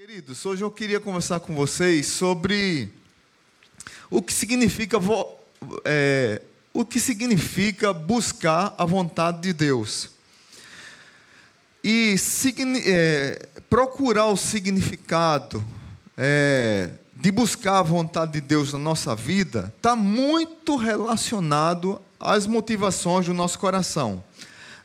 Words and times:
Queridos, 0.00 0.46
hoje 0.46 0.64
eu 0.64 0.70
queria 0.70 0.98
conversar 0.98 1.40
com 1.40 1.54
vocês 1.54 2.06
sobre 2.06 2.88
o 4.10 4.22
que 4.22 4.32
significa, 4.32 4.96
é, 5.84 6.40
o 6.72 6.86
que 6.86 6.98
significa 6.98 7.92
buscar 7.92 8.74
a 8.78 8.86
vontade 8.86 9.42
de 9.42 9.52
Deus. 9.52 10.08
E 11.84 12.14
é, 12.86 13.46
procurar 13.68 14.28
o 14.28 14.38
significado 14.38 15.62
é, 16.16 16.88
de 17.14 17.30
buscar 17.30 17.80
a 17.80 17.82
vontade 17.82 18.32
de 18.32 18.40
Deus 18.40 18.72
na 18.72 18.78
nossa 18.78 19.14
vida 19.14 19.70
está 19.76 19.94
muito 19.94 20.76
relacionado 20.76 22.00
às 22.18 22.46
motivações 22.46 23.26
do 23.26 23.34
nosso 23.34 23.58
coração. 23.58 24.24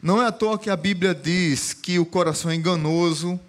Não 0.02 0.22
é 0.22 0.28
à 0.28 0.32
toa 0.34 0.60
que 0.60 0.70
a 0.70 0.76
Bíblia 0.76 1.16
diz 1.16 1.72
que 1.74 2.00
o 2.00 2.06
coração 2.06 2.52
é 2.52 2.56
enganoso, 2.56 3.40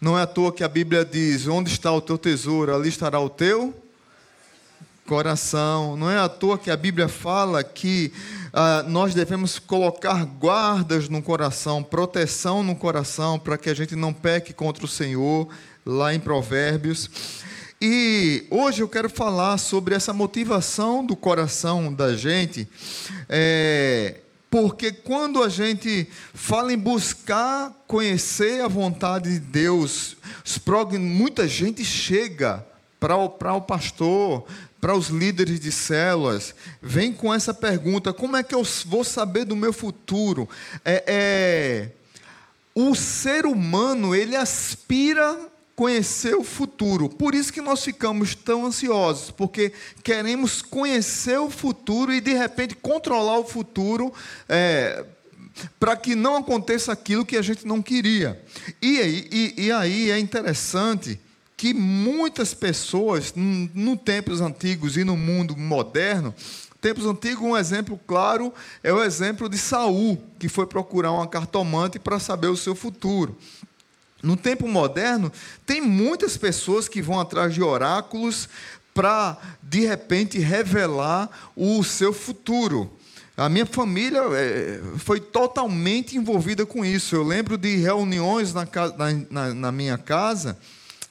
não 0.00 0.18
é 0.18 0.22
à 0.22 0.26
toa 0.26 0.52
que 0.52 0.62
a 0.62 0.68
Bíblia 0.68 1.04
diz: 1.04 1.46
onde 1.46 1.70
está 1.70 1.92
o 1.92 2.00
teu 2.00 2.16
tesouro, 2.16 2.74
ali 2.74 2.88
estará 2.88 3.18
o 3.20 3.28
teu 3.28 3.74
coração. 5.06 5.96
Não 5.96 6.10
é 6.10 6.18
à 6.18 6.28
toa 6.28 6.58
que 6.58 6.70
a 6.70 6.76
Bíblia 6.76 7.08
fala 7.08 7.64
que 7.64 8.12
ah, 8.52 8.84
nós 8.86 9.14
devemos 9.14 9.58
colocar 9.58 10.24
guardas 10.24 11.08
no 11.08 11.22
coração, 11.22 11.82
proteção 11.82 12.62
no 12.62 12.76
coração, 12.76 13.38
para 13.38 13.56
que 13.56 13.70
a 13.70 13.74
gente 13.74 13.96
não 13.96 14.12
peque 14.12 14.52
contra 14.52 14.84
o 14.84 14.88
Senhor, 14.88 15.48
lá 15.84 16.14
em 16.14 16.20
Provérbios. 16.20 17.10
E 17.80 18.46
hoje 18.50 18.82
eu 18.82 18.88
quero 18.88 19.08
falar 19.08 19.56
sobre 19.58 19.94
essa 19.94 20.12
motivação 20.12 21.04
do 21.04 21.16
coração 21.16 21.92
da 21.92 22.14
gente. 22.14 22.68
É, 23.28 24.16
porque 24.50 24.92
quando 24.92 25.42
a 25.42 25.48
gente 25.48 26.08
fala 26.32 26.72
em 26.72 26.78
buscar 26.78 27.72
conhecer 27.86 28.62
a 28.62 28.68
vontade 28.68 29.32
de 29.32 29.40
Deus, 29.40 30.16
muita 30.98 31.46
gente 31.46 31.84
chega 31.84 32.66
para 32.98 33.16
o, 33.16 33.28
para 33.28 33.54
o 33.54 33.60
pastor, 33.60 34.46
para 34.80 34.94
os 34.94 35.08
líderes 35.08 35.60
de 35.60 35.70
células, 35.70 36.54
vem 36.80 37.12
com 37.12 37.32
essa 37.32 37.52
pergunta: 37.52 38.12
como 38.12 38.36
é 38.36 38.42
que 38.42 38.54
eu 38.54 38.62
vou 38.86 39.04
saber 39.04 39.44
do 39.44 39.56
meu 39.56 39.72
futuro? 39.72 40.48
É, 40.84 41.04
é, 41.06 41.90
o 42.74 42.94
ser 42.94 43.44
humano 43.44 44.14
ele 44.14 44.36
aspira 44.36 45.36
conhecer 45.78 46.34
o 46.34 46.42
futuro. 46.42 47.08
Por 47.08 47.36
isso 47.36 47.52
que 47.52 47.60
nós 47.60 47.84
ficamos 47.84 48.34
tão 48.34 48.66
ansiosos, 48.66 49.30
porque 49.30 49.72
queremos 50.02 50.60
conhecer 50.60 51.38
o 51.38 51.48
futuro 51.48 52.12
e 52.12 52.20
de 52.20 52.34
repente 52.34 52.74
controlar 52.74 53.38
o 53.38 53.44
futuro. 53.44 54.12
É, 54.48 55.04
para 55.78 55.96
que 55.96 56.16
não 56.16 56.36
aconteça 56.36 56.92
aquilo 56.92 57.24
que 57.24 57.36
a 57.36 57.42
gente 57.42 57.64
não 57.64 57.80
queria. 57.80 58.40
E, 58.82 59.54
e, 59.56 59.66
e 59.66 59.72
aí 59.72 60.10
é 60.10 60.18
interessante 60.18 61.20
que 61.56 61.74
muitas 61.74 62.54
pessoas, 62.54 63.32
no 63.36 63.96
tempos 63.96 64.40
antigos 64.40 64.96
e 64.96 65.02
no 65.02 65.16
mundo 65.16 65.56
moderno, 65.56 66.32
tempos 66.80 67.06
antigos, 67.06 67.42
um 67.42 67.56
exemplo 67.56 67.98
claro 68.06 68.54
é 68.84 68.92
o 68.92 69.02
exemplo 69.02 69.48
de 69.48 69.58
Saul, 69.58 70.20
que 70.38 70.48
foi 70.48 70.66
procurar 70.66 71.10
uma 71.10 71.26
cartomante 71.26 71.98
para 71.98 72.20
saber 72.20 72.48
o 72.48 72.56
seu 72.56 72.76
futuro. 72.76 73.36
No 74.22 74.36
tempo 74.36 74.66
moderno, 74.66 75.32
tem 75.64 75.80
muitas 75.80 76.36
pessoas 76.36 76.88
que 76.88 77.00
vão 77.00 77.20
atrás 77.20 77.54
de 77.54 77.62
oráculos 77.62 78.48
para, 78.92 79.36
de 79.62 79.86
repente, 79.86 80.38
revelar 80.38 81.30
o 81.54 81.84
seu 81.84 82.12
futuro. 82.12 82.90
A 83.36 83.48
minha 83.48 83.64
família 83.64 84.20
é, 84.32 84.80
foi 84.96 85.20
totalmente 85.20 86.16
envolvida 86.16 86.66
com 86.66 86.84
isso. 86.84 87.14
Eu 87.14 87.22
lembro 87.22 87.56
de 87.56 87.76
reuniões 87.76 88.52
na, 88.52 88.66
na, 89.30 89.54
na, 89.54 89.70
minha 89.70 89.96
casa, 89.96 90.58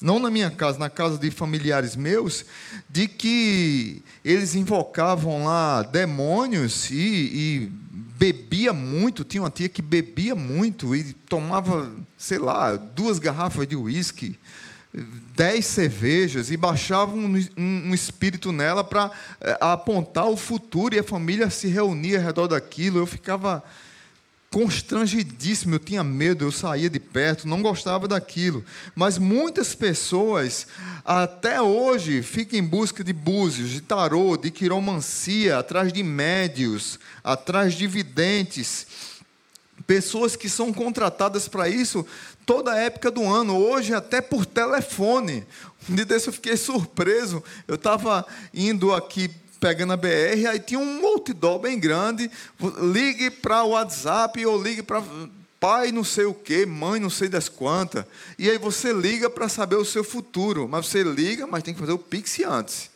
não 0.02 0.19
na 0.19 0.30
minha 0.30 0.52
casa, 0.52 0.77
na 0.77 0.89
casa 0.89 1.17
de 1.17 1.31
familiares 1.31 1.95
meus, 1.95 2.44
de 2.89 3.08
que 3.08 4.03
eles 4.25 4.55
invocavam 4.55 5.45
lá 5.45 5.83
demônios 5.83 6.92
e, 6.92 6.95
e 6.95 7.71
bebia 8.17 8.73
muito, 8.73 9.23
tinha 9.23 9.44
uma 9.44 9.52
tia 9.52 9.70
que 9.70 9.82
bebia 9.82 10.36
muito 10.36 10.95
e 10.95 11.14
tomava, 11.14 11.92
sei 12.17 12.39
lá, 12.39 12.76
duas 12.76 13.20
garrafas 13.20 13.67
de 13.67 13.76
uísque, 13.76 14.38
dez 15.36 15.66
cervejas 15.67 16.50
e 16.50 16.58
baixava 16.58 17.14
um, 17.14 17.36
um, 17.36 17.89
um 17.89 17.94
espírito 17.94 18.52
nela 18.52 18.83
para 18.83 19.11
eh, 19.39 19.58
apontar 19.61 20.26
o 20.28 20.36
futuro 20.36 20.95
e 20.95 21.00
a 21.00 21.04
família 21.04 21.50
se 21.52 21.67
reunia 21.67 22.17
ao 22.17 22.26
redor 22.26 22.48
daquilo. 22.48 22.98
Eu 22.98 23.05
ficava 23.05 23.64
constrangidíssimo, 24.52 25.75
eu 25.75 25.80
tinha 25.80 26.03
medo, 26.03 26.45
eu 26.45 26.52
saía 26.52 26.89
de 26.89 26.99
perto, 26.99 27.47
não 27.47 27.61
gostava 27.61 28.08
daquilo. 28.08 28.63
Mas 28.95 29.17
muitas 29.17 29.75
pessoas, 29.75 30.67
até 31.03 31.61
hoje, 31.61 32.21
ficam 32.21 32.59
em 32.59 32.63
busca 32.63 33.03
de 33.03 33.13
búzios, 33.13 33.69
de 33.69 33.81
tarô, 33.81 34.37
de 34.37 34.49
quiromancia, 34.49 35.57
atrás 35.57 35.91
de 35.91 36.02
médios, 36.02 36.99
atrás 37.23 37.73
de 37.73 37.87
videntes. 37.87 38.87
Pessoas 39.86 40.36
que 40.36 40.49
são 40.49 40.73
contratadas 40.73 41.47
para 41.47 41.69
isso 41.69 42.05
toda 42.45 42.71
a 42.71 42.80
época 42.80 43.11
do 43.11 43.23
ano, 43.23 43.57
hoje 43.57 43.93
até 43.93 44.21
por 44.21 44.45
telefone. 44.45 45.45
Um 45.89 45.95
dia 45.95 46.05
desse 46.05 46.27
eu 46.27 46.33
fiquei 46.33 46.55
surpreso, 46.55 47.43
eu 47.67 47.75
estava 47.75 48.25
indo 48.53 48.93
aqui 48.93 49.30
pegando 49.59 49.93
a 49.93 49.97
BR, 49.97 50.47
aí 50.49 50.59
tinha 50.59 50.79
um 50.79 51.05
outdoor 51.05 51.59
bem 51.59 51.79
grande, 51.79 52.29
ligue 52.91 53.29
para 53.29 53.63
o 53.63 53.69
WhatsApp 53.69 54.45
ou 54.45 54.61
ligue 54.61 54.83
para 54.83 55.01
pai 55.59 55.91
não 55.91 56.03
sei 56.03 56.25
o 56.25 56.33
que, 56.33 56.65
mãe 56.65 56.99
não 56.99 57.09
sei 57.09 57.27
das 57.27 57.49
quantas. 57.49 58.05
E 58.37 58.49
aí 58.49 58.57
você 58.57 58.93
liga 58.93 59.29
para 59.29 59.49
saber 59.49 59.75
o 59.75 59.85
seu 59.85 60.03
futuro, 60.03 60.67
mas 60.67 60.87
você 60.87 61.03
liga, 61.03 61.47
mas 61.47 61.63
tem 61.63 61.73
que 61.73 61.79
fazer 61.79 61.93
o 61.93 61.99
Pix 61.99 62.39
antes. 62.41 62.89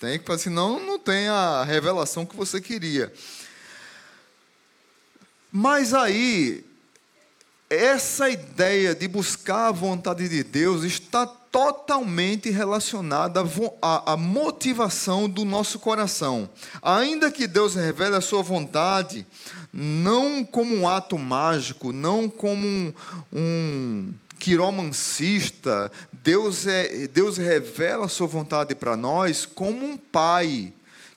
Tem 0.00 0.18
que 0.18 0.24
fazer, 0.24 0.44
senão 0.44 0.84
não 0.84 0.98
tem 0.98 1.28
a 1.28 1.64
revelação 1.64 2.24
que 2.24 2.36
você 2.36 2.60
queria. 2.60 3.12
Mas 5.50 5.92
aí, 5.92 6.64
essa 7.70 8.30
ideia 8.30 8.94
de 8.94 9.06
buscar 9.06 9.68
a 9.68 9.72
vontade 9.72 10.28
de 10.28 10.42
Deus 10.42 10.84
está 10.84 11.26
totalmente 11.26 12.50
relacionada 12.50 13.42
à, 13.82 14.16
motivação 14.16 15.28
do 15.28 15.44
nosso 15.44 15.78
coração. 15.78 16.48
Ainda 16.80 17.30
que 17.30 17.46
Deus 17.46 17.74
revele 17.74 18.16
a 18.16 18.20
sua 18.20 18.42
vontade, 18.42 19.26
não 19.72 20.44
como 20.44 20.74
um 20.74 20.88
ato 20.88 21.18
mágico, 21.18 21.92
não 21.92 22.28
como 22.28 22.66
um, 22.66 22.94
um 23.32 24.14
quiromancista, 24.38 25.90
Deus, 26.12 26.66
é, 26.66 27.06
Deus 27.08 27.36
revela 27.36 28.06
a 28.06 28.10
sua 28.10 28.26
vontade 28.26 28.74
para 28.74 28.96
nós 28.96 29.44
como 29.44 29.84
um 29.84 29.96
pai 29.96 30.72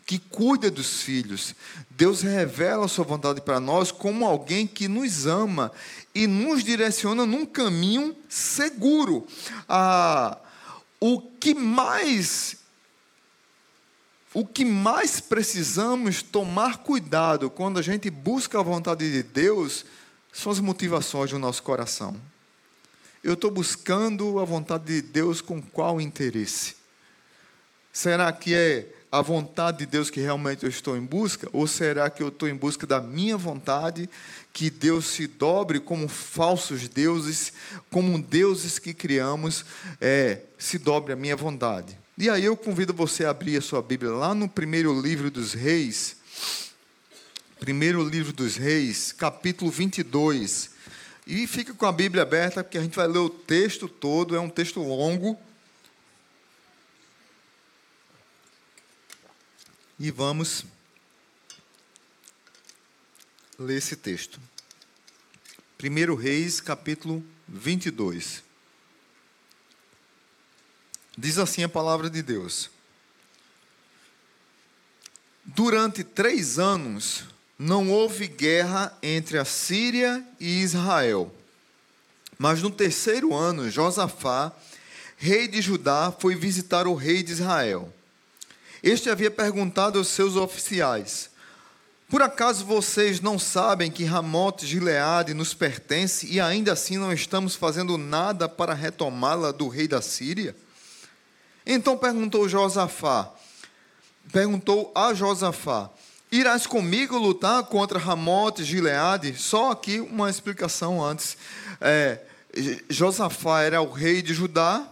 que 0.06 0.20
cuida 0.20 0.70
dos 0.70 1.02
filhos. 1.02 1.56
Deus 1.90 2.22
revela 2.22 2.86
a 2.86 2.90
sua 2.90 3.06
vontade 3.06 3.40
para 3.42 3.60
nós 3.60 3.92
como 3.92 4.26
alguém 4.26 4.66
que 4.66 4.88
nos 4.88 5.26
ama 5.26 5.72
e 6.14 6.28
nos 6.28 6.64
direciona 6.64 7.26
num 7.26 7.46
caminho 7.46 8.16
seguro. 8.28 9.26
Ah, 9.68 10.38
o 11.00 11.22
que 11.22 11.54
mais 11.54 12.58
o 14.34 14.46
que 14.46 14.64
mais 14.64 15.20
precisamos 15.20 16.22
tomar 16.22 16.78
cuidado 16.78 17.50
quando 17.50 17.78
a 17.78 17.82
gente 17.82 18.10
busca 18.10 18.58
a 18.60 18.64
vontade 18.64 19.12
de 19.12 19.24
Deus 19.24 19.86
são 20.32 20.52
as 20.54 20.60
motivações 20.62 21.32
do 21.32 21.40
nosso 21.40 21.62
coração. 21.62 22.16
Eu 23.22 23.34
estou 23.34 23.52
buscando 23.52 24.40
a 24.40 24.46
vontade 24.46 24.86
de 24.86 25.02
Deus 25.02 25.42
com 25.42 25.62
qual 25.62 26.00
interesse? 26.00 26.76
Será 27.92 28.32
que 28.32 28.56
é 28.56 28.88
a 29.12 29.22
vontade 29.22 29.80
de 29.80 29.86
Deus 29.86 30.10
que 30.10 30.22
realmente 30.22 30.64
eu 30.64 30.70
estou 30.70 30.96
em 30.96 31.02
busca? 31.02 31.50
Ou 31.52 31.68
será 31.68 32.10
que 32.10 32.24
eu 32.24 32.30
estou 32.30 32.48
em 32.48 32.56
busca 32.56 32.88
da 32.88 33.02
minha 33.02 33.36
vontade, 33.36 34.10
que 34.54 34.70
Deus 34.70 35.08
se 35.08 35.28
dobre 35.28 35.82
como 35.82 36.08
falsos 36.08 36.88
deuses, 36.88 37.52
como 37.90 38.22
deuses 38.22 38.80
que 38.80 38.94
criamos, 38.94 39.66
é, 40.00 40.40
se 40.58 40.78
dobre 40.78 41.12
a 41.12 41.18
minha 41.18 41.36
vontade? 41.36 41.98
E 42.18 42.30
aí 42.30 42.46
eu 42.46 42.56
convido 42.56 42.94
você 42.94 43.26
a 43.26 43.32
abrir 43.32 43.58
a 43.58 43.62
sua 43.62 43.82
Bíblia 43.82 44.12
lá 44.12 44.34
no 44.34 44.48
primeiro 44.48 45.00
livro 45.00 45.30
dos 45.30 45.54
Reis, 45.54 46.16
primeiro 47.60 48.08
livro 48.08 48.32
dos 48.32 48.56
Reis, 48.56 49.12
capítulo 49.12 49.70
22. 49.70 50.72
E 51.28 51.46
fica 51.48 51.74
com 51.74 51.86
a 51.86 51.92
Bíblia 51.92 52.24
aberta, 52.24 52.64
porque 52.64 52.78
a 52.78 52.82
gente 52.82 52.96
vai 52.96 53.08
ler 53.08 53.20
o 53.20 53.30
texto 53.30 53.90
todo, 53.90 54.36
é 54.36 54.40
um 54.40 54.50
texto 54.50 54.82
longo. 54.82 55.38
E 60.04 60.10
vamos 60.10 60.66
ler 63.60 63.78
esse 63.78 63.96
texto. 63.96 64.42
1 65.80 66.16
Reis, 66.16 66.60
capítulo 66.60 67.24
22. 67.48 68.44
Diz 71.16 71.38
assim 71.38 71.64
a 71.64 71.70
palavra 71.70 72.10
de 72.10 72.24
Deus: 72.24 72.72
Durante 75.46 76.04
três 76.04 76.58
anos 76.58 77.26
não 77.60 77.92
houve 77.92 78.28
guerra 78.28 78.98
entre 79.04 79.38
a 79.38 79.46
Síria 79.46 80.28
e 80.40 80.64
Israel. 80.64 81.32
Mas 82.40 82.60
no 82.64 82.72
terceiro 82.72 83.36
ano, 83.36 83.70
Josafá, 83.70 84.52
rei 85.16 85.48
de 85.48 85.62
Judá, 85.62 86.12
foi 86.12 86.34
visitar 86.34 86.88
o 86.88 86.96
rei 86.96 87.22
de 87.22 87.34
Israel. 87.34 87.94
Este 88.84 89.10
havia 89.12 89.30
perguntado 89.30 90.00
aos 90.00 90.08
seus 90.08 90.36
oficiais: 90.36 91.30
Por 92.10 92.22
acaso 92.22 92.66
vocês 92.66 93.22
não 93.22 93.38
sabem 93.38 93.92
que 93.92 94.04
Ramote 94.04 94.66
Gileade 94.66 95.34
nos 95.34 95.54
pertence 95.54 96.26
e 96.26 96.40
ainda 96.40 96.74
assim 96.74 96.98
não 96.98 97.14
estamos 97.14 97.56
fazendo 97.56 97.98
nada 97.98 98.50
para 98.50 98.74
retomá-la 98.74 99.52
do 99.52 99.68
rei 99.68 99.88
da 99.88 100.02
Síria? 100.02 100.56
Então 101.66 101.96
perguntou 101.96 102.50
Josafá, 102.50 103.32
perguntou 104.32 104.92
a 104.96 105.14
Josafá: 105.14 105.92
Irás 106.32 106.66
comigo 106.66 107.20
lutar 107.20 107.64
contra 107.66 108.00
Ramote 108.00 108.64
Gileade? 108.64 109.36
Só 109.38 109.72
aqui 109.72 110.00
uma 110.00 110.28
explicação 110.28 111.04
antes. 111.04 111.38
É, 111.80 112.20
Josafá 112.90 113.62
era 113.62 113.80
o 113.80 113.92
rei 113.92 114.24
de 114.24 114.34
Judá, 114.34 114.84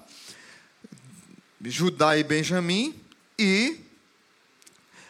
Judá 1.61 2.17
e 2.17 2.23
Benjamim, 2.23 2.93
e 3.39 3.89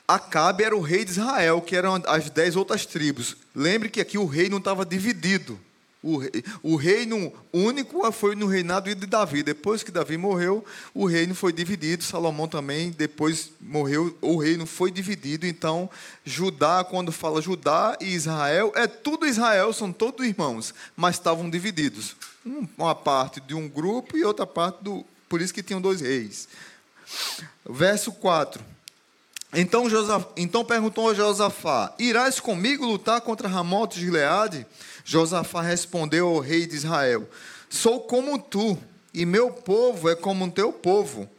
Acabe 0.09 0.63
era 0.63 0.75
o 0.75 0.81
rei 0.81 1.05
de 1.05 1.11
Israel, 1.11 1.61
que 1.61 1.75
eram 1.75 2.01
as 2.07 2.31
dez 2.31 2.55
outras 2.55 2.83
tribos. 2.83 3.37
Lembre 3.53 3.89
que 3.89 4.01
aqui 4.01 4.17
o 4.17 4.25
rei 4.25 4.49
não 4.49 4.57
estava 4.57 4.83
dividido. 4.83 5.59
O, 6.01 6.17
rei, 6.17 6.31
o 6.63 6.75
reino 6.75 7.31
único 7.53 8.11
foi 8.11 8.33
no 8.33 8.47
reinado 8.47 8.93
de 8.95 9.05
Davi. 9.05 9.43
Depois 9.43 9.83
que 9.83 9.91
Davi 9.91 10.17
morreu, 10.17 10.65
o 10.95 11.05
reino 11.05 11.35
foi 11.35 11.53
dividido. 11.53 12.03
Salomão 12.03 12.47
também, 12.47 12.89
depois 12.89 13.51
morreu, 13.61 14.17
o 14.19 14.37
reino 14.37 14.65
foi 14.65 14.89
dividido. 14.89 15.45
Então, 15.45 15.87
Judá, 16.25 16.83
quando 16.83 17.11
fala 17.11 17.39
Judá 17.39 17.95
e 18.01 18.07
Israel, 18.07 18.71
é 18.75 18.87
tudo 18.87 19.27
Israel, 19.27 19.71
são 19.73 19.91
todos 19.91 20.25
irmãos, 20.25 20.73
mas 20.97 21.17
estavam 21.17 21.47
divididos. 21.51 22.15
Uma 22.75 22.95
parte 22.95 23.39
de 23.41 23.53
um 23.53 23.69
grupo 23.69 24.17
e 24.17 24.23
outra 24.23 24.47
parte 24.47 24.83
do. 24.83 25.05
Por 25.27 25.39
isso 25.39 25.53
que 25.53 25.61
tinham 25.61 25.79
dois 25.79 26.01
reis. 26.01 26.47
Verso 27.71 28.11
4. 28.13 28.65
Então, 29.53 29.85
então 30.35 30.65
perguntou 30.65 31.07
a 31.07 31.13
Josafá: 31.13 31.93
Irás 31.99 32.39
comigo 32.39 32.83
lutar 32.83 33.21
contra 33.21 33.47
Ramote 33.47 33.99
de 33.99 34.05
Gileade? 34.05 34.65
Josafá 35.05 35.61
respondeu 35.61 36.27
ao 36.27 36.39
rei 36.39 36.65
de 36.65 36.75
Israel: 36.75 37.29
Sou 37.69 38.01
como 38.01 38.39
tu, 38.39 38.75
e 39.13 39.23
meu 39.23 39.51
povo 39.51 40.09
é 40.09 40.15
como 40.15 40.45
o 40.45 40.51
teu 40.51 40.73
povo, 40.73 41.29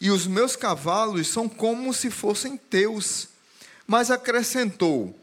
e 0.00 0.10
os 0.10 0.26
meus 0.26 0.56
cavalos 0.56 1.28
são 1.28 1.48
como 1.48 1.94
se 1.94 2.10
fossem 2.10 2.56
teus. 2.56 3.28
Mas 3.86 4.10
acrescentou: 4.10 5.16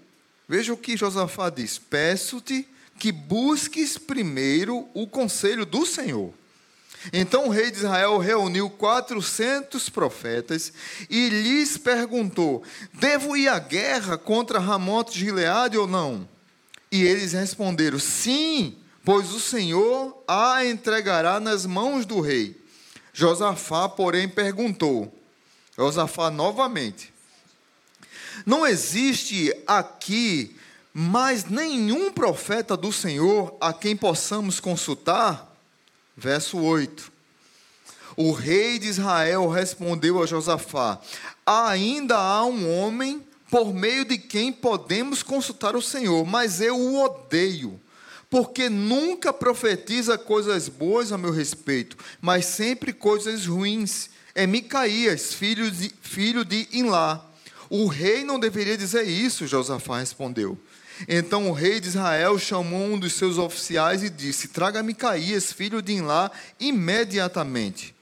Veja 0.48 0.71
o 0.71 0.77
que 0.77 0.95
Josafá 0.95 1.50
diz: 1.50 1.77
Peço-te 1.77 2.66
que 2.98 3.12
busques 3.12 3.98
primeiro 3.98 4.88
o 4.94 5.07
conselho 5.07 5.66
do 5.66 5.86
Senhor. 5.86 6.33
Então 7.12 7.48
o 7.48 7.50
rei 7.50 7.69
de 7.69 7.78
Israel 7.78 8.18
reuniu 8.18 8.69
quatrocentos 8.69 9.90
profetas 9.90 10.72
e 11.10 11.30
lhes 11.30 11.78
perguntou: 11.78 12.63
Devo 12.94 13.36
ir 13.36 13.48
à 13.48 13.60
guerra 13.60 14.18
contra 14.18 14.60
Ramote 14.60 15.13
de 15.13 15.19
Gileade 15.19 15.78
ou 15.78 15.88
não? 15.88 16.28
E 16.92 17.04
eles 17.04 17.34
responderam: 17.34 18.00
Sim, 18.00 18.78
pois 19.04 19.34
o 19.34 19.40
Senhor 19.40 20.24
a 20.28 20.66
entregará 20.66 21.40
nas 21.40 21.66
mãos 21.66 22.06
do 22.06 22.22
rei. 22.22 22.62
Josafá, 23.12 23.90
porém, 23.90 24.30
perguntou: 24.30 25.13
Josafá 25.78 26.31
novamente: 26.31 27.13
Não 28.45 28.66
existe 28.66 29.54
aqui 29.68 30.56
mais 30.94 31.45
nenhum 31.45 32.12
profeta 32.12 32.78
do 32.78 32.94
Senhor 32.94 33.57
a 33.60 33.74
quem 33.74 33.95
possamos 33.95 34.60
consultar? 34.60 35.52
Verso 36.15 36.57
8. 36.60 37.12
O 38.15 38.31
rei 38.31 38.77
de 38.77 38.88
Israel 38.88 39.48
respondeu 39.50 40.21
a 40.21 40.25
Josafá: 40.25 41.00
Ainda 41.45 42.18
há 42.18 42.45
um 42.45 42.69
homem 42.80 43.24
por 43.50 43.74
meio 43.74 44.06
de 44.06 44.18
quem 44.18 44.51
podemos 44.51 45.21
consultar 45.21 45.75
o 45.75 45.81
Senhor, 45.81 46.25
mas 46.25 46.60
eu 46.62 46.75
o 46.75 47.04
odeio, 47.04 47.80
porque 48.30 48.69
nunca 48.69 49.31
profetiza 49.31 50.18
coisas 50.18 50.68
boas 50.68 51.12
a 51.12 51.18
meu 51.18 51.31
respeito, 51.31 51.98
mas 52.21 52.45
sempre 52.45 52.94
coisas 52.94 53.45
ruins. 53.45 54.09
É 54.36 54.48
Micaías, 54.48 55.33
filho 55.36 55.69
de, 55.69 55.92
filho 56.01 56.44
de 56.44 56.68
Inlá. 56.71 57.24
O 57.69 57.86
rei 57.86 58.24
não 58.24 58.39
deveria 58.39 58.75
dizer 58.75 59.04
isso, 59.04 59.45
Josafá 59.45 60.00
respondeu. 60.00 60.57
Então 61.07 61.50
o 61.50 61.54
rei 61.54 61.80
de 61.80 61.88
Israel 61.88 62.38
chamou 62.38 62.94
um 62.94 63.00
dos 63.00 63.13
seus 63.13 63.38
oficiais 63.38 64.04
e 64.04 64.10
disse: 64.10 64.50
Traga 64.50 64.84
Micaías, 64.84 65.51
filho 65.51 65.81
de 65.81 65.94
Inlá, 65.94 66.31
imediatamente. 66.60 67.94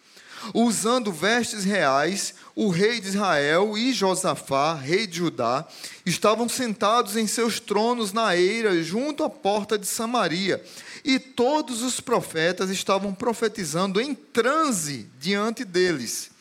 Usando 0.54 1.12
vestes 1.12 1.64
reais, 1.64 2.34
o 2.56 2.70
rei 2.70 3.00
de 3.00 3.10
Israel 3.10 3.78
e 3.78 3.94
Josafá, 3.94 4.74
rei 4.74 5.06
de 5.06 5.18
Judá, 5.18 5.68
estavam 6.06 6.50
sentados 6.50 7.16
em 7.16 7.28
seus 7.28 7.60
tronos 7.60 8.12
na 8.12 8.36
eira, 8.36 8.82
junto 8.82 9.24
à 9.24 9.30
porta 9.30 9.78
de 9.78 9.86
Samaria, 9.86 10.64
e 11.06 11.20
todos 11.20 11.84
os 11.84 12.00
profetas 12.00 12.70
estavam 12.72 13.14
profetizando 13.14 14.02
em 14.02 14.16
transe 14.16 15.08
diante 15.20 15.64
deles. 15.64 16.32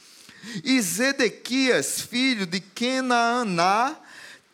E 0.65 0.81
Zedequias, 0.81 2.01
filho 2.01 2.47
de 2.47 2.61
Kenaaná, 2.61 3.97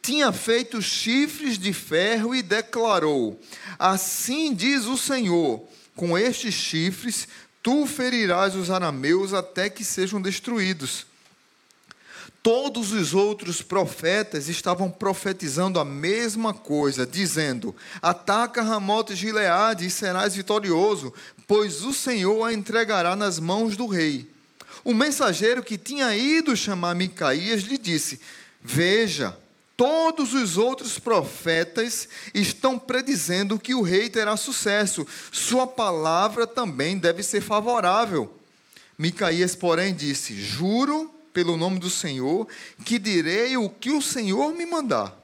tinha 0.07 0.31
feito 0.31 0.81
chifres 0.81 1.59
de 1.59 1.73
ferro 1.73 2.33
e 2.33 2.41
declarou: 2.41 3.41
Assim 3.77 4.55
diz 4.55 4.85
o 4.85 4.97
Senhor: 4.97 5.67
com 5.97 6.17
estes 6.17 6.55
chifres 6.55 7.27
tu 7.61 7.85
ferirás 7.87 8.55
os 8.55 8.71
arameus 8.71 9.35
até 9.35 9.69
que 9.69 9.83
sejam 9.83 10.23
destruídos. 10.23 11.07
Todos 12.41 12.93
os 12.93 13.15
outros 13.15 13.61
profetas 13.61 14.49
estavam 14.49 14.89
profetizando 14.89 15.81
a 15.81 15.85
mesma 15.85 16.55
coisa, 16.55 17.05
dizendo: 17.05 17.75
Ataca 18.01 18.63
Ramote 18.63 19.17
Gileade 19.17 19.87
e 19.87 19.91
serás 19.91 20.37
vitorioso, 20.37 21.13
pois 21.49 21.83
o 21.83 21.93
Senhor 21.93 22.45
a 22.45 22.53
entregará 22.53 23.17
nas 23.17 23.41
mãos 23.41 23.77
do 23.77 23.89
rei. 23.89 24.31
O 24.85 24.95
mensageiro 24.95 25.65
que 25.65 25.77
tinha 25.77 26.17
ido 26.17 26.57
chamar 26.57 26.95
Micaías 26.95 27.63
lhe 27.63 27.77
disse: 27.77 28.21
Veja, 28.63 29.37
todos 29.77 30.33
os 30.33 30.57
outros 30.57 30.99
profetas 30.99 32.09
estão 32.33 32.79
predizendo 32.79 33.59
que 33.59 33.75
o 33.75 33.83
rei 33.83 34.09
terá 34.09 34.37
sucesso. 34.37 35.07
Sua 35.31 35.67
palavra 35.67 36.47
também 36.47 36.99
deve 36.99 37.23
ser 37.23 37.41
favorável. 37.41 38.33
Micaías, 38.99 39.55
porém, 39.55 39.95
disse: 39.95 40.35
Juro 40.41 41.13
pelo 41.33 41.57
nome 41.57 41.79
do 41.79 41.91
Senhor, 41.91 42.49
que 42.85 42.99
direi 42.99 43.59
o 43.59 43.69
que 43.69 43.91
o 43.91 44.01
Senhor 44.01 44.55
me 44.55 44.65
mandar. 44.65 45.15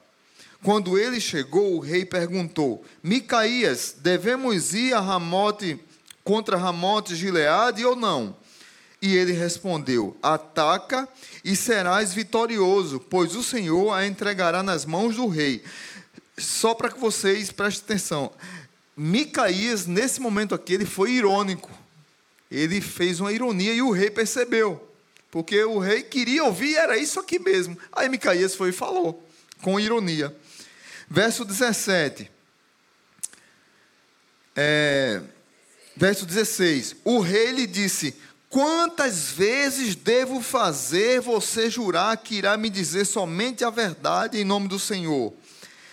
Quando 0.61 0.97
ele 0.97 1.19
chegou, 1.19 1.75
o 1.75 1.79
rei 1.79 2.05
perguntou: 2.05 2.85
Micaías, 3.01 3.95
devemos 3.97 4.73
ir 4.73 4.93
a 4.93 4.99
Ramote 4.99 5.79
contra 6.23 6.55
Ramote 6.55 7.15
Gileade 7.15 7.83
ou 7.83 7.95
não? 7.95 8.35
E 9.03 9.15
ele 9.15 9.33
respondeu: 9.33 10.17
Ataca 10.23 11.07
e 11.43 11.55
serás 11.55 12.13
vitorioso, 12.13 12.99
pois 12.99 13.35
o 13.35 13.43
Senhor 13.43 13.91
a 13.91 14.07
entregará 14.07 14.63
nas 14.63 14.85
mãos 14.85 15.17
do 15.17 15.27
rei. 15.27 15.63
Só 16.37 16.73
para 16.73 16.89
que 16.89 16.99
vocês 16.99 17.51
prestem 17.51 17.83
atenção. 17.83 18.31
Micaías, 18.97 19.85
nesse 19.85 20.21
momento 20.21 20.55
aqui, 20.55 20.73
ele 20.73 20.85
foi 20.85 21.11
irônico. 21.11 21.69
Ele 22.49 22.79
fez 22.79 23.19
uma 23.19 23.33
ironia 23.33 23.73
e 23.73 23.81
o 23.81 23.91
rei 23.91 24.09
percebeu 24.09 24.89
porque 25.33 25.63
o 25.63 25.79
rei 25.79 26.03
queria 26.03 26.43
ouvir, 26.43 26.75
era 26.75 26.95
isso 26.95 27.19
aqui 27.19 27.39
mesmo. 27.39 27.75
Aí 27.91 28.07
Micaías 28.07 28.53
foi 28.53 28.69
e 28.69 28.71
falou, 28.71 29.27
com 29.63 29.79
ironia. 29.79 30.31
Verso 31.09 31.43
17. 31.43 32.29
É, 34.55 35.19
verso 35.97 36.27
16: 36.27 36.97
O 37.03 37.19
rei 37.19 37.51
lhe 37.51 37.65
disse: 37.65 38.15
Quantas 38.53 39.31
vezes 39.31 39.95
devo 39.95 40.39
fazer 40.39 41.19
você 41.19 41.71
jurar 41.71 42.15
que 42.17 42.35
irá 42.35 42.55
me 42.55 42.69
dizer 42.69 43.03
somente 43.03 43.65
a 43.65 43.71
verdade 43.71 44.37
em 44.37 44.43
nome 44.43 44.67
do 44.67 44.77
Senhor? 44.77 45.33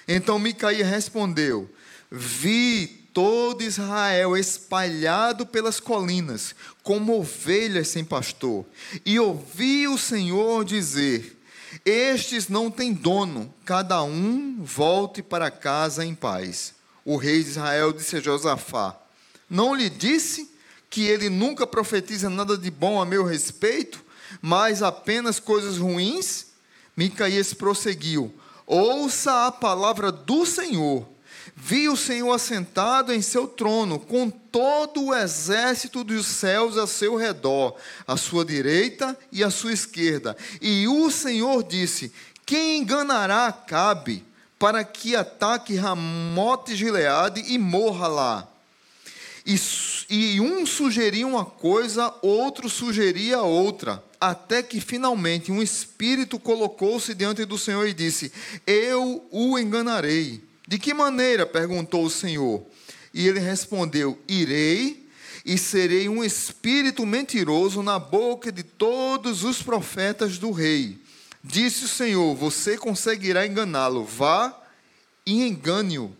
Então 0.06 0.38
Micaías 0.38 0.86
respondeu: 0.86 1.70
Vi 2.10 2.86
todo 3.14 3.62
Israel 3.62 4.36
espalhado 4.36 5.46
pelas 5.46 5.80
colinas, 5.80 6.54
como 6.82 7.18
ovelhas 7.18 7.88
sem 7.88 8.04
pastor, 8.04 8.66
e 9.06 9.18
ouvi 9.18 9.88
o 9.88 9.96
Senhor 9.96 10.62
dizer: 10.62 11.40
Estes 11.82 12.50
não 12.50 12.70
têm 12.70 12.92
dono, 12.92 13.54
cada 13.64 14.02
um 14.02 14.62
volte 14.62 15.22
para 15.22 15.50
casa 15.50 16.04
em 16.04 16.14
paz. 16.14 16.74
O 17.06 17.16
rei 17.16 17.42
de 17.42 17.48
Israel 17.48 17.90
disse 17.90 18.16
a 18.16 18.20
Josafá: 18.20 19.00
Não 19.48 19.74
lhe 19.74 19.88
disse 19.88 20.59
que 20.90 21.06
ele 21.06 21.30
nunca 21.30 21.66
profetiza 21.66 22.28
nada 22.28 22.58
de 22.58 22.70
bom 22.70 23.00
a 23.00 23.06
meu 23.06 23.24
respeito, 23.24 24.04
mas 24.42 24.82
apenas 24.82 25.40
coisas 25.40 25.78
ruins? 25.78 26.48
Micaías 26.96 27.54
prosseguiu: 27.54 28.34
Ouça 28.66 29.46
a 29.46 29.52
palavra 29.52 30.12
do 30.12 30.44
Senhor 30.44 31.06
Vi 31.62 31.88
o 31.88 31.96
Senhor 31.96 32.32
assentado 32.32 33.12
em 33.12 33.20
seu 33.20 33.46
trono, 33.46 33.98
com 33.98 34.30
todo 34.30 35.04
o 35.04 35.14
exército 35.14 36.02
dos 36.02 36.26
céus 36.26 36.78
a 36.78 36.86
seu 36.86 37.16
redor, 37.16 37.76
à 38.06 38.16
sua 38.16 38.46
direita 38.46 39.16
e 39.30 39.44
à 39.44 39.50
sua 39.50 39.72
esquerda. 39.72 40.34
E 40.60 40.88
o 40.88 41.10
Senhor 41.10 41.62
disse: 41.62 42.12
Quem 42.46 42.78
enganará 42.78 43.46
Acabe 43.46 44.24
para 44.58 44.82
que 44.84 45.14
ataque 45.14 45.74
Ramote 45.74 46.74
Gileade 46.74 47.44
e 47.46 47.58
morra 47.58 48.08
lá? 48.08 48.48
E, 49.50 50.34
e 50.36 50.40
um 50.40 50.64
sugeria 50.64 51.26
uma 51.26 51.44
coisa, 51.44 52.14
outro 52.22 52.68
sugeria 52.68 53.42
outra, 53.42 54.02
até 54.20 54.62
que 54.62 54.80
finalmente 54.80 55.50
um 55.50 55.60
espírito 55.60 56.38
colocou-se 56.38 57.12
diante 57.14 57.44
do 57.44 57.58
Senhor 57.58 57.88
e 57.88 57.92
disse: 57.92 58.30
Eu 58.64 59.26
o 59.28 59.58
enganarei. 59.58 60.44
De 60.68 60.78
que 60.78 60.94
maneira? 60.94 61.44
perguntou 61.44 62.04
o 62.04 62.10
Senhor. 62.10 62.64
E 63.12 63.26
ele 63.26 63.40
respondeu: 63.40 64.16
Irei 64.28 65.08
e 65.44 65.58
serei 65.58 66.08
um 66.08 66.22
espírito 66.22 67.04
mentiroso 67.04 67.82
na 67.82 67.98
boca 67.98 68.52
de 68.52 68.62
todos 68.62 69.42
os 69.42 69.60
profetas 69.62 70.38
do 70.38 70.52
rei. 70.52 70.96
Disse 71.42 71.86
o 71.86 71.88
Senhor: 71.88 72.36
Você 72.36 72.78
conseguirá 72.78 73.44
enganá-lo. 73.44 74.04
Vá 74.04 74.56
e 75.26 75.42
engane-o. 75.42 76.19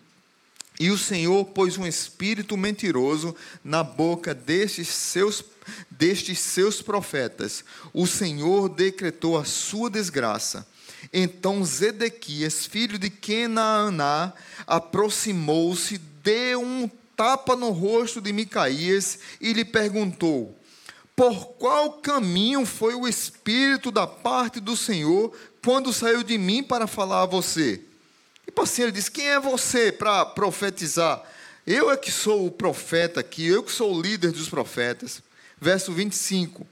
E 0.80 0.90
o 0.90 0.96
Senhor 0.96 1.44
pôs 1.44 1.76
um 1.76 1.86
espírito 1.86 2.56
mentiroso 2.56 3.36
na 3.62 3.84
boca 3.84 4.34
destes 4.34 4.88
seus, 4.88 5.44
destes 5.90 6.38
seus 6.38 6.80
profetas. 6.80 7.62
O 7.92 8.06
Senhor 8.06 8.70
decretou 8.70 9.36
a 9.36 9.44
sua 9.44 9.90
desgraça. 9.90 10.66
Então 11.12 11.62
Zedequias, 11.62 12.64
filho 12.64 12.98
de 12.98 13.10
Kenaaná, 13.10 14.32
aproximou-se, 14.66 15.98
deu 15.98 16.62
um 16.62 16.88
tapa 17.14 17.54
no 17.54 17.72
rosto 17.72 18.18
de 18.18 18.32
Micaías 18.32 19.18
e 19.38 19.52
lhe 19.52 19.66
perguntou: 19.66 20.58
Por 21.14 21.48
qual 21.58 21.92
caminho 22.00 22.64
foi 22.64 22.94
o 22.94 23.06
espírito 23.06 23.90
da 23.90 24.06
parte 24.06 24.58
do 24.60 24.74
Senhor 24.74 25.30
quando 25.62 25.92
saiu 25.92 26.22
de 26.22 26.38
mim 26.38 26.62
para 26.62 26.86
falar 26.86 27.24
a 27.24 27.26
você? 27.26 27.82
E 28.50 28.62
assim 28.62 28.82
ele 28.82 28.92
disse: 28.92 29.10
Quem 29.10 29.28
é 29.28 29.38
você 29.38 29.92
para 29.92 30.26
profetizar? 30.26 31.22
Eu 31.66 31.90
é 31.90 31.96
que 31.96 32.10
sou 32.10 32.46
o 32.46 32.50
profeta 32.50 33.20
aqui, 33.20 33.46
eu 33.46 33.62
que 33.62 33.70
sou 33.70 33.94
o 33.94 34.02
líder 34.02 34.32
dos 34.32 34.48
profetas. 34.48 35.22
Verso 35.60 35.92
25: 35.92 36.66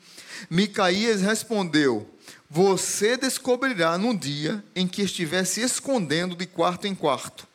Micaías 0.50 1.22
respondeu: 1.22 2.08
Você 2.50 3.16
descobrirá 3.16 3.96
no 3.96 4.16
dia 4.16 4.62
em 4.74 4.88
que 4.88 5.02
estiver 5.02 5.44
se 5.44 5.60
escondendo 5.60 6.34
de 6.34 6.46
quarto 6.46 6.86
em 6.86 6.94
quarto. 6.94 7.46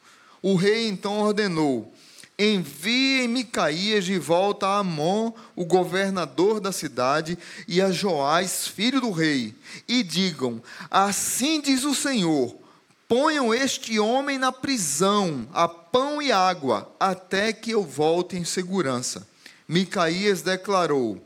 O 0.41 0.55
rei 0.55 0.87
então 0.87 1.19
ordenou: 1.19 1.93
Enviem 2.39 3.27
Micaías 3.27 4.05
de 4.05 4.17
volta 4.17 4.67
a 4.67 4.79
Amon, 4.79 5.33
o 5.55 5.65
governador 5.65 6.59
da 6.59 6.71
cidade, 6.71 7.37
e 7.67 7.81
a 7.81 7.91
Joás, 7.91 8.67
filho 8.67 9.01
do 9.01 9.11
rei, 9.11 9.53
e 9.87 10.01
digam: 10.01 10.63
Assim 10.89 11.59
diz 11.59 11.83
o 11.83 11.93
Senhor 11.93 12.62
Ponham 13.15 13.53
este 13.53 13.99
homem 13.99 14.39
na 14.39 14.51
prisão, 14.51 15.47
a 15.53 15.67
pão 15.67 16.19
e 16.19 16.31
água, 16.31 16.91
até 16.99 17.53
que 17.53 17.69
eu 17.69 17.83
volte 17.83 18.35
em 18.35 18.43
segurança. 18.43 19.27
Micaías 19.67 20.41
declarou: 20.41 21.23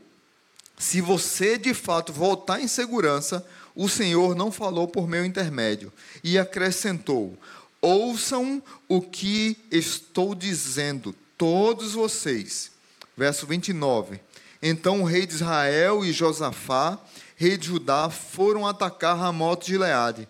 Se 0.76 1.00
você 1.00 1.56
de 1.56 1.72
fato 1.72 2.12
voltar 2.12 2.60
em 2.60 2.68
segurança, 2.68 3.42
o 3.74 3.88
Senhor 3.88 4.34
não 4.34 4.52
falou 4.52 4.86
por 4.86 5.08
meu 5.08 5.24
intermédio. 5.24 5.90
E 6.22 6.38
acrescentou: 6.38 7.34
Ouçam 7.80 8.62
o 8.86 9.00
que 9.00 9.56
estou 9.70 10.34
dizendo, 10.34 11.14
todos 11.38 11.94
vocês. 11.94 12.70
Verso 13.16 13.46
29. 13.46 14.20
Então 14.60 15.00
o 15.00 15.04
rei 15.06 15.24
de 15.24 15.36
Israel 15.36 16.04
e 16.04 16.12
Josafá, 16.12 16.98
rei 17.34 17.56
de 17.56 17.68
Judá, 17.68 18.10
foram 18.10 18.66
atacar 18.66 19.16
Ramote 19.16 19.68
de 19.68 19.78
Leade 19.78 20.28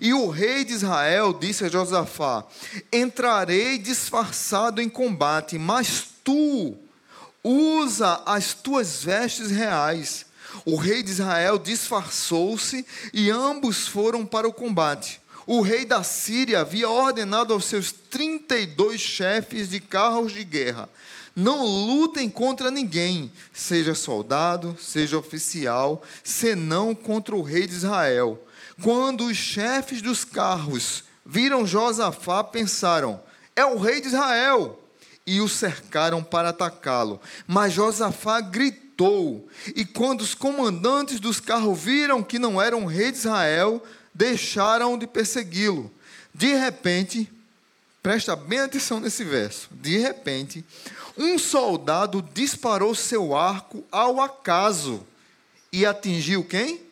e 0.00 0.12
o 0.12 0.28
rei 0.28 0.64
de 0.64 0.72
Israel 0.72 1.32
disse 1.32 1.64
a 1.64 1.68
Josafá: 1.68 2.44
Entrarei 2.92 3.78
disfarçado 3.78 4.80
em 4.80 4.88
combate, 4.88 5.58
mas 5.58 6.04
tu 6.24 6.76
usa 7.42 8.22
as 8.26 8.52
tuas 8.54 9.02
vestes 9.02 9.50
reais. 9.50 10.26
O 10.64 10.76
rei 10.76 11.02
de 11.02 11.10
Israel 11.10 11.58
disfarçou-se 11.58 12.84
e 13.12 13.30
ambos 13.30 13.86
foram 13.86 14.24
para 14.24 14.48
o 14.48 14.52
combate. 14.52 15.20
O 15.46 15.60
rei 15.60 15.84
da 15.84 16.02
Síria 16.02 16.60
havia 16.60 16.88
ordenado 16.88 17.52
aos 17.52 17.66
seus 17.66 17.92
32 17.92 19.00
chefes 19.00 19.68
de 19.68 19.78
carros 19.78 20.32
de 20.32 20.42
guerra: 20.42 20.88
não 21.36 21.66
lutem 21.66 22.30
contra 22.30 22.70
ninguém, 22.70 23.30
seja 23.52 23.94
soldado, 23.94 24.74
seja 24.80 25.18
oficial, 25.18 26.02
senão 26.24 26.94
contra 26.94 27.36
o 27.36 27.42
rei 27.42 27.66
de 27.66 27.74
Israel. 27.74 28.42
Quando 28.82 29.26
os 29.26 29.36
chefes 29.36 30.02
dos 30.02 30.24
carros 30.24 31.04
viram 31.24 31.66
Josafá, 31.66 32.44
pensaram: 32.44 33.20
é 33.54 33.64
o 33.64 33.78
rei 33.78 34.00
de 34.00 34.08
Israel. 34.08 34.82
E 35.26 35.40
o 35.40 35.48
cercaram 35.48 36.22
para 36.22 36.50
atacá-lo. 36.50 37.20
Mas 37.48 37.72
Josafá 37.72 38.40
gritou. 38.40 39.48
E 39.74 39.84
quando 39.84 40.20
os 40.20 40.34
comandantes 40.34 41.18
dos 41.18 41.40
carros 41.40 41.80
viram 41.80 42.22
que 42.22 42.38
não 42.38 42.62
era 42.62 42.76
um 42.76 42.84
rei 42.84 43.10
de 43.10 43.18
Israel, 43.18 43.82
deixaram 44.14 44.96
de 44.96 45.04
persegui-lo. 45.04 45.90
De 46.32 46.54
repente, 46.54 47.28
presta 48.00 48.36
bem 48.36 48.60
atenção 48.60 49.00
nesse 49.00 49.24
verso. 49.24 49.68
De 49.72 49.98
repente, 49.98 50.64
um 51.18 51.36
soldado 51.38 52.22
disparou 52.32 52.94
seu 52.94 53.34
arco 53.34 53.82
ao 53.90 54.20
acaso 54.20 55.04
e 55.72 55.84
atingiu 55.84 56.44
quem? 56.44 56.85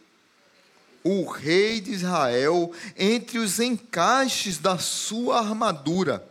O 1.05 1.31
rei 1.31 1.83
de 1.83 1.93
Israel 1.93 2.73
entre 2.97 3.39
os 3.39 3.61
encaixes 3.61 4.57
da 4.59 4.79
sua 4.79 5.39
armadura. 5.39 6.27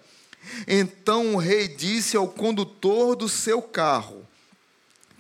Então 0.68 1.36
o 1.36 1.38
rei 1.38 1.68
disse 1.68 2.18
ao 2.18 2.28
condutor 2.28 3.16
do 3.16 3.30
seu 3.30 3.62
carro: 3.62 4.28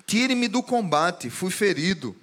Tire-me 0.07 0.48
do 0.48 0.63
combate, 0.63 1.29
fui 1.29 1.51
ferido. 1.51 2.15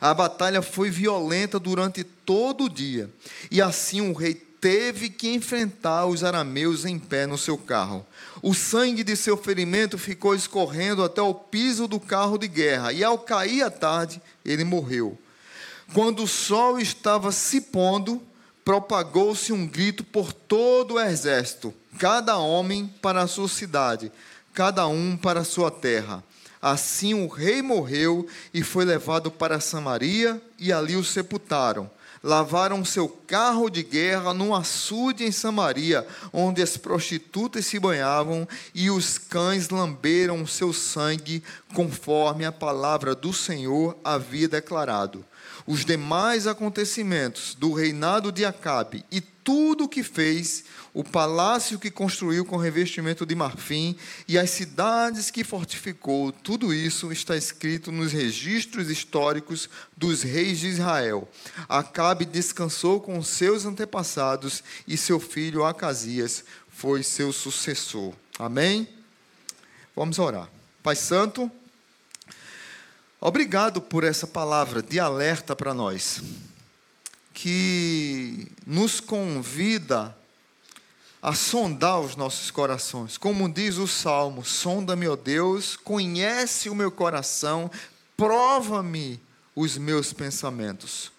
A 0.00 0.14
batalha 0.14 0.62
foi 0.62 0.90
violenta 0.90 1.58
durante 1.58 2.04
todo 2.04 2.64
o 2.64 2.68
dia, 2.68 3.10
e 3.50 3.60
assim 3.60 4.00
o 4.00 4.12
rei 4.12 4.34
teve 4.34 5.08
que 5.08 5.32
enfrentar 5.32 6.06
os 6.06 6.22
arameus 6.22 6.84
em 6.84 6.98
pé 6.98 7.26
no 7.26 7.38
seu 7.38 7.56
carro. 7.56 8.06
O 8.42 8.54
sangue 8.54 9.02
de 9.02 9.16
seu 9.16 9.36
ferimento 9.36 9.96
ficou 9.96 10.34
escorrendo 10.34 11.02
até 11.02 11.22
o 11.22 11.34
piso 11.34 11.88
do 11.88 11.98
carro 11.98 12.38
de 12.38 12.48
guerra, 12.48 12.92
e 12.92 13.02
ao 13.02 13.18
cair 13.18 13.62
a 13.62 13.70
tarde, 13.70 14.20
ele 14.44 14.64
morreu. 14.64 15.18
Quando 15.94 16.24
o 16.24 16.28
sol 16.28 16.78
estava 16.78 17.32
se 17.32 17.62
pondo, 17.62 18.22
propagou-se 18.62 19.54
um 19.54 19.66
grito 19.66 20.04
por 20.04 20.34
todo 20.34 20.94
o 20.94 21.00
exército, 21.00 21.72
cada 21.98 22.36
homem 22.36 22.86
para 23.00 23.22
a 23.22 23.26
sua 23.26 23.48
cidade, 23.48 24.12
cada 24.52 24.86
um 24.86 25.16
para 25.16 25.40
a 25.40 25.44
sua 25.44 25.70
terra. 25.70 26.22
Assim 26.60 27.14
o 27.14 27.26
rei 27.26 27.62
morreu 27.62 28.26
e 28.52 28.62
foi 28.62 28.84
levado 28.84 29.30
para 29.30 29.60
Samaria, 29.60 30.42
e 30.58 30.70
ali 30.70 30.94
o 30.94 31.02
sepultaram. 31.02 31.90
Lavaram 32.22 32.84
seu 32.84 33.08
carro 33.08 33.70
de 33.70 33.82
guerra 33.82 34.34
num 34.34 34.54
açude 34.54 35.24
em 35.24 35.32
Samaria, 35.32 36.06
onde 36.32 36.60
as 36.60 36.76
prostitutas 36.76 37.64
se 37.64 37.78
banhavam 37.78 38.46
e 38.74 38.90
os 38.90 39.16
cães 39.16 39.70
lamberam 39.70 40.46
seu 40.46 40.72
sangue, 40.74 41.42
conforme 41.72 42.44
a 42.44 42.52
palavra 42.52 43.14
do 43.14 43.32
Senhor 43.32 43.96
havia 44.04 44.48
declarado 44.48 45.24
os 45.68 45.84
demais 45.84 46.46
acontecimentos 46.46 47.54
do 47.54 47.74
reinado 47.74 48.32
de 48.32 48.42
Acabe 48.42 49.04
e 49.12 49.20
tudo 49.20 49.84
o 49.84 49.88
que 49.88 50.02
fez, 50.02 50.64
o 50.94 51.04
palácio 51.04 51.78
que 51.78 51.90
construiu 51.90 52.42
com 52.42 52.56
revestimento 52.56 53.26
de 53.26 53.34
marfim 53.34 53.94
e 54.26 54.38
as 54.38 54.48
cidades 54.48 55.30
que 55.30 55.44
fortificou, 55.44 56.32
tudo 56.32 56.72
isso 56.72 57.12
está 57.12 57.36
escrito 57.36 57.92
nos 57.92 58.12
registros 58.12 58.88
históricos 58.88 59.68
dos 59.94 60.22
reis 60.22 60.58
de 60.58 60.68
Israel. 60.68 61.28
Acabe 61.68 62.24
descansou 62.24 62.98
com 62.98 63.22
seus 63.22 63.66
antepassados 63.66 64.64
e 64.86 64.96
seu 64.96 65.20
filho 65.20 65.66
Acasias 65.66 66.44
foi 66.70 67.02
seu 67.02 67.30
sucessor. 67.30 68.14
Amém? 68.38 68.88
Vamos 69.94 70.18
orar. 70.18 70.48
Pai 70.82 70.96
Santo, 70.96 71.50
Obrigado 73.20 73.80
por 73.80 74.04
essa 74.04 74.28
palavra 74.28 74.80
de 74.80 75.00
alerta 75.00 75.56
para 75.56 75.74
nós, 75.74 76.22
que 77.34 78.46
nos 78.64 79.00
convida 79.00 80.16
a 81.20 81.34
sondar 81.34 81.98
os 82.00 82.14
nossos 82.14 82.52
corações. 82.52 83.18
Como 83.18 83.48
diz 83.48 83.76
o 83.76 83.88
salmo: 83.88 84.44
sonda-me, 84.44 85.08
ó 85.08 85.16
Deus, 85.16 85.76
conhece 85.76 86.70
o 86.70 86.76
meu 86.76 86.92
coração, 86.92 87.68
prova-me 88.16 89.20
os 89.52 89.76
meus 89.76 90.12
pensamentos. 90.12 91.10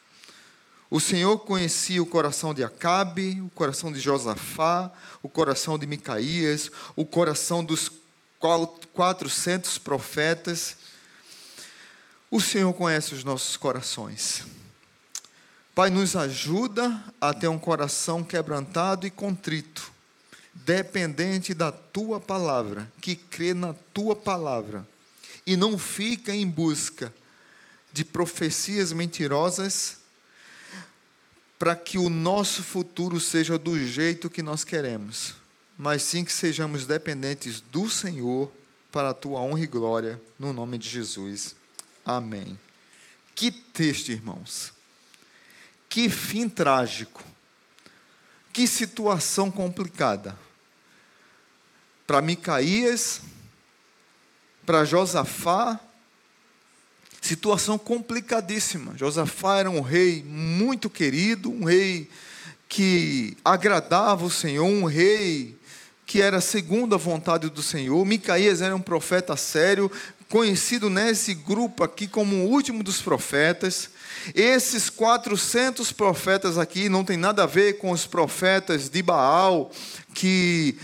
O 0.89 1.01
Senhor 1.01 1.37
conhecia 1.39 2.01
o 2.01 2.05
coração 2.05 2.53
de 2.53 2.63
Acabe, 2.63 3.41
o 3.41 3.49
coração 3.49 3.91
de 3.91 3.99
Josafá, 3.99 4.89
o 5.21 5.27
coração 5.27 5.77
de 5.77 5.85
Micaías, 5.85 6.71
o 6.95 7.05
coração 7.05 7.61
dos 7.61 7.91
400 8.39 9.77
profetas. 9.79 10.77
O 12.31 12.39
Senhor 12.39 12.73
conhece 12.73 13.15
os 13.15 13.23
nossos 13.23 13.57
corações. 13.57 14.43
Pai, 15.73 15.89
nos 15.89 16.15
ajuda 16.15 17.03
a 17.19 17.33
ter 17.33 17.47
um 17.47 17.57
coração 17.57 18.23
quebrantado 18.23 19.07
e 19.07 19.09
contrito, 19.09 19.91
dependente 20.53 21.53
da 21.53 21.71
tua 21.71 22.19
palavra, 22.19 22.91
que 23.01 23.15
crê 23.15 23.53
na 23.53 23.73
tua 23.93 24.15
palavra 24.15 24.87
e 25.45 25.57
não 25.57 25.79
fica 25.79 26.35
em 26.35 26.47
busca 26.47 27.11
de 27.91 28.05
profecias 28.05 28.93
mentirosas 28.93 29.97
para 31.57 31.75
que 31.75 31.97
o 31.97 32.09
nosso 32.09 32.61
futuro 32.61 33.19
seja 33.19 33.57
do 33.57 33.77
jeito 33.79 34.29
que 34.29 34.43
nós 34.43 34.63
queremos, 34.63 35.33
mas 35.77 36.03
sim 36.03 36.23
que 36.23 36.31
sejamos 36.31 36.85
dependentes 36.85 37.61
do 37.61 37.89
Senhor 37.89 38.51
para 38.91 39.09
a 39.09 39.13
tua 39.13 39.39
honra 39.39 39.61
e 39.61 39.67
glória, 39.67 40.21
no 40.37 40.53
nome 40.53 40.77
de 40.77 40.87
Jesus. 40.87 41.55
Amém. 42.09 42.59
Que 43.35 43.51
texto, 43.51 44.09
irmãos. 44.09 44.73
Que 45.87 46.09
fim 46.09 46.49
trágico. 46.49 47.23
Que 48.51 48.65
situação 48.65 49.51
complicada. 49.51 50.35
Para 52.07 52.19
Micaías, 52.19 53.21
para 54.65 54.83
Josafá, 54.85 55.79
situação 57.21 57.77
complicadíssima. 57.77 58.97
Josafá 58.97 59.57
era 59.59 59.69
um 59.69 59.81
rei 59.81 60.23
muito 60.23 60.89
querido, 60.89 61.51
um 61.51 61.63
rei 61.63 62.09
que 62.67 63.37
agradava 63.45 64.25
o 64.25 64.31
Senhor, 64.31 64.65
um 64.65 64.85
rei 64.85 65.55
que 66.07 66.23
era 66.23 66.41
segundo 66.41 66.95
a 66.95 66.97
vontade 66.97 67.51
do 67.51 67.61
Senhor. 67.61 68.03
Micaías 68.03 68.63
era 68.63 68.75
um 68.75 68.81
profeta 68.81 69.37
sério, 69.37 69.91
conhecido 70.29 70.89
nesse 70.89 71.33
grupo 71.33 71.83
aqui 71.83 72.07
como 72.07 72.35
o 72.35 72.49
último 72.49 72.83
dos 72.83 73.01
profetas. 73.01 73.89
Esses 74.35 74.89
400 74.89 75.91
profetas 75.91 76.57
aqui 76.57 76.87
não 76.87 77.03
tem 77.03 77.17
nada 77.17 77.43
a 77.43 77.47
ver 77.47 77.79
com 77.79 77.91
os 77.91 78.05
profetas 78.05 78.89
de 78.89 79.01
Baal 79.01 79.71
que 80.13 80.77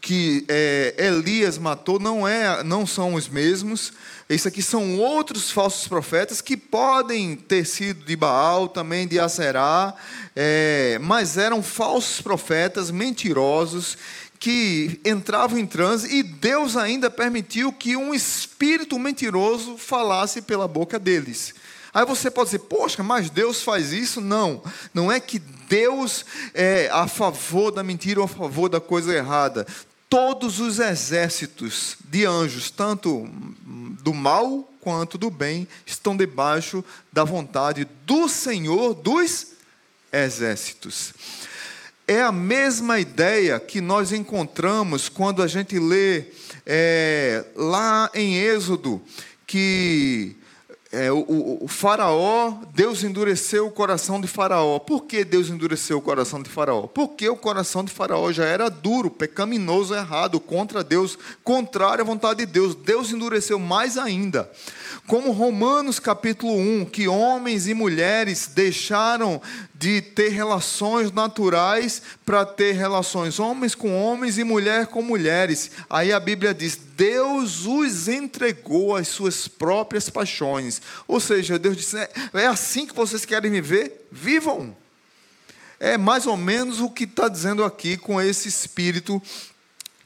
que 0.00 0.44
é, 0.48 0.92
Elias 0.98 1.56
matou 1.56 2.00
não 2.00 2.26
é 2.26 2.64
não 2.64 2.84
são 2.84 3.14
os 3.14 3.28
mesmos 3.28 3.92
isso 4.32 4.48
aqui 4.48 4.62
são 4.62 4.98
outros 4.98 5.50
falsos 5.50 5.86
profetas 5.86 6.40
que 6.40 6.56
podem 6.56 7.36
ter 7.36 7.66
sido 7.66 8.02
de 8.04 8.16
Baal, 8.16 8.66
também 8.66 9.06
de 9.06 9.20
Aserá, 9.20 9.94
é, 10.34 10.98
mas 11.02 11.36
eram 11.36 11.62
falsos 11.62 12.20
profetas, 12.22 12.90
mentirosos, 12.90 13.98
que 14.42 15.00
entravam 15.04 15.56
em 15.56 15.64
transe 15.64 16.12
e 16.12 16.20
Deus 16.20 16.76
ainda 16.76 17.08
permitiu 17.08 17.72
que 17.72 17.96
um 17.96 18.12
espírito 18.12 18.98
mentiroso 18.98 19.78
falasse 19.78 20.42
pela 20.42 20.66
boca 20.66 20.98
deles. 20.98 21.54
Aí 21.94 22.04
você 22.04 22.28
pode 22.28 22.48
dizer, 22.48 22.58
poxa, 22.58 23.04
mas 23.04 23.30
Deus 23.30 23.62
faz 23.62 23.92
isso? 23.92 24.20
Não, 24.20 24.60
não 24.92 25.12
é 25.12 25.20
que 25.20 25.38
Deus 25.38 26.24
é 26.52 26.88
a 26.90 27.06
favor 27.06 27.70
da 27.70 27.84
mentira 27.84 28.18
ou 28.18 28.24
a 28.24 28.28
favor 28.28 28.68
da 28.68 28.80
coisa 28.80 29.14
errada 29.14 29.64
todos 30.08 30.58
os 30.58 30.80
exércitos 30.80 31.96
de 32.04 32.26
anjos, 32.26 32.68
tanto 32.68 33.24
do 34.02 34.12
mal 34.12 34.68
quanto 34.80 35.16
do 35.16 35.30
bem, 35.30 35.68
estão 35.86 36.16
debaixo 36.16 36.84
da 37.12 37.22
vontade 37.22 37.86
do 38.04 38.28
Senhor 38.28 38.92
dos 38.92 39.52
exércitos. 40.12 41.14
É 42.12 42.20
a 42.20 42.30
mesma 42.30 43.00
ideia 43.00 43.58
que 43.58 43.80
nós 43.80 44.12
encontramos 44.12 45.08
quando 45.08 45.42
a 45.42 45.46
gente 45.46 45.78
lê 45.78 46.26
é, 46.66 47.42
lá 47.56 48.10
em 48.14 48.36
Êxodo, 48.36 49.00
que 49.46 50.36
é, 50.92 51.10
o, 51.10 51.58
o, 51.62 51.66
Faraó, 51.66 52.52
Deus 52.74 53.02
endureceu 53.02 53.66
o 53.66 53.70
coração 53.70 54.20
de 54.20 54.28
Faraó. 54.28 54.78
Por 54.78 55.04
que 55.06 55.24
Deus 55.24 55.48
endureceu 55.48 55.96
o 55.96 56.02
coração 56.02 56.42
de 56.42 56.50
Faraó? 56.50 56.82
Porque 56.82 57.26
o 57.30 57.34
coração 57.34 57.82
de 57.82 57.90
Faraó 57.90 58.30
já 58.30 58.44
era 58.44 58.68
duro, 58.68 59.10
pecaminoso, 59.10 59.94
errado, 59.94 60.38
contra 60.38 60.84
Deus, 60.84 61.18
contrário 61.42 62.02
à 62.02 62.06
vontade 62.06 62.44
de 62.44 62.52
Deus. 62.52 62.74
Deus 62.74 63.10
endureceu 63.10 63.58
mais 63.58 63.96
ainda. 63.96 64.52
Como 65.06 65.32
Romanos 65.32 65.98
capítulo 65.98 66.52
1, 66.52 66.84
que 66.84 67.08
homens 67.08 67.66
e 67.68 67.72
mulheres 67.72 68.50
deixaram 68.54 69.40
de 69.82 70.00
ter 70.00 70.28
relações 70.28 71.10
naturais 71.10 72.00
para 72.24 72.46
ter 72.46 72.70
relações 72.70 73.40
homens 73.40 73.74
com 73.74 74.00
homens 74.00 74.38
e 74.38 74.44
mulher 74.44 74.86
com 74.86 75.02
mulheres. 75.02 75.72
Aí 75.90 76.12
a 76.12 76.20
Bíblia 76.20 76.54
diz: 76.54 76.78
Deus 76.96 77.66
os 77.66 78.06
entregou 78.06 78.94
às 78.94 79.08
suas 79.08 79.48
próprias 79.48 80.08
paixões. 80.08 80.80
Ou 81.08 81.18
seja, 81.18 81.58
Deus 81.58 81.76
disse: 81.76 81.98
é, 81.98 82.08
é 82.34 82.46
assim 82.46 82.86
que 82.86 82.94
vocês 82.94 83.24
querem 83.24 83.50
viver? 83.50 84.06
Vivam. 84.12 84.76
É 85.80 85.98
mais 85.98 86.28
ou 86.28 86.36
menos 86.36 86.80
o 86.80 86.88
que 86.88 87.02
está 87.02 87.28
dizendo 87.28 87.64
aqui 87.64 87.96
com 87.96 88.22
esse 88.22 88.48
espírito 88.48 89.20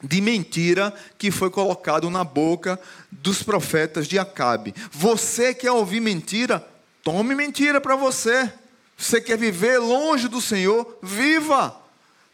de 0.03 0.23
mentira 0.23 0.91
que 1.19 1.31
foi 1.31 1.51
colocado 1.51 2.09
na 2.09 2.25
boca 2.25 2.81
dos 3.13 3.43
profetas 3.43 4.09
de 4.09 4.19
Acabe. 4.19 4.75
Você 4.91 5.53
quer 5.53 5.73
ouvir 5.73 6.01
mentira? 6.01 6.67
Tome 7.03 7.35
mentira 7.35 7.79
para 7.79 7.95
você. 7.95 8.51
Você 8.97 9.21
quer 9.21 9.37
viver 9.37 9.79
longe 9.79 10.29
do 10.29 10.41
Senhor? 10.41 10.99
Viva! 11.03 11.77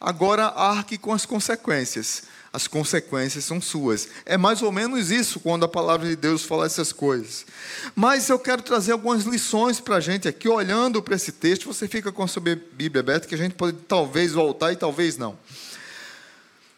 Agora 0.00 0.46
arque 0.46 0.98
com 0.98 1.12
as 1.12 1.26
consequências. 1.26 2.24
As 2.52 2.66
consequências 2.66 3.44
são 3.44 3.60
suas. 3.60 4.08
É 4.26 4.36
mais 4.36 4.60
ou 4.60 4.70
menos 4.70 5.10
isso 5.10 5.40
quando 5.40 5.64
a 5.64 5.68
palavra 5.68 6.06
de 6.06 6.16
Deus 6.16 6.44
fala 6.44 6.66
essas 6.66 6.92
coisas. 6.92 7.46
Mas 7.94 8.28
eu 8.28 8.38
quero 8.38 8.62
trazer 8.62 8.92
algumas 8.92 9.24
lições 9.24 9.80
para 9.80 9.96
a 9.96 10.00
gente 10.00 10.28
aqui, 10.28 10.48
olhando 10.48 11.02
para 11.02 11.16
esse 11.16 11.32
texto. 11.32 11.72
Você 11.72 11.88
fica 11.88 12.12
com 12.12 12.22
a 12.22 12.28
sua 12.28 12.42
Bíblia 12.42 13.00
aberta, 13.00 13.26
que 13.26 13.34
a 13.34 13.38
gente 13.38 13.54
pode 13.54 13.78
talvez 13.88 14.32
voltar 14.32 14.72
e 14.72 14.76
talvez 14.76 15.16
não. 15.16 15.38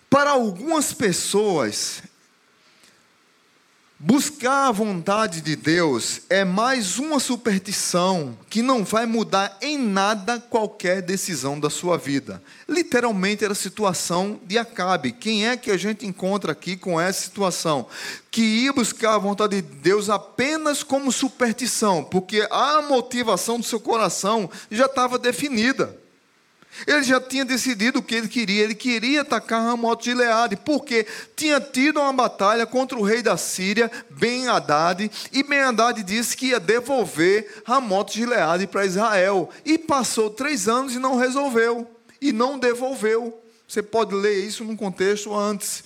Para 0.09 0.31
algumas 0.31 0.93
pessoas, 0.93 2.03
buscar 4.07 4.69
a 4.69 4.71
vontade 4.71 5.41
de 5.41 5.57
Deus 5.57 6.21
é 6.29 6.45
mais 6.45 6.99
uma 6.99 7.19
superstição 7.19 8.37
que 8.51 8.61
não 8.61 8.85
vai 8.85 9.07
mudar 9.07 9.57
em 9.63 9.79
nada 9.79 10.39
qualquer 10.39 11.01
decisão 11.01 11.59
da 11.59 11.71
sua 11.71 11.97
vida. 11.97 12.43
Literalmente 12.69 13.45
era 13.45 13.55
a 13.55 13.57
situação 13.57 14.39
de 14.45 14.59
Acabe. 14.59 15.11
Quem 15.11 15.49
é 15.49 15.57
que 15.57 15.71
a 15.71 15.79
gente 15.79 16.07
encontra 16.07 16.53
aqui 16.53 16.77
com 16.77 17.01
essa 17.01 17.23
situação? 17.23 17.87
Que 18.31 18.43
ia 18.43 18.75
buscar 18.75 19.15
a 19.15 19.19
vontade 19.19 19.63
de 19.63 19.63
Deus 19.63 20.11
apenas 20.11 20.83
como 20.83 21.11
superstição, 21.11 22.05
porque 22.05 22.47
a 22.51 22.83
motivação 22.83 23.59
do 23.59 23.65
seu 23.65 23.81
coração 23.81 24.51
já 24.71 24.85
estava 24.85 25.19
definida. 25.19 26.04
Ele 26.87 27.03
já 27.03 27.21
tinha 27.21 27.45
decidido 27.45 27.99
o 27.99 28.03
que 28.03 28.15
ele 28.15 28.29
queria. 28.29 28.63
Ele 28.63 28.75
queria 28.75 29.23
atacar 29.23 29.63
Ramote 29.63 30.11
de 30.11 30.15
Leade, 30.15 30.57
porque 30.57 31.07
tinha 31.37 31.61
tido 31.61 32.01
uma 32.01 32.13
batalha 32.13 32.67
contra 32.67 32.99
o 32.99 33.03
rei 33.03 33.23
da 33.23 33.37
Síria, 33.37 33.91
Ben 34.11 34.49
Haddad, 34.49 35.11
e 35.33 35.43
Ben 35.43 35.61
Haddad 35.61 36.03
disse 36.03 36.37
que 36.37 36.47
ia 36.47 36.61
devolver 36.61 37.63
Ramote 37.65 38.19
de 38.19 38.27
Leade 38.27 38.67
para 38.67 38.87
Israel. 38.87 39.49
E 39.65 39.79
passou 39.79 40.31
três 40.31 40.69
anos 40.69 40.95
e 40.95 40.99
não 40.99 41.17
resolveu, 41.17 41.89
e 42.21 42.33
não 42.33 42.59
devolveu. 42.59 43.41
Você 43.67 43.83
pode 43.83 44.15
ler 44.15 44.45
isso 44.45 44.65
num 44.65 44.77
contexto 44.77 45.35
antes 45.35 45.85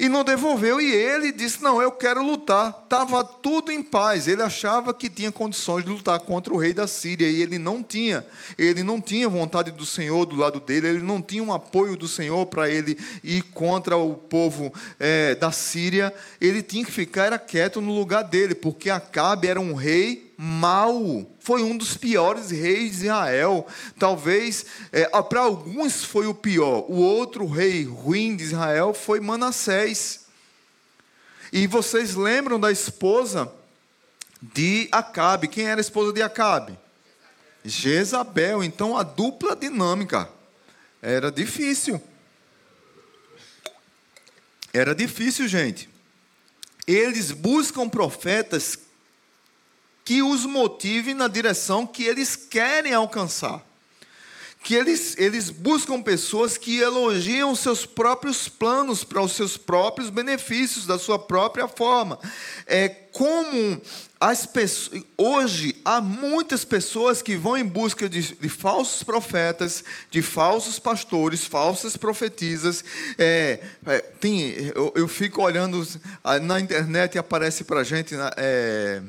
e 0.00 0.08
não 0.08 0.24
devolveu. 0.24 0.80
E 0.80 0.90
ele 0.90 1.30
disse: 1.30 1.62
Não, 1.62 1.80
eu 1.80 1.92
quero 1.92 2.24
lutar. 2.24 2.80
Estava 2.84 3.22
tudo 3.22 3.70
em 3.70 3.82
paz. 3.82 4.26
Ele 4.26 4.42
achava 4.42 4.94
que 4.94 5.10
tinha 5.10 5.30
condições 5.30 5.84
de 5.84 5.90
lutar 5.90 6.18
contra 6.20 6.54
o 6.54 6.56
rei 6.56 6.72
da 6.72 6.86
Síria 6.86 7.28
e 7.28 7.42
ele 7.42 7.58
não 7.58 7.82
tinha. 7.82 8.26
Ele 8.56 8.82
não 8.82 8.98
tinha 8.98 9.28
vontade 9.28 9.70
do 9.70 9.84
Senhor 9.84 10.24
do 10.24 10.34
lado 10.34 10.58
dele, 10.58 10.88
ele 10.88 11.02
não 11.02 11.20
tinha 11.20 11.42
um 11.42 11.52
apoio 11.52 11.96
do 11.96 12.08
Senhor 12.08 12.46
para 12.46 12.70
ele 12.70 12.98
ir 13.22 13.42
contra 13.42 13.96
o 13.96 14.14
povo 14.14 14.72
é, 14.98 15.34
da 15.34 15.52
Síria. 15.52 16.12
Ele 16.40 16.62
tinha 16.62 16.84
que 16.84 16.90
ficar 16.90 17.38
quieto 17.38 17.80
no 17.82 17.94
lugar 17.94 18.22
dele, 18.22 18.54
porque 18.54 18.88
Acabe 18.88 19.48
era 19.48 19.60
um 19.60 19.74
rei 19.74 20.29
mau. 20.42 21.30
Foi 21.38 21.62
um 21.62 21.76
dos 21.76 21.98
piores 21.98 22.50
reis 22.50 23.00
de 23.00 23.04
Israel. 23.04 23.66
Talvez, 23.98 24.64
é, 24.90 25.04
para 25.22 25.40
alguns 25.40 26.02
foi 26.02 26.26
o 26.26 26.32
pior. 26.32 26.86
O 26.88 26.94
outro 26.94 27.46
rei 27.46 27.84
ruim 27.84 28.34
de 28.34 28.44
Israel 28.44 28.94
foi 28.94 29.20
Manassés. 29.20 30.20
E 31.52 31.66
vocês 31.66 32.14
lembram 32.14 32.58
da 32.58 32.72
esposa 32.72 33.52
de 34.40 34.88
Acabe? 34.90 35.46
Quem 35.46 35.66
era 35.66 35.78
a 35.78 35.82
esposa 35.82 36.10
de 36.10 36.22
Acabe? 36.22 36.78
Jezabel. 37.62 38.64
Então 38.64 38.96
a 38.96 39.02
dupla 39.02 39.54
dinâmica 39.54 40.26
era 41.02 41.30
difícil. 41.30 42.02
Era 44.72 44.94
difícil, 44.94 45.46
gente. 45.46 45.86
Eles 46.86 47.30
buscam 47.30 47.90
profetas 47.90 48.78
que 50.04 50.22
os 50.22 50.44
motive 50.44 51.14
na 51.14 51.28
direção 51.28 51.86
que 51.86 52.04
eles 52.04 52.36
querem 52.36 52.92
alcançar. 52.92 53.64
Que 54.62 54.74
eles, 54.74 55.16
eles 55.16 55.48
buscam 55.48 56.02
pessoas 56.02 56.58
que 56.58 56.78
elogiam 56.78 57.54
seus 57.54 57.86
próprios 57.86 58.46
planos 58.46 59.02
para 59.02 59.22
os 59.22 59.32
seus 59.32 59.56
próprios 59.56 60.10
benefícios, 60.10 60.86
da 60.86 60.98
sua 60.98 61.18
própria 61.18 61.66
forma. 61.66 62.18
É 62.66 62.88
como 62.88 63.80
as 64.20 64.44
pessoas, 64.44 65.02
hoje 65.16 65.74
há 65.82 65.98
muitas 65.98 66.62
pessoas 66.62 67.22
que 67.22 67.36
vão 67.36 67.56
em 67.56 67.64
busca 67.64 68.06
de, 68.06 68.34
de 68.34 68.48
falsos 68.50 69.02
profetas, 69.02 69.82
de 70.10 70.20
falsos 70.20 70.78
pastores, 70.78 71.46
falsas 71.46 71.96
profetisas. 71.96 72.84
É, 73.16 73.60
é, 73.86 73.98
tem, 74.20 74.72
eu, 74.74 74.92
eu, 74.94 75.08
fico 75.08 75.42
olhando 75.42 75.86
na 76.42 76.60
internet 76.60 77.14
e 77.14 77.18
aparece 77.18 77.64
para 77.64 77.82
gente 77.82 78.14
é, 78.36 79.00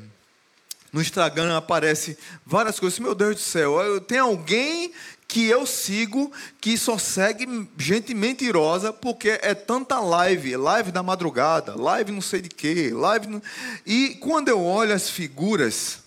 no 0.92 1.00
Instagram 1.00 1.56
aparece 1.56 2.18
várias 2.44 2.78
coisas. 2.78 2.98
Meu 2.98 3.14
Deus 3.14 3.36
do 3.36 3.40
céu, 3.40 4.00
tem 4.00 4.18
alguém 4.18 4.92
que 5.26 5.46
eu 5.46 5.64
sigo 5.64 6.30
que 6.60 6.76
só 6.76 6.98
segue 6.98 7.46
gente 7.78 8.12
mentirosa 8.12 8.92
porque 8.92 9.40
é 9.42 9.54
tanta 9.54 9.98
live, 9.98 10.54
live 10.58 10.92
da 10.92 11.02
madrugada, 11.02 11.74
live 11.74 12.12
não 12.12 12.20
sei 12.20 12.42
de 12.42 12.50
quê, 12.50 12.90
live. 12.92 13.40
E 13.86 14.10
quando 14.16 14.48
eu 14.48 14.62
olho 14.62 14.92
as 14.92 15.08
figuras, 15.08 16.00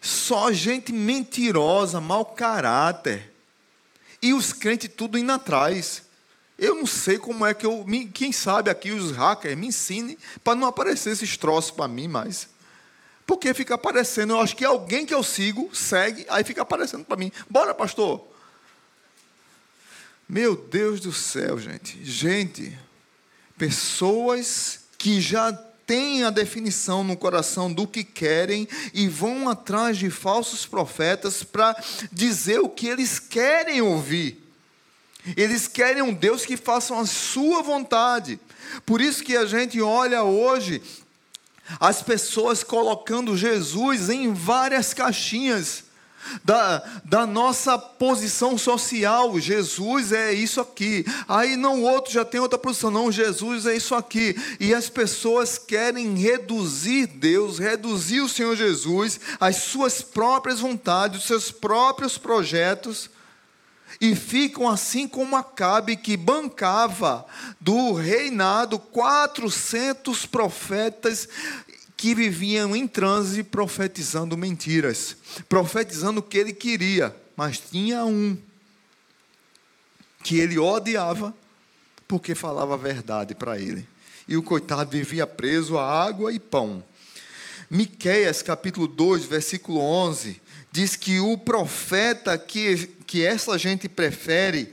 só 0.00 0.52
gente 0.52 0.92
mentirosa, 0.92 2.00
mau 2.00 2.24
caráter. 2.24 3.32
E 4.22 4.32
os 4.32 4.52
crentes 4.52 4.90
tudo 4.96 5.18
indo 5.18 5.32
atrás. 5.32 6.04
Eu 6.56 6.76
não 6.76 6.86
sei 6.86 7.18
como 7.18 7.44
é 7.44 7.52
que 7.52 7.66
eu. 7.66 7.84
Quem 8.12 8.30
sabe 8.30 8.70
aqui 8.70 8.92
os 8.92 9.10
hackers 9.10 9.58
me 9.58 9.66
ensinem 9.66 10.16
para 10.44 10.54
não 10.54 10.68
aparecer 10.68 11.10
esses 11.10 11.36
troços 11.36 11.72
para 11.72 11.88
mim 11.88 12.06
mais. 12.06 12.53
Porque 13.26 13.54
fica 13.54 13.74
aparecendo, 13.74 14.34
eu 14.34 14.40
acho 14.40 14.54
que 14.54 14.64
alguém 14.64 15.06
que 15.06 15.14
eu 15.14 15.22
sigo 15.22 15.74
segue, 15.74 16.26
aí 16.28 16.44
fica 16.44 16.62
aparecendo 16.62 17.04
para 17.04 17.16
mim. 17.16 17.32
Bora, 17.48 17.74
pastor. 17.74 18.26
Meu 20.28 20.56
Deus 20.56 21.00
do 21.00 21.12
céu, 21.12 21.58
gente. 21.58 22.04
Gente, 22.04 22.76
pessoas 23.56 24.80
que 24.98 25.20
já 25.20 25.52
têm 25.86 26.24
a 26.24 26.30
definição 26.30 27.04
no 27.04 27.16
coração 27.16 27.72
do 27.72 27.86
que 27.86 28.04
querem 28.04 28.66
e 28.92 29.06
vão 29.08 29.48
atrás 29.48 29.98
de 29.98 30.10
falsos 30.10 30.66
profetas 30.66 31.42
para 31.42 31.76
dizer 32.10 32.60
o 32.60 32.68
que 32.68 32.86
eles 32.86 33.18
querem 33.18 33.82
ouvir. 33.82 34.42
Eles 35.36 35.66
querem 35.66 36.02
um 36.02 36.12
Deus 36.12 36.44
que 36.44 36.56
faça 36.56 36.98
a 36.98 37.06
sua 37.06 37.62
vontade. 37.62 38.38
Por 38.84 39.00
isso 39.00 39.22
que 39.22 39.36
a 39.36 39.46
gente 39.46 39.80
olha 39.80 40.22
hoje 40.22 40.82
as 41.80 42.02
pessoas 42.02 42.62
colocando 42.62 43.36
Jesus 43.36 44.08
em 44.10 44.32
várias 44.32 44.92
caixinhas 44.92 45.84
da, 46.42 46.82
da 47.04 47.26
nossa 47.26 47.78
posição 47.78 48.56
social. 48.56 49.38
Jesus 49.38 50.12
é 50.12 50.32
isso 50.32 50.60
aqui. 50.60 51.04
Aí 51.28 51.56
não, 51.56 51.82
outro 51.82 52.12
já 52.12 52.24
tem 52.24 52.40
outra 52.40 52.58
posição. 52.58 52.90
Não, 52.90 53.12
Jesus 53.12 53.66
é 53.66 53.76
isso 53.76 53.94
aqui. 53.94 54.36
E 54.58 54.74
as 54.74 54.88
pessoas 54.88 55.58
querem 55.58 56.14
reduzir 56.16 57.06
Deus, 57.06 57.58
reduzir 57.58 58.20
o 58.20 58.28
Senhor 58.28 58.56
Jesus, 58.56 59.20
às 59.38 59.56
suas 59.56 60.02
próprias 60.02 60.60
vontades, 60.60 61.20
os 61.20 61.26
seus 61.26 61.50
próprios 61.50 62.16
projetos 62.18 63.10
e 64.04 64.14
ficam 64.14 64.68
assim 64.68 65.08
como 65.08 65.34
Acabe, 65.34 65.96
que 65.96 66.14
bancava 66.14 67.24
do 67.58 67.94
reinado 67.94 68.78
400 68.78 70.26
profetas 70.26 71.26
que 71.96 72.14
viviam 72.14 72.76
em 72.76 72.86
transe 72.86 73.42
profetizando 73.42 74.36
mentiras, 74.36 75.16
profetizando 75.48 76.20
o 76.20 76.22
que 76.22 76.36
ele 76.36 76.52
queria, 76.52 77.16
mas 77.34 77.58
tinha 77.58 78.04
um 78.04 78.36
que 80.22 80.38
ele 80.38 80.58
odiava 80.58 81.34
porque 82.06 82.34
falava 82.34 82.74
a 82.74 82.78
verdade 82.78 83.34
para 83.34 83.58
ele. 83.58 83.88
E 84.28 84.36
o 84.36 84.42
coitado 84.42 84.90
vivia 84.90 85.26
preso 85.26 85.78
a 85.78 86.04
água 86.04 86.30
e 86.30 86.38
pão. 86.38 86.84
Miqueias 87.70 88.42
capítulo 88.42 88.86
2, 88.86 89.24
versículo 89.24 89.80
11, 89.80 90.40
diz 90.70 90.94
que 90.94 91.20
o 91.20 91.38
profeta 91.38 92.36
que, 92.36 92.90
que 93.06 93.24
essa 93.24 93.58
gente 93.58 93.88
prefere 93.88 94.72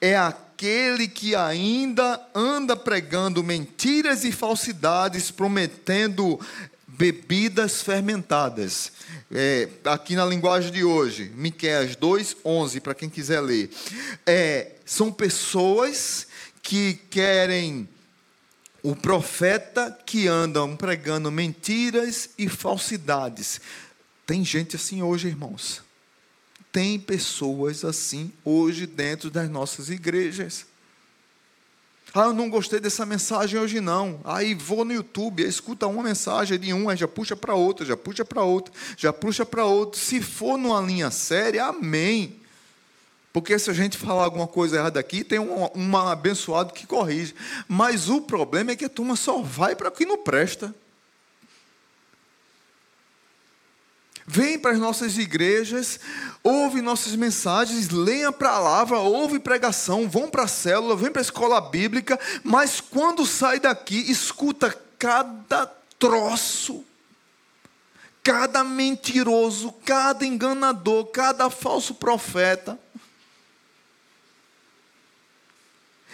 é 0.00 0.16
aquele 0.16 1.08
que 1.08 1.34
ainda 1.34 2.20
anda 2.34 2.76
pregando 2.76 3.42
mentiras 3.42 4.24
e 4.24 4.32
falsidades, 4.32 5.30
prometendo 5.30 6.38
bebidas 6.86 7.82
fermentadas. 7.82 8.92
É, 9.30 9.68
aqui 9.84 10.14
na 10.14 10.24
linguagem 10.24 10.70
de 10.70 10.84
hoje, 10.84 11.32
Miqueias 11.34 11.96
2:11, 11.96 12.80
para 12.80 12.94
quem 12.94 13.08
quiser 13.08 13.40
ler. 13.40 13.70
É, 14.26 14.72
são 14.84 15.12
pessoas 15.12 16.26
que 16.62 16.94
querem 17.10 17.88
o 18.82 18.94
profeta 18.94 19.96
que 20.04 20.28
andam 20.28 20.76
pregando 20.76 21.32
mentiras 21.32 22.30
e 22.36 22.48
falsidades, 22.50 23.60
tem 24.26 24.44
gente 24.44 24.76
assim 24.76 25.02
hoje, 25.02 25.28
irmãos. 25.28 25.82
Tem 26.74 26.98
pessoas 26.98 27.84
assim 27.84 28.32
hoje 28.44 28.84
dentro 28.84 29.30
das 29.30 29.48
nossas 29.48 29.90
igrejas. 29.90 30.66
Ah, 32.12 32.24
eu 32.24 32.32
não 32.32 32.50
gostei 32.50 32.80
dessa 32.80 33.06
mensagem 33.06 33.60
hoje 33.60 33.80
não. 33.80 34.20
Aí 34.24 34.56
vou 34.56 34.84
no 34.84 34.92
YouTube, 34.92 35.44
escuta 35.44 35.86
uma 35.86 36.02
mensagem 36.02 36.58
de 36.58 36.74
um, 36.74 36.88
aí 36.88 36.96
já 36.96 37.06
puxa 37.06 37.36
para 37.36 37.54
outra, 37.54 37.86
já 37.86 37.96
puxa 37.96 38.24
para 38.24 38.42
outra, 38.42 38.74
já 38.96 39.12
puxa 39.12 39.46
para 39.46 39.64
outra. 39.64 40.00
Se 40.00 40.20
for 40.20 40.58
numa 40.58 40.80
linha 40.80 41.12
séria, 41.12 41.66
amém. 41.66 42.40
Porque 43.32 43.56
se 43.56 43.70
a 43.70 43.72
gente 43.72 43.96
falar 43.96 44.24
alguma 44.24 44.48
coisa 44.48 44.76
errada 44.76 44.98
aqui, 44.98 45.22
tem 45.22 45.38
um, 45.38 45.68
um 45.76 45.96
abençoado 45.96 46.72
que 46.72 46.88
corrige. 46.88 47.36
Mas 47.68 48.08
o 48.08 48.20
problema 48.20 48.72
é 48.72 48.76
que 48.76 48.84
a 48.84 48.88
turma 48.88 49.14
só 49.14 49.40
vai 49.40 49.76
para 49.76 49.90
o 49.90 49.92
que 49.92 50.04
não 50.04 50.18
presta. 50.18 50.74
Vem 54.26 54.58
para 54.58 54.70
as 54.70 54.78
nossas 54.78 55.18
igrejas, 55.18 56.00
ouve 56.42 56.80
nossas 56.80 57.14
mensagens, 57.14 57.90
leia 57.90 58.28
a 58.28 58.32
palavra, 58.32 58.98
ouve 58.98 59.38
pregação, 59.38 60.08
vão 60.08 60.30
para 60.30 60.44
a 60.44 60.48
célula, 60.48 60.96
vem 60.96 61.10
para 61.10 61.20
a 61.20 61.22
escola 61.22 61.60
bíblica, 61.60 62.18
mas 62.42 62.80
quando 62.80 63.26
sai 63.26 63.60
daqui, 63.60 64.10
escuta 64.10 64.74
cada 64.98 65.66
troço, 65.98 66.82
cada 68.22 68.64
mentiroso, 68.64 69.70
cada 69.84 70.24
enganador, 70.24 71.04
cada 71.06 71.50
falso 71.50 71.94
profeta. 71.94 72.78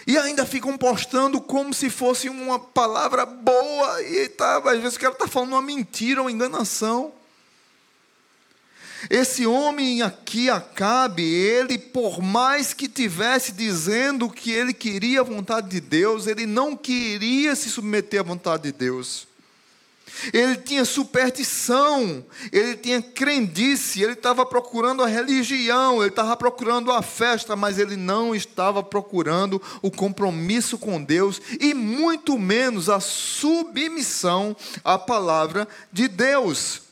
E 0.05 0.17
ainda 0.17 0.45
ficam 0.45 0.77
postando 0.77 1.39
como 1.39 1.73
se 1.73 1.89
fosse 1.89 2.27
uma 2.27 2.59
palavra 2.59 3.25
boa, 3.25 4.01
e 4.03 4.27
tá, 4.27 4.57
às 4.57 4.79
vezes 4.81 4.97
o 4.97 4.99
cara 4.99 5.13
está 5.13 5.27
falando 5.27 5.53
uma 5.53 5.61
mentira, 5.61 6.21
uma 6.21 6.31
enganação. 6.31 7.20
Esse 9.09 9.45
homem 9.45 10.01
aqui, 10.01 10.49
Acabe, 10.49 11.23
ele, 11.23 11.77
por 11.77 12.21
mais 12.21 12.73
que 12.73 12.87
tivesse 12.87 13.51
dizendo 13.51 14.29
que 14.29 14.51
ele 14.51 14.73
queria 14.73 15.21
a 15.21 15.23
vontade 15.23 15.69
de 15.69 15.81
Deus, 15.81 16.27
ele 16.27 16.45
não 16.45 16.75
queria 16.75 17.55
se 17.55 17.69
submeter 17.69 18.19
à 18.19 18.23
vontade 18.23 18.63
de 18.63 18.71
Deus. 18.71 19.27
Ele 20.33 20.57
tinha 20.57 20.85
superstição, 20.85 22.23
ele 22.51 22.75
tinha 22.75 23.01
crendice, 23.01 24.03
ele 24.03 24.13
estava 24.13 24.45
procurando 24.45 25.03
a 25.03 25.07
religião, 25.07 26.01
ele 26.01 26.09
estava 26.09 26.35
procurando 26.35 26.91
a 26.91 27.01
festa, 27.01 27.55
mas 27.55 27.79
ele 27.79 27.95
não 27.95 28.35
estava 28.35 28.83
procurando 28.83 29.61
o 29.81 29.89
compromisso 29.89 30.77
com 30.77 31.01
Deus 31.01 31.41
e 31.59 31.73
muito 31.73 32.37
menos 32.37 32.89
a 32.89 32.99
submissão 32.99 34.55
à 34.83 34.97
palavra 34.99 35.67
de 35.91 36.07
Deus. 36.07 36.90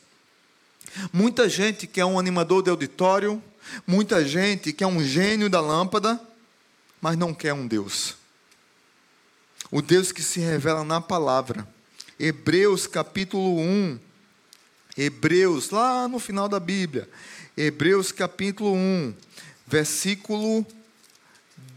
Muita 1.12 1.48
gente 1.48 1.86
quer 1.86 2.04
um 2.04 2.18
animador 2.18 2.62
de 2.62 2.70
auditório, 2.70 3.42
muita 3.86 4.24
gente 4.24 4.72
quer 4.72 4.86
um 4.86 5.02
gênio 5.02 5.48
da 5.48 5.60
lâmpada, 5.60 6.20
mas 7.00 7.16
não 7.16 7.32
quer 7.32 7.52
um 7.52 7.66
Deus. 7.66 8.16
O 9.70 9.80
Deus 9.80 10.10
que 10.10 10.22
se 10.22 10.40
revela 10.40 10.84
na 10.84 11.00
palavra. 11.00 11.66
Hebreus 12.18 12.86
capítulo 12.86 13.58
1. 13.58 13.98
Hebreus, 14.96 15.70
lá 15.70 16.08
no 16.08 16.18
final 16.18 16.48
da 16.48 16.58
Bíblia. 16.58 17.08
Hebreus 17.56 18.10
capítulo 18.10 18.74
1, 18.74 19.14
versículo 19.66 20.66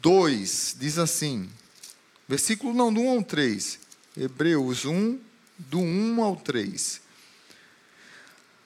2, 0.01 0.75
diz 0.79 0.97
assim. 0.97 1.49
Versículo 2.27 2.73
não, 2.73 2.93
do 2.93 3.01
1 3.01 3.09
ao 3.09 3.23
3. 3.23 3.79
Hebreus 4.17 4.85
1, 4.85 5.19
do 5.57 5.79
1 5.79 6.21
ao 6.21 6.35
3. 6.35 7.02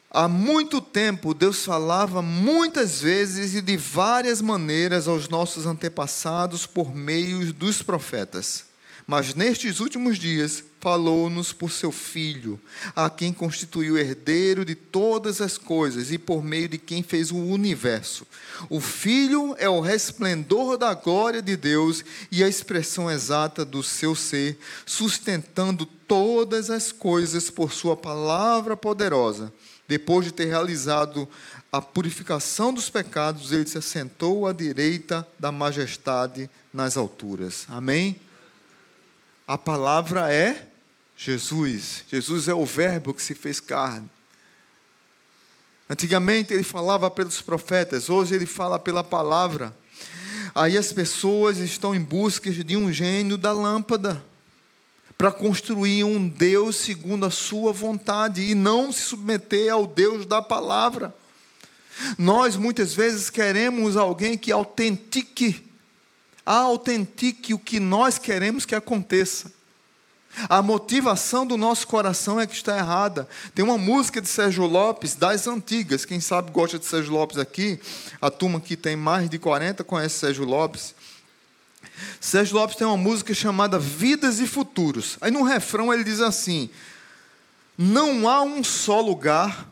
Há 0.10 0.28
muito 0.28 0.80
tempo 0.80 1.34
Deus 1.34 1.66
falava 1.66 2.22
muitas 2.22 3.02
vezes 3.02 3.54
e 3.54 3.62
de 3.62 3.76
várias 3.76 4.42
maneiras 4.42 5.08
aos 5.08 5.28
nossos 5.28 5.66
antepassados 5.66 6.66
por 6.66 6.96
meio 6.96 7.52
dos 7.54 7.82
profetas. 7.82 8.66
Mas 9.06 9.34
nestes 9.34 9.80
últimos 9.80 10.18
dias 10.18 10.64
falou-nos 10.82 11.54
por 11.54 11.72
seu 11.72 11.94
Filho, 11.94 12.60
a 12.94 13.10
quem 13.10 13.32
constituiu 13.32 13.98
herdeiro 13.98 14.66
de 14.66 14.76
todas 14.76 15.40
as 15.40 15.58
coisas 15.58 16.12
e 16.12 16.18
por 16.18 16.44
meio 16.44 16.68
de 16.68 16.78
quem 16.78 17.02
fez 17.02 17.32
o 17.32 17.38
universo. 17.38 18.28
O 18.70 18.82
Filho 18.82 19.56
é 19.60 19.70
o 19.70 19.80
resplendor 19.80 20.78
da 20.78 20.94
glória 20.94 21.42
de 21.42 21.56
Deus 21.56 22.04
e 22.30 22.44
a 22.44 22.50
expressão 22.50 23.10
exata 23.10 23.64
do 23.64 23.82
seu 23.82 24.14
ser, 24.14 24.60
sustentando 24.86 25.86
todas 25.86 26.70
as 26.70 26.92
coisas 26.92 27.50
por 27.50 27.72
sua 27.72 27.96
palavra 27.96 28.76
poderosa. 28.76 29.54
Depois 29.88 30.26
de 30.26 30.34
ter 30.34 30.46
realizado 30.46 31.28
a 31.72 31.82
purificação 31.82 32.74
dos 32.74 32.90
pecados, 32.90 33.52
ele 33.52 33.68
se 33.68 33.78
assentou 33.78 34.46
à 34.46 34.54
direita 34.54 35.26
da 35.40 35.52
majestade 35.52 36.50
nas 36.74 36.98
alturas. 36.98 37.66
Amém? 37.70 38.20
A 39.48 39.58
palavra 39.58 40.32
é 40.32 40.68
Jesus. 41.16 42.04
Jesus 42.10 42.48
é 42.48 42.54
o 42.54 42.66
Verbo 42.66 43.14
que 43.14 43.24
se 43.24 43.34
fez 43.34 43.60
carne. 43.60 44.10
Antigamente 45.90 46.54
ele 46.54 46.64
falava 46.64 47.10
pelos 47.10 47.42
profetas, 47.42 48.10
hoje 48.10 48.36
ele 48.36 48.46
fala 48.46 48.78
pela 48.78 49.04
palavra. 49.04 49.76
Aí 50.54 50.78
as 50.78 50.92
pessoas 50.92 51.60
estão 51.60 51.96
em 51.96 52.02
busca 52.02 52.52
de 52.52 52.76
um 52.76 52.92
gênio 52.92 53.38
da 53.38 53.54
lâmpada 53.54 54.22
para 55.18 55.32
construir 55.32 56.04
um 56.04 56.28
Deus 56.28 56.76
segundo 56.76 57.26
a 57.26 57.32
sua 57.32 57.74
vontade 57.74 58.42
e 58.42 58.54
não 58.54 58.92
se 58.92 59.02
submeter 59.02 59.74
ao 59.74 59.88
Deus 59.88 60.26
da 60.26 60.42
palavra. 60.42 61.16
Nós 62.18 62.56
muitas 62.56 62.94
vezes 62.94 63.30
queremos 63.30 63.98
alguém 63.98 64.38
que 64.38 64.52
autentique 64.52 65.68
autentique 66.46 67.54
o 67.54 67.60
que 67.60 67.80
nós 67.80 68.18
queremos 68.18 68.66
que 68.66 68.74
aconteça. 68.74 69.52
A 70.48 70.62
motivação 70.62 71.46
do 71.46 71.58
nosso 71.58 71.88
coração 71.88 72.40
é 72.40 72.46
que 72.46 72.54
está 72.54 72.78
errada. 72.78 73.28
Tem 73.56 73.66
uma 73.66 73.78
música 73.78 74.22
de 74.22 74.30
Sérgio 74.30 74.66
Lopes, 74.66 75.16
das 75.16 75.48
antigas, 75.48 76.06
quem 76.06 76.20
sabe 76.20 76.52
gosta 76.52 76.78
de 76.78 76.86
Sérgio 76.86 77.12
Lopes 77.12 77.38
aqui, 77.38 77.80
a 78.22 78.30
turma 78.30 78.62
que 78.62 78.78
tem 78.78 78.96
mais 78.96 79.30
de 79.30 79.40
40 79.40 79.84
conhece 79.84 80.20
Sérgio 80.20 80.46
Lopes. 80.46 80.94
Sérgio 82.20 82.56
Lopes 82.56 82.76
tem 82.76 82.86
uma 82.86 82.98
música 82.98 83.34
chamada 83.34 83.80
Vidas 83.80 84.40
e 84.40 84.48
Futuros. 84.48 85.18
Aí 85.22 85.32
no 85.32 85.44
refrão 85.44 85.94
ele 85.94 86.04
diz 86.04 86.20
assim: 86.20 86.70
Não 87.78 88.28
há 88.28 88.42
um 88.42 88.64
só 88.64 89.02
lugar 89.02 89.68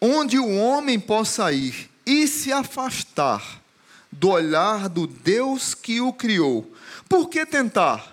onde 0.00 0.38
o 0.38 0.48
homem 0.48 1.00
possa 1.00 1.52
ir 1.52 1.90
e 2.04 2.26
se 2.26 2.52
afastar 2.52 3.62
do 4.10 4.30
olhar 4.30 4.88
do 4.88 5.06
Deus 5.06 5.74
que 5.74 6.00
o 6.00 6.12
criou. 6.12 6.72
Por 7.08 7.28
que 7.28 7.44
tentar? 7.44 8.12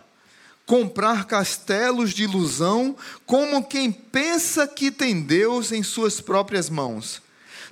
Comprar 0.66 1.26
castelos 1.26 2.12
de 2.14 2.24
ilusão 2.24 2.96
como 3.26 3.64
quem 3.64 3.92
pensa 3.92 4.68
que 4.68 4.90
tem 4.90 5.22
Deus 5.22 5.72
em 5.72 5.84
suas 5.84 6.22
próprias 6.22 6.70
mãos. 6.70 7.22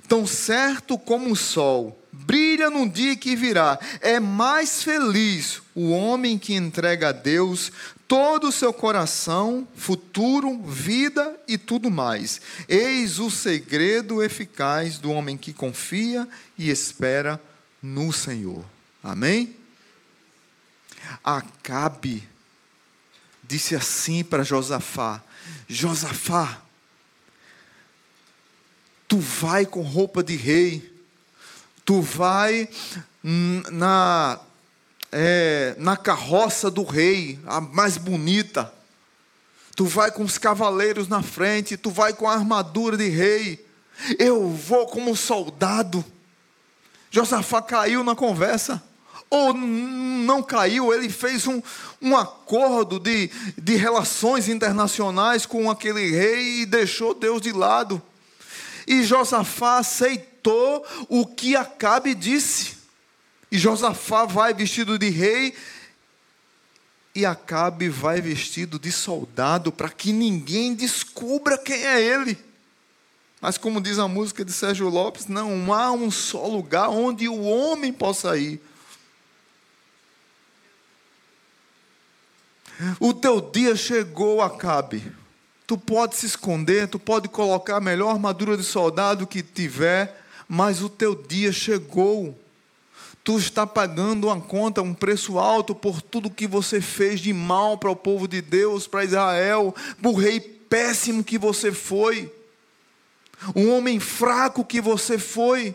Tão 0.06 0.26
certo 0.26 0.98
como 0.98 1.30
o 1.30 1.36
sol, 1.36 1.99
brilha 2.24 2.70
no 2.70 2.88
dia 2.88 3.16
que 3.16 3.34
virá. 3.36 3.78
É 4.00 4.20
mais 4.20 4.82
feliz 4.82 5.62
o 5.74 5.90
homem 5.90 6.38
que 6.38 6.54
entrega 6.54 7.08
a 7.08 7.12
Deus 7.12 7.72
todo 8.06 8.48
o 8.48 8.52
seu 8.52 8.72
coração, 8.72 9.66
futuro, 9.76 10.62
vida 10.62 11.38
e 11.46 11.56
tudo 11.56 11.90
mais. 11.90 12.40
Eis 12.68 13.18
o 13.18 13.30
segredo 13.30 14.22
eficaz 14.22 14.98
do 14.98 15.12
homem 15.12 15.36
que 15.36 15.52
confia 15.52 16.28
e 16.58 16.70
espera 16.70 17.40
no 17.82 18.12
Senhor. 18.12 18.64
Amém? 19.02 19.56
Acabe 21.24 22.28
disse 23.50 23.74
assim 23.74 24.22
para 24.22 24.44
Josafá: 24.44 25.22
Josafá, 25.68 26.62
tu 29.08 29.18
vai 29.18 29.66
com 29.66 29.82
roupa 29.82 30.22
de 30.22 30.36
rei, 30.36 30.89
tu 31.90 32.00
vai 32.00 32.68
na, 33.72 34.38
é, 35.10 35.74
na 35.76 35.96
carroça 35.96 36.70
do 36.70 36.84
rei, 36.84 37.36
a 37.44 37.60
mais 37.60 37.96
bonita, 37.96 38.72
tu 39.74 39.86
vai 39.86 40.12
com 40.12 40.22
os 40.22 40.38
cavaleiros 40.38 41.08
na 41.08 41.20
frente, 41.20 41.76
tu 41.76 41.90
vai 41.90 42.12
com 42.12 42.28
a 42.28 42.34
armadura 42.34 42.96
de 42.96 43.08
rei, 43.08 43.66
eu 44.20 44.50
vou 44.50 44.86
como 44.86 45.16
soldado. 45.16 46.04
Josafá 47.10 47.60
caiu 47.60 48.04
na 48.04 48.14
conversa. 48.14 48.80
Ou 49.28 49.52
não 49.52 50.44
caiu, 50.44 50.94
ele 50.94 51.08
fez 51.08 51.48
um, 51.48 51.60
um 52.00 52.16
acordo 52.16 53.00
de, 53.00 53.28
de 53.58 53.74
relações 53.74 54.48
internacionais 54.48 55.44
com 55.44 55.68
aquele 55.68 56.08
rei 56.08 56.60
e 56.60 56.66
deixou 56.66 57.14
Deus 57.14 57.40
de 57.40 57.50
lado. 57.50 58.00
E 58.86 59.02
Josafá 59.02 59.78
aceitou 59.78 60.29
o 61.08 61.26
que 61.26 61.56
Acabe 61.56 62.14
disse. 62.14 62.78
E 63.50 63.58
Josafá 63.58 64.24
vai 64.24 64.54
vestido 64.54 64.98
de 64.98 65.08
rei 65.10 65.54
e 67.14 67.26
Acabe 67.26 67.88
vai 67.88 68.20
vestido 68.20 68.78
de 68.78 68.92
soldado 68.92 69.72
para 69.72 69.88
que 69.88 70.12
ninguém 70.12 70.74
descubra 70.74 71.58
quem 71.58 71.84
é 71.84 72.00
ele. 72.00 72.38
Mas, 73.40 73.56
como 73.56 73.80
diz 73.80 73.98
a 73.98 74.06
música 74.06 74.44
de 74.44 74.52
Sérgio 74.52 74.88
Lopes, 74.88 75.26
não 75.26 75.72
há 75.72 75.90
um 75.90 76.10
só 76.10 76.46
lugar 76.46 76.90
onde 76.90 77.26
o 77.26 77.42
homem 77.42 77.92
possa 77.92 78.36
ir. 78.36 78.60
O 82.98 83.12
teu 83.12 83.40
dia 83.40 83.74
chegou, 83.76 84.42
Acabe. 84.42 85.12
Tu 85.66 85.78
pode 85.78 86.16
se 86.16 86.26
esconder, 86.26 86.88
tu 86.88 86.98
pode 86.98 87.28
colocar 87.28 87.76
a 87.76 87.80
melhor 87.80 88.10
armadura 88.10 88.56
de 88.56 88.64
soldado 88.64 89.26
que 89.26 89.42
tiver, 89.42 90.19
mas 90.50 90.82
o 90.82 90.88
teu 90.88 91.14
dia 91.14 91.52
chegou. 91.52 92.36
Tu 93.22 93.38
está 93.38 93.64
pagando 93.64 94.26
uma 94.26 94.40
conta, 94.40 94.82
um 94.82 94.92
preço 94.92 95.38
alto 95.38 95.74
por 95.74 96.02
tudo 96.02 96.28
que 96.28 96.46
você 96.46 96.80
fez 96.80 97.20
de 97.20 97.32
mal 97.32 97.78
para 97.78 97.90
o 97.90 97.94
povo 97.96 98.26
de 98.26 98.42
Deus, 98.42 98.88
para 98.88 99.04
Israel, 99.04 99.72
por 100.02 100.14
rei 100.14 100.40
péssimo 100.40 101.22
que 101.22 101.38
você 101.38 101.70
foi 101.70 102.32
um 103.54 103.72
homem 103.74 103.98
fraco 103.98 104.64
que 104.64 104.80
você 104.80 105.18
foi. 105.18 105.74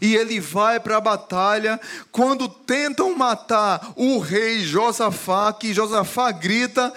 E 0.00 0.14
ele 0.14 0.38
vai 0.38 0.78
para 0.78 0.98
a 0.98 1.00
batalha. 1.00 1.80
Quando 2.12 2.48
tentam 2.48 3.16
matar 3.16 3.92
o 3.96 4.18
rei 4.18 4.60
Josafá, 4.60 5.52
que 5.52 5.72
Josafá 5.72 6.30
grita, 6.30 6.92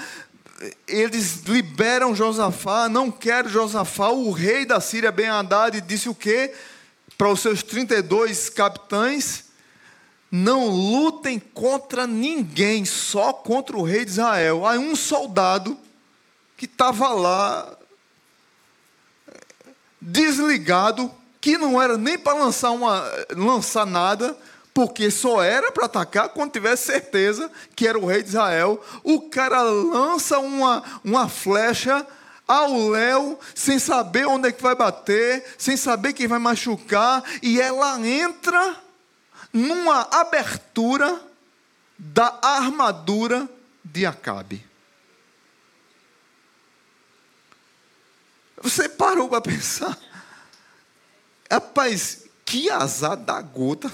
eles 0.88 1.44
liberam 1.44 2.16
Josafá, 2.16 2.88
não 2.88 3.12
quer 3.12 3.48
Josafá. 3.48 4.10
O 4.10 4.32
rei 4.32 4.66
da 4.66 4.80
Síria, 4.80 5.12
Ben 5.12 5.28
Haddad, 5.28 5.82
disse 5.82 6.10
o 6.10 6.16
quê? 6.16 6.54
Para 7.18 7.30
os 7.30 7.40
seus 7.40 7.64
32 7.64 8.50
capitães: 8.50 9.46
não 10.32 10.68
lutem 10.68 11.40
contra 11.40 12.08
ninguém, 12.08 12.86
só 12.86 13.32
contra 13.32 13.78
o 13.78 13.84
rei 13.84 14.04
de 14.04 14.12
Israel. 14.12 14.66
Aí 14.66 14.80
um 14.80 14.96
soldado 14.96 15.78
que 16.58 16.66
estava 16.66 17.10
lá 17.10 17.78
desligado, 20.02 21.12
que 21.40 21.58
não 21.58 21.82
era 21.82 21.98
nem 21.98 22.18
para 22.18 22.38
lançar, 22.38 22.72
uma, 22.72 23.04
lançar 23.36 23.86
nada, 23.86 24.38
porque 24.74 25.12
só 25.12 25.42
era 25.44 25.72
para 25.72 25.86
atacar 25.86 26.30
quando 26.30 26.54
tivesse 26.54 26.88
certeza 26.88 27.52
que 27.76 27.88
era 27.88 27.98
o 27.98 28.06
rei 28.06 28.24
de 28.24 28.30
Israel. 28.30 28.84
O 29.04 29.30
cara 29.30 29.62
lança 29.62 30.40
uma, 30.40 30.84
uma 31.04 31.30
flecha 31.30 32.06
ao 32.48 32.90
léu, 32.90 33.40
sem 33.56 33.80
saber 33.80 34.26
onde 34.26 34.50
é 34.50 34.52
que 34.52 34.62
vai 34.62 34.76
bater, 34.76 35.56
sem 35.58 35.78
saber 35.78 36.14
quem 36.14 36.28
vai 36.28 36.40
machucar, 36.40 37.24
e 37.42 37.62
ela 37.62 38.00
entra 38.06 38.76
numa 39.52 40.02
abertura 40.12 41.22
da 41.98 42.40
armadura 42.42 43.48
de 43.84 44.06
Acabe. 44.06 44.66
Você 48.62 48.90
parou 48.90 49.30
para 49.30 49.42
pensar? 49.42 49.98
Rapaz, 51.52 52.26
que 52.46 52.70
azar 52.70 53.18
da 53.18 53.42
gota. 53.42 53.92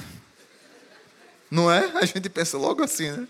Não 1.50 1.72
é? 1.72 1.98
A 1.98 2.06
gente 2.06 2.30
pensa 2.30 2.58
logo 2.58 2.84
assim, 2.84 3.12
né? 3.12 3.28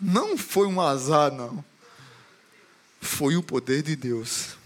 Não 0.00 0.36
foi 0.36 0.66
um 0.66 0.80
azar, 0.80 1.32
não. 1.32 1.64
Foi 3.00 3.36
o 3.36 3.42
poder 3.42 3.82
de 3.82 3.96
Deus. 3.96 4.56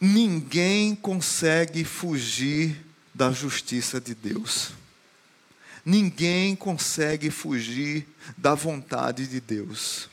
Ninguém 0.00 0.94
consegue 0.94 1.84
fugir 1.84 2.84
da 3.14 3.30
justiça 3.30 4.00
de 4.00 4.14
Deus. 4.14 4.72
Ninguém 5.84 6.54
consegue 6.54 7.30
fugir 7.30 8.06
da 8.36 8.54
vontade 8.54 9.26
de 9.26 9.40
Deus 9.40 10.08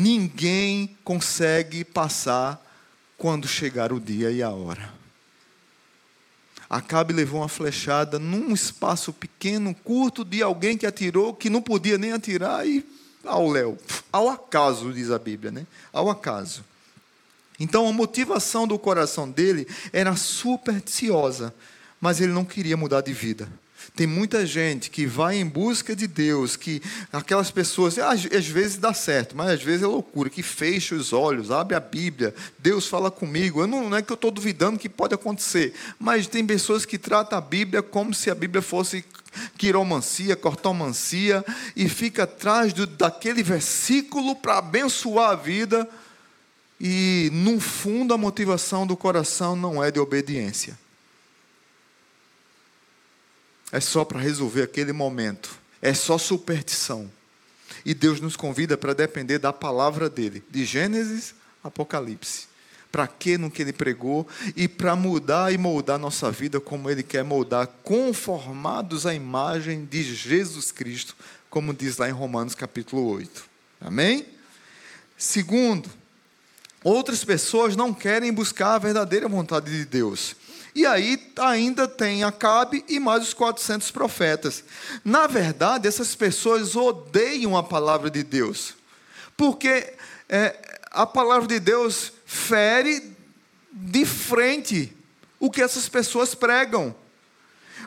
ninguém 0.00 0.96
consegue 1.04 1.84
passar 1.84 2.58
quando 3.18 3.46
chegar 3.46 3.92
o 3.92 4.00
dia 4.00 4.30
e 4.30 4.42
a 4.42 4.48
hora. 4.48 4.99
Acabe 6.70 7.12
levou 7.12 7.40
uma 7.40 7.48
flechada 7.48 8.16
num 8.16 8.54
espaço 8.54 9.12
pequeno, 9.12 9.74
curto, 9.74 10.24
de 10.24 10.40
alguém 10.40 10.78
que 10.78 10.86
atirou, 10.86 11.34
que 11.34 11.50
não 11.50 11.60
podia 11.60 11.98
nem 11.98 12.12
atirar, 12.12 12.64
e 12.64 12.86
ao 13.24 13.50
léu. 13.50 13.76
Ao 14.12 14.28
acaso, 14.28 14.92
diz 14.92 15.10
a 15.10 15.18
Bíblia, 15.18 15.50
né? 15.50 15.66
Ao 15.92 16.08
acaso. 16.08 16.64
Então 17.58 17.88
a 17.88 17.92
motivação 17.92 18.68
do 18.68 18.78
coração 18.78 19.28
dele 19.28 19.66
era 19.92 20.14
supersticiosa, 20.14 21.52
mas 22.00 22.20
ele 22.20 22.32
não 22.32 22.44
queria 22.44 22.76
mudar 22.76 23.00
de 23.00 23.12
vida. 23.12 23.48
Tem 24.00 24.06
muita 24.06 24.46
gente 24.46 24.88
que 24.90 25.04
vai 25.04 25.36
em 25.36 25.44
busca 25.44 25.94
de 25.94 26.06
Deus, 26.06 26.56
que 26.56 26.80
aquelas 27.12 27.50
pessoas, 27.50 27.98
às, 27.98 28.24
às, 28.24 28.46
vezes 28.46 28.78
dá 28.78 28.94
certo, 28.94 29.36
mas 29.36 29.50
às 29.50 29.62
vezes 29.62 29.82
é 29.82 29.86
loucura, 29.86 30.30
que 30.30 30.42
fecha 30.42 30.94
os 30.94 31.12
olhos, 31.12 31.50
abre 31.50 31.76
a 31.76 31.80
Bíblia, 31.80 32.34
Deus 32.58 32.86
fala 32.86 33.10
comigo. 33.10 33.60
Eu 33.60 33.66
não, 33.66 33.90
não 33.90 33.98
é 33.98 34.00
que 34.00 34.10
eu 34.10 34.14
estou 34.14 34.30
duvidando 34.30 34.78
que 34.78 34.88
pode 34.88 35.12
acontecer, 35.12 35.74
mas 35.98 36.26
tem 36.26 36.46
pessoas 36.46 36.86
que 36.86 36.96
tratam 36.96 37.36
a 37.36 37.42
Bíblia 37.42 37.82
como 37.82 38.14
se 38.14 38.30
a 38.30 38.34
Bíblia 38.34 38.62
fosse 38.62 39.04
quiromancia, 39.58 40.34
cortomancia, 40.34 41.44
e 41.76 41.86
fica 41.86 42.22
atrás 42.22 42.72
do, 42.72 42.86
daquele 42.86 43.42
versículo 43.42 44.34
para 44.34 44.56
abençoar 44.56 45.32
a 45.32 45.36
vida, 45.36 45.86
e 46.80 47.28
no 47.34 47.60
fundo 47.60 48.14
a 48.14 48.16
motivação 48.16 48.86
do 48.86 48.96
coração 48.96 49.54
não 49.54 49.84
é 49.84 49.90
de 49.90 50.00
obediência 50.00 50.78
é 53.72 53.80
só 53.80 54.04
para 54.04 54.20
resolver 54.20 54.62
aquele 54.62 54.92
momento, 54.92 55.58
é 55.80 55.94
só 55.94 56.18
superstição. 56.18 57.10
E 57.84 57.94
Deus 57.94 58.20
nos 58.20 58.36
convida 58.36 58.76
para 58.76 58.94
depender 58.94 59.38
da 59.38 59.52
palavra 59.52 60.10
dele, 60.10 60.42
de 60.50 60.64
Gênesis 60.64 61.34
Apocalipse. 61.62 62.48
Para 62.90 63.06
que 63.06 63.38
no 63.38 63.50
que 63.50 63.62
ele 63.62 63.72
pregou 63.72 64.26
e 64.56 64.66
para 64.66 64.96
mudar 64.96 65.52
e 65.52 65.58
moldar 65.58 65.98
nossa 65.98 66.30
vida 66.30 66.60
como 66.60 66.90
ele 66.90 67.04
quer 67.04 67.22
moldar, 67.22 67.68
conformados 67.84 69.06
à 69.06 69.14
imagem 69.14 69.84
de 69.84 70.02
Jesus 70.02 70.72
Cristo, 70.72 71.16
como 71.48 71.72
diz 71.72 71.98
lá 71.98 72.08
em 72.08 72.12
Romanos 72.12 72.54
capítulo 72.54 73.06
8. 73.12 73.44
Amém? 73.80 74.26
Segundo, 75.16 75.88
outras 76.82 77.24
pessoas 77.24 77.76
não 77.76 77.94
querem 77.94 78.32
buscar 78.32 78.74
a 78.74 78.78
verdadeira 78.78 79.28
vontade 79.28 79.70
de 79.70 79.84
Deus. 79.84 80.34
E 80.74 80.86
aí 80.86 81.20
ainda 81.38 81.88
tem 81.88 82.22
Acabe 82.22 82.84
e 82.88 83.00
mais 83.00 83.24
os 83.24 83.34
400 83.34 83.90
profetas. 83.90 84.64
Na 85.04 85.26
verdade, 85.26 85.88
essas 85.88 86.14
pessoas 86.14 86.76
odeiam 86.76 87.56
a 87.56 87.62
palavra 87.62 88.10
de 88.10 88.22
Deus, 88.22 88.74
porque 89.36 89.94
é, 90.28 90.80
a 90.90 91.06
palavra 91.06 91.48
de 91.48 91.58
Deus 91.58 92.12
fere 92.24 93.16
de 93.72 94.04
frente 94.04 94.96
o 95.38 95.50
que 95.50 95.62
essas 95.62 95.88
pessoas 95.88 96.34
pregam. 96.34 96.94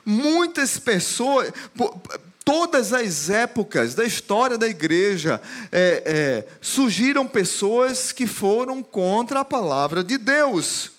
Muitas 0.06 0.80
pessoas, 0.80 1.54
todas 2.44 2.92
as 2.92 3.30
épocas 3.30 3.94
da 3.96 4.04
história 4.04 4.58
da 4.58 4.68
igreja, 4.68 5.40
é, 5.72 6.04
é, 6.06 6.48
surgiram 6.60 7.28
pessoas 7.28 8.12
que 8.12 8.28
foram 8.28 8.82
contra 8.82 9.42
a 9.42 9.46
palavra 9.46 10.04
de 10.04 10.18
Deus. 10.18 10.93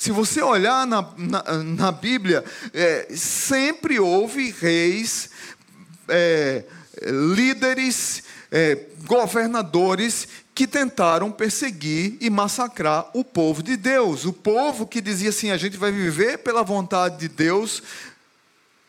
Se 0.00 0.10
você 0.12 0.40
olhar 0.40 0.86
na, 0.86 1.06
na, 1.18 1.42
na 1.62 1.92
Bíblia, 1.92 2.42
é, 2.72 3.08
sempre 3.14 4.00
houve 4.00 4.50
reis, 4.50 5.28
é, 6.08 6.64
líderes, 7.34 8.22
é, 8.50 8.78
governadores 9.04 10.26
que 10.54 10.66
tentaram 10.66 11.30
perseguir 11.30 12.16
e 12.18 12.30
massacrar 12.30 13.10
o 13.12 13.22
povo 13.22 13.62
de 13.62 13.76
Deus. 13.76 14.24
O 14.24 14.32
povo 14.32 14.86
que 14.86 15.02
dizia 15.02 15.28
assim: 15.28 15.50
a 15.50 15.58
gente 15.58 15.76
vai 15.76 15.92
viver 15.92 16.38
pela 16.38 16.62
vontade 16.62 17.18
de 17.18 17.28
Deus, 17.28 17.82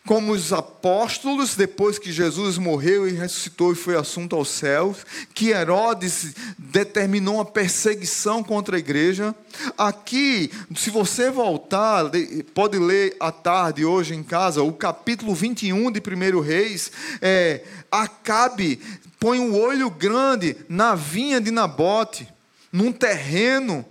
como 0.06 0.34
os 0.34 0.52
apóstolos, 0.52 1.56
depois 1.56 2.00
que 2.00 2.12
Jesus 2.12 2.58
morreu 2.58 3.08
e 3.08 3.12
ressuscitou 3.12 3.72
e 3.72 3.76
foi 3.76 3.96
assunto 3.96 4.36
aos 4.36 4.50
céus, 4.50 5.06
que 5.34 5.50
Herodes 5.50 6.34
determinou 6.58 7.36
uma 7.36 7.46
perseguição 7.46 8.44
contra 8.44 8.76
a 8.76 8.80
igreja. 8.80 9.36
Aqui, 9.78 10.52
se 10.76 10.90
você 10.90 11.30
voltar, 11.30 12.06
pode 12.54 12.80
ler 12.80 13.16
à 13.20 13.32
tarde, 13.32 13.86
hoje 13.86 14.16
em 14.16 14.24
casa, 14.24 14.64
o 14.64 14.74
capítulo 14.74 15.36
21 15.36 15.92
de 15.92 16.00
1 16.00 16.40
Reis, 16.40 16.92
é, 17.22 17.64
Acabe 17.92 18.80
põe 19.20 19.40
um 19.40 19.56
olho 19.56 19.90
grande 19.90 20.58
na 20.68 20.96
vinha 20.96 21.40
de 21.40 21.52
Nabote, 21.52 22.28
num 22.72 22.92
terreno 22.92 23.86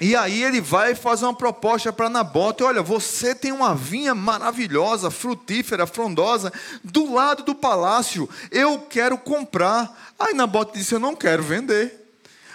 e 0.00 0.14
aí 0.14 0.42
ele 0.42 0.60
vai 0.60 0.94
fazer 0.94 1.24
uma 1.24 1.34
proposta 1.34 1.92
para 1.92 2.10
Nabote: 2.10 2.62
olha, 2.62 2.82
você 2.82 3.34
tem 3.34 3.52
uma 3.52 3.74
vinha 3.74 4.14
maravilhosa, 4.14 5.10
frutífera, 5.10 5.86
frondosa, 5.86 6.52
do 6.84 7.12
lado 7.14 7.42
do 7.42 7.54
palácio, 7.54 8.28
eu 8.50 8.80
quero 8.80 9.16
comprar. 9.16 10.12
Aí 10.18 10.34
Nabote 10.34 10.78
disse: 10.78 10.94
eu 10.94 11.00
não 11.00 11.16
quero 11.16 11.42
vender. 11.42 12.06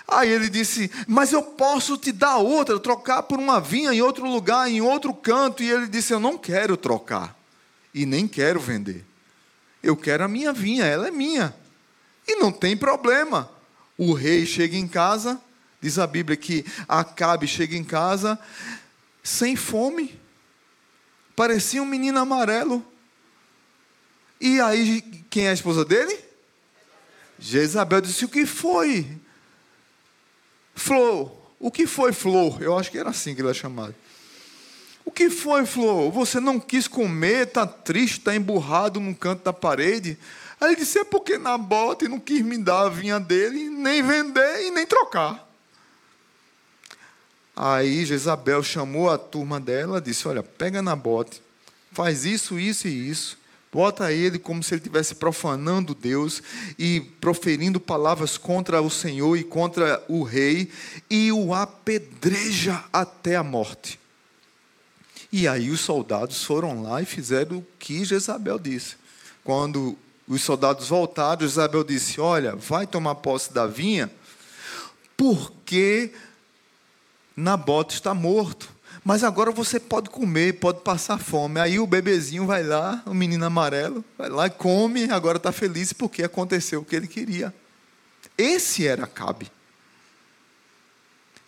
Aí 0.07 0.29
ele 0.29 0.49
disse: 0.49 0.91
Mas 1.07 1.31
eu 1.31 1.41
posso 1.41 1.97
te 1.97 2.11
dar 2.11 2.37
outra, 2.37 2.79
trocar 2.79 3.23
por 3.23 3.39
uma 3.39 3.59
vinha 3.59 3.93
em 3.93 4.01
outro 4.01 4.29
lugar, 4.29 4.69
em 4.69 4.81
outro 4.81 5.13
canto. 5.13 5.63
E 5.63 5.71
ele 5.71 5.87
disse: 5.87 6.13
Eu 6.13 6.19
não 6.19 6.37
quero 6.37 6.75
trocar 6.75 7.35
e 7.93 8.05
nem 8.05 8.27
quero 8.27 8.59
vender. 8.59 9.05
Eu 9.81 9.95
quero 9.95 10.25
a 10.25 10.27
minha 10.27 10.53
vinha, 10.53 10.85
ela 10.85 11.07
é 11.07 11.11
minha. 11.11 11.55
E 12.27 12.35
não 12.35 12.51
tem 12.51 12.77
problema. 12.77 13.49
O 13.97 14.13
rei 14.13 14.45
chega 14.45 14.75
em 14.75 14.87
casa, 14.87 15.39
Diz 15.81 15.97
a 15.97 16.05
Bíblia 16.05 16.37
que 16.37 16.63
Acabe 16.87 17.47
chega 17.47 17.75
em 17.75 17.83
casa 17.83 18.39
sem 19.23 19.55
fome, 19.55 20.19
parecia 21.35 21.81
um 21.81 21.85
menino 21.85 22.19
amarelo. 22.19 22.85
E 24.39 24.59
aí, 24.59 25.01
quem 25.29 25.45
é 25.45 25.49
a 25.49 25.53
esposa 25.53 25.85
dele? 25.85 26.17
Jezabel 27.37 28.01
disse: 28.01 28.25
O 28.25 28.29
que 28.29 28.45
foi? 28.45 29.07
Flor, 30.73 31.31
o 31.59 31.69
que 31.69 31.85
foi, 31.85 32.11
Flor? 32.11 32.61
Eu 32.61 32.77
acho 32.77 32.89
que 32.89 32.97
era 32.97 33.09
assim 33.09 33.35
que 33.35 33.41
ele 33.41 33.49
é 33.49 33.53
chamado. 33.53 33.93
O 35.05 35.11
que 35.11 35.29
foi, 35.29 35.65
Flor? 35.65 36.11
Você 36.11 36.39
não 36.39 36.59
quis 36.59 36.87
comer, 36.87 37.47
está 37.47 37.67
triste, 37.67 38.19
está 38.19 38.35
emburrado 38.35 38.99
num 38.99 39.13
canto 39.13 39.43
da 39.43 39.53
parede. 39.53 40.17
Aí 40.59 40.69
ele 40.69 40.77
disse: 40.77 40.99
É 40.99 41.03
porque 41.03 41.37
Nabote 41.37 42.07
não 42.07 42.19
quis 42.19 42.41
me 42.41 42.57
dar 42.57 42.81
a 42.81 42.89
vinha 42.89 43.19
dele, 43.19 43.69
nem 43.69 44.01
vender 44.01 44.67
e 44.67 44.71
nem 44.71 44.85
trocar. 44.87 45.50
Aí 47.55 48.05
Jezabel 48.05 48.63
chamou 48.63 49.09
a 49.09 49.17
turma 49.17 49.59
dela, 49.59 50.01
disse: 50.01 50.27
Olha, 50.27 50.41
pega 50.41 50.81
na 50.81 50.95
bote, 50.95 51.41
faz 51.91 52.25
isso, 52.25 52.59
isso 52.59 52.87
e 52.87 53.09
isso, 53.09 53.37
bota 53.71 54.11
ele 54.11 54.39
como 54.39 54.63
se 54.63 54.73
ele 54.73 54.79
estivesse 54.79 55.15
profanando 55.15 55.93
Deus 55.93 56.41
e 56.77 57.01
proferindo 57.19 57.79
palavras 57.79 58.37
contra 58.37 58.81
o 58.81 58.89
Senhor 58.89 59.37
e 59.37 59.43
contra 59.43 60.03
o 60.07 60.23
rei, 60.23 60.71
e 61.09 61.31
o 61.31 61.53
apedreja 61.53 62.83
até 62.91 63.35
a 63.35 63.43
morte. 63.43 63.99
E 65.31 65.47
aí 65.47 65.69
os 65.69 65.79
soldados 65.79 66.43
foram 66.43 66.83
lá 66.83 67.01
e 67.01 67.05
fizeram 67.05 67.57
o 67.57 67.67
que 67.79 68.03
Jezabel 68.03 68.59
disse. 68.59 68.95
Quando 69.43 69.97
os 70.27 70.41
soldados 70.41 70.89
voltaram, 70.89 71.41
Jezabel 71.41 71.83
disse: 71.83 72.19
Olha, 72.19 72.55
vai 72.55 72.85
tomar 72.85 73.15
posse 73.15 73.53
da 73.53 73.65
vinha, 73.65 74.11
porque 75.15 76.11
Nabote 77.35 77.95
está 77.95 78.13
morto. 78.13 78.69
Mas 79.03 79.23
agora 79.23 79.51
você 79.51 79.79
pode 79.79 80.09
comer, 80.09 80.59
pode 80.59 80.81
passar 80.81 81.17
fome. 81.17 81.59
Aí 81.59 81.79
o 81.79 81.87
bebezinho 81.87 82.45
vai 82.45 82.63
lá, 82.63 83.01
o 83.05 83.13
menino 83.13 83.45
amarelo, 83.45 84.05
vai 84.17 84.29
lá 84.29 84.47
e 84.47 84.51
come, 84.51 85.09
agora 85.09 85.37
está 85.37 85.51
feliz 85.51 85.91
porque 85.91 86.23
aconteceu 86.23 86.81
o 86.81 86.85
que 86.85 86.95
ele 86.95 87.07
queria. 87.07 87.53
Esse 88.37 88.85
era 88.85 89.07
Cabe. 89.07 89.51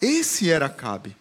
Esse 0.02 0.50
era 0.50 0.67
Cabe. 0.67 1.15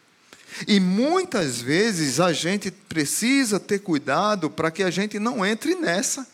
E 0.66 0.80
muitas 0.80 1.60
vezes 1.60 2.18
a 2.18 2.32
gente 2.32 2.70
precisa 2.70 3.60
ter 3.60 3.80
cuidado 3.80 4.50
para 4.50 4.70
que 4.70 4.82
a 4.82 4.90
gente 4.90 5.18
não 5.18 5.44
entre 5.44 5.74
nessa. 5.74 6.26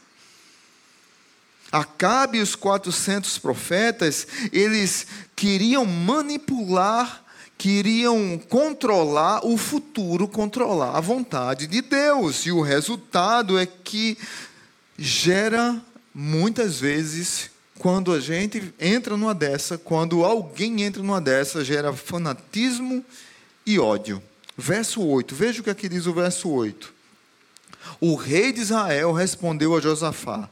Acabe 1.70 2.38
e 2.38 2.40
os 2.40 2.54
400 2.54 3.38
profetas, 3.38 4.26
eles 4.52 5.06
queriam 5.36 5.84
manipular 5.84 7.24
queriam 7.58 8.40
controlar 8.48 9.44
o 9.44 9.58
futuro, 9.58 10.28
controlar 10.28 10.96
a 10.96 11.00
vontade 11.00 11.66
de 11.66 11.82
Deus. 11.82 12.46
E 12.46 12.52
o 12.52 12.62
resultado 12.62 13.58
é 13.58 13.66
que 13.66 14.16
gera 14.96 15.76
muitas 16.14 16.78
vezes 16.78 17.50
quando 17.78 18.12
a 18.12 18.20
gente 18.20 18.72
entra 18.80 19.16
numa 19.16 19.34
dessa, 19.34 19.76
quando 19.76 20.24
alguém 20.24 20.82
entra 20.82 21.02
numa 21.02 21.20
dessa, 21.20 21.64
gera 21.64 21.92
fanatismo 21.92 23.04
e 23.66 23.78
ódio. 23.78 24.22
Verso 24.56 25.02
8, 25.02 25.34
veja 25.34 25.60
o 25.60 25.64
que 25.64 25.70
aqui 25.70 25.88
diz 25.88 26.06
o 26.06 26.12
verso 26.12 26.48
8. 26.48 26.94
O 28.00 28.14
rei 28.14 28.52
de 28.52 28.60
Israel 28.60 29.12
respondeu 29.12 29.76
a 29.76 29.80
Josafá: 29.80 30.48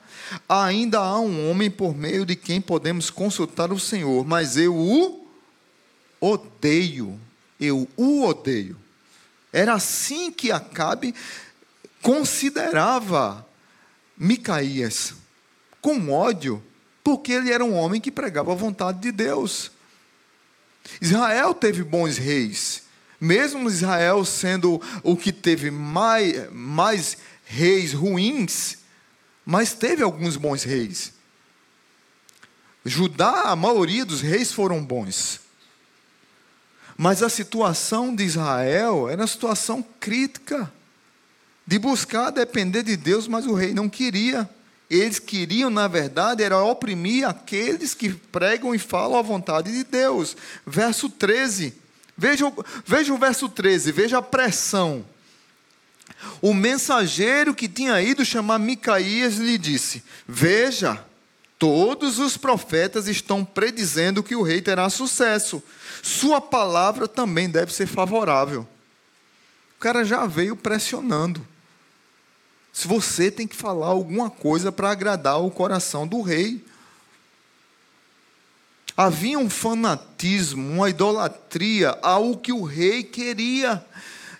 Ainda 0.48 0.98
há 0.98 1.18
um 1.18 1.50
homem 1.50 1.70
por 1.70 1.96
meio 1.96 2.24
de 2.24 2.36
quem 2.36 2.60
podemos 2.60 3.10
consultar 3.10 3.72
o 3.72 3.80
Senhor, 3.80 4.24
mas 4.24 4.56
eu 4.56 4.74
o 4.74 5.25
odeio. 6.20 7.20
Eu 7.58 7.88
o 7.96 8.24
odeio. 8.24 8.76
Era 9.52 9.74
assim 9.74 10.30
que 10.30 10.52
Acabe 10.52 11.14
considerava 12.02 13.46
Micaías, 14.16 15.14
com 15.80 16.10
ódio, 16.10 16.62
porque 17.02 17.32
ele 17.32 17.52
era 17.52 17.64
um 17.64 17.74
homem 17.74 18.00
que 18.00 18.10
pregava 18.10 18.52
a 18.52 18.56
vontade 18.56 19.00
de 19.00 19.10
Deus. 19.10 19.70
Israel 21.00 21.54
teve 21.54 21.82
bons 21.82 22.16
reis, 22.16 22.82
mesmo 23.20 23.68
Israel 23.68 24.24
sendo 24.24 24.80
o 25.02 25.16
que 25.16 25.32
teve 25.32 25.70
mais, 25.70 26.52
mais 26.52 27.16
reis 27.44 27.92
ruins, 27.92 28.78
mas 29.44 29.72
teve 29.72 30.02
alguns 30.02 30.36
bons 30.36 30.62
reis. 30.64 31.12
Judá, 32.84 33.42
a 33.46 33.56
maioria 33.56 34.04
dos 34.04 34.20
reis 34.20 34.52
foram 34.52 34.84
bons. 34.84 35.40
Mas 36.96 37.22
a 37.22 37.28
situação 37.28 38.14
de 38.14 38.24
Israel 38.24 39.08
era 39.08 39.20
uma 39.20 39.26
situação 39.26 39.84
crítica, 40.00 40.72
de 41.66 41.78
buscar 41.78 42.30
depender 42.30 42.82
de 42.82 42.96
Deus, 42.96 43.26
mas 43.28 43.46
o 43.46 43.54
rei 43.54 43.74
não 43.74 43.88
queria. 43.88 44.48
Eles 44.88 45.18
queriam, 45.18 45.68
na 45.68 45.88
verdade, 45.88 46.42
era 46.42 46.62
oprimir 46.62 47.28
aqueles 47.28 47.92
que 47.92 48.10
pregam 48.10 48.74
e 48.74 48.78
falam 48.78 49.18
a 49.18 49.22
vontade 49.22 49.72
de 49.72 49.82
Deus. 49.82 50.36
Verso 50.64 51.10
13. 51.10 51.74
Veja, 52.16 52.50
veja 52.86 53.12
o 53.12 53.18
verso 53.18 53.48
13, 53.48 53.92
veja 53.92 54.18
a 54.18 54.22
pressão. 54.22 55.04
O 56.40 56.54
mensageiro 56.54 57.54
que 57.54 57.68
tinha 57.68 58.00
ido 58.00 58.24
chamar 58.24 58.58
Micaías 58.58 59.36
lhe 59.36 59.58
disse: 59.58 60.02
Veja, 60.26 61.04
todos 61.58 62.18
os 62.18 62.36
profetas 62.36 63.06
estão 63.06 63.44
predizendo 63.44 64.22
que 64.22 64.36
o 64.36 64.42
rei 64.42 64.60
terá 64.60 64.88
sucesso. 64.90 65.62
Sua 66.02 66.40
palavra 66.40 67.08
também 67.08 67.48
deve 67.48 67.72
ser 67.72 67.86
favorável. 67.86 68.66
O 69.76 69.80
cara 69.80 70.04
já 70.04 70.26
veio 70.26 70.56
pressionando. 70.56 71.46
Se 72.72 72.86
você 72.86 73.30
tem 73.30 73.46
que 73.46 73.56
falar 73.56 73.86
alguma 73.86 74.28
coisa 74.28 74.70
para 74.70 74.90
agradar 74.90 75.40
o 75.40 75.50
coração 75.50 76.06
do 76.06 76.20
rei. 76.20 76.64
Havia 78.94 79.38
um 79.38 79.50
fanatismo, 79.50 80.72
uma 80.72 80.88
idolatria 80.88 81.98
ao 82.02 82.36
que 82.36 82.52
o 82.52 82.62
rei 82.62 83.02
queria. 83.02 83.84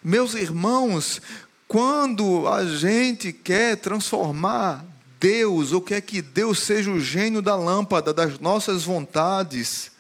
Meus 0.03 0.35
irmãos, 0.35 1.21
quando 1.69 2.47
a 2.49 2.65
gente 2.65 3.33
quer 3.33 3.77
transformar 3.77 4.85
Deus, 5.19 5.73
ou 5.73 5.81
quer 5.81 6.01
que 6.01 6.21
Deus 6.21 6.61
seja 6.61 6.91
o 6.91 7.01
gênio 7.01 7.41
da 7.41 7.57
lâmpada 7.57 8.13
das 8.13 8.39
nossas 8.39 8.85
vontades, 8.85 9.91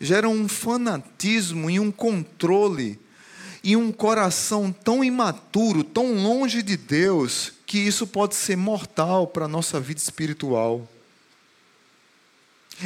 gera 0.00 0.28
um 0.28 0.48
fanatismo 0.48 1.70
e 1.70 1.80
um 1.80 1.90
controle 1.90 2.98
e 3.62 3.76
um 3.76 3.90
coração 3.90 4.72
tão 4.72 5.02
imaturo, 5.02 5.82
tão 5.82 6.14
longe 6.14 6.62
de 6.62 6.76
Deus, 6.76 7.52
que 7.66 7.78
isso 7.78 8.06
pode 8.06 8.34
ser 8.34 8.56
mortal 8.56 9.26
para 9.26 9.46
a 9.46 9.48
nossa 9.48 9.80
vida 9.80 10.00
espiritual. 10.00 10.88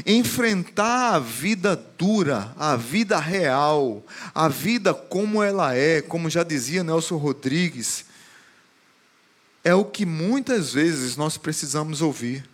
Enfrentar 0.07 1.15
a 1.15 1.19
vida 1.19 1.77
dura, 1.99 2.55
a 2.57 2.77
vida 2.77 3.19
real, 3.19 4.03
a 4.35 4.49
vida 4.49 4.95
como 4.95 5.43
ela 5.43 5.75
é, 5.75 6.01
como 6.01 6.31
já 6.31 6.43
dizia 6.43 6.83
Nelson 6.83 7.17
Rodrigues, 7.17 8.07
é 9.65 9.75
o 9.75 9.85
que 9.85 10.05
muitas 10.05 10.73
vezes 10.73 11.17
nós 11.17 11.37
precisamos 11.37 12.03
ouvir. 12.03 12.45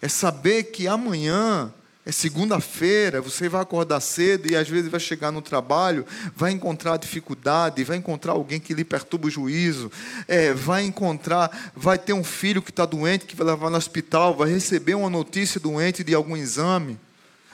É 0.00 0.08
saber 0.08 0.64
que 0.64 0.86
amanhã 0.86 1.72
é 2.04 2.12
segunda-feira, 2.12 3.20
você 3.20 3.48
vai 3.48 3.60
acordar 3.60 4.00
cedo 4.00 4.48
e 4.48 4.54
às 4.54 4.68
vezes 4.68 4.88
vai 4.88 5.00
chegar 5.00 5.32
no 5.32 5.42
trabalho, 5.42 6.06
vai 6.36 6.52
encontrar 6.52 6.98
dificuldade, 6.98 7.82
vai 7.82 7.96
encontrar 7.96 8.32
alguém 8.32 8.60
que 8.60 8.74
lhe 8.74 8.84
perturba 8.84 9.26
o 9.26 9.30
juízo, 9.30 9.90
é, 10.28 10.52
vai 10.52 10.84
encontrar, 10.84 11.72
vai 11.74 11.98
ter 11.98 12.12
um 12.12 12.22
filho 12.22 12.62
que 12.62 12.70
está 12.70 12.86
doente, 12.86 13.26
que 13.26 13.34
vai 13.34 13.44
levar 13.44 13.70
no 13.70 13.76
hospital, 13.76 14.36
vai 14.36 14.48
receber 14.48 14.94
uma 14.94 15.10
notícia 15.10 15.58
doente 15.58 16.04
de 16.04 16.14
algum 16.14 16.36
exame. 16.36 16.96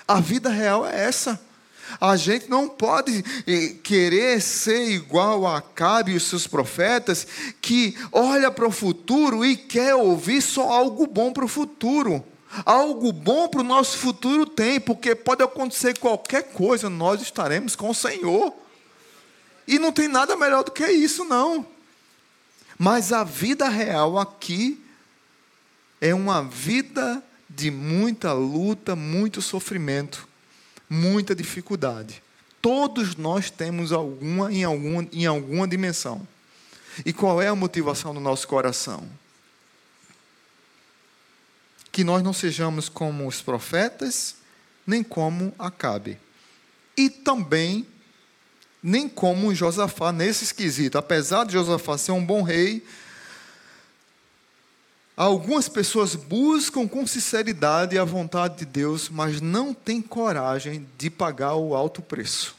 A 0.06 0.20
vida 0.20 0.50
real 0.50 0.86
é 0.86 1.04
essa. 1.04 1.40
A 2.00 2.16
gente 2.16 2.48
não 2.48 2.68
pode 2.68 3.24
eh, 3.46 3.74
querer 3.82 4.40
ser 4.40 4.90
igual 4.90 5.46
a 5.46 5.58
Acabe 5.58 6.12
e 6.12 6.16
os 6.16 6.24
seus 6.24 6.46
profetas, 6.46 7.26
que 7.60 7.96
olha 8.10 8.50
para 8.50 8.66
o 8.66 8.72
futuro 8.72 9.44
e 9.44 9.56
quer 9.56 9.94
ouvir 9.94 10.40
só 10.40 10.70
algo 10.70 11.06
bom 11.06 11.32
para 11.32 11.44
o 11.44 11.48
futuro. 11.48 12.24
Algo 12.66 13.12
bom 13.12 13.48
para 13.48 13.60
o 13.60 13.64
nosso 13.64 13.96
futuro 13.96 14.44
tem, 14.44 14.78
porque 14.78 15.14
pode 15.14 15.42
acontecer 15.42 15.98
qualquer 15.98 16.52
coisa, 16.52 16.90
nós 16.90 17.22
estaremos 17.22 17.74
com 17.74 17.90
o 17.90 17.94
Senhor. 17.94 18.54
E 19.66 19.78
não 19.78 19.92
tem 19.92 20.08
nada 20.08 20.36
melhor 20.36 20.62
do 20.62 20.70
que 20.70 20.86
isso, 20.86 21.24
não. 21.24 21.66
Mas 22.78 23.12
a 23.12 23.24
vida 23.24 23.68
real 23.68 24.18
aqui 24.18 24.82
é 26.00 26.14
uma 26.14 26.42
vida 26.42 27.22
de 27.48 27.70
muita 27.70 28.32
luta, 28.32 28.96
muito 28.96 29.40
sofrimento, 29.40 30.26
muita 30.92 31.34
dificuldade. 31.34 32.22
Todos 32.60 33.16
nós 33.16 33.50
temos 33.50 33.92
alguma 33.92 34.52
em 34.52 34.64
alguma, 34.64 35.08
em 35.12 35.26
alguma 35.26 35.66
dimensão. 35.66 36.26
E 37.04 37.12
qual 37.12 37.40
é 37.40 37.48
a 37.48 37.54
motivação 37.54 38.12
do 38.14 38.20
nosso 38.20 38.46
coração? 38.46 39.08
que 41.92 42.02
nós 42.02 42.22
não 42.22 42.32
sejamos 42.32 42.88
como 42.88 43.28
os 43.28 43.42
profetas, 43.42 44.36
nem 44.86 45.04
como 45.04 45.54
Acabe. 45.58 46.18
E 46.96 47.10
também 47.10 47.86
nem 48.82 49.08
como 49.08 49.54
Josafá 49.54 50.10
nesse 50.10 50.42
esquisito. 50.42 50.96
Apesar 50.96 51.44
de 51.44 51.52
Josafá 51.52 51.96
ser 51.98 52.12
um 52.12 52.24
bom 52.24 52.42
rei, 52.42 52.84
algumas 55.16 55.68
pessoas 55.68 56.14
buscam 56.14 56.88
com 56.88 57.06
sinceridade 57.06 57.98
a 57.98 58.04
vontade 58.04 58.58
de 58.58 58.64
Deus, 58.64 59.08
mas 59.08 59.40
não 59.40 59.74
têm 59.74 60.00
coragem 60.00 60.86
de 60.96 61.10
pagar 61.10 61.54
o 61.54 61.74
alto 61.74 62.00
preço. 62.00 62.56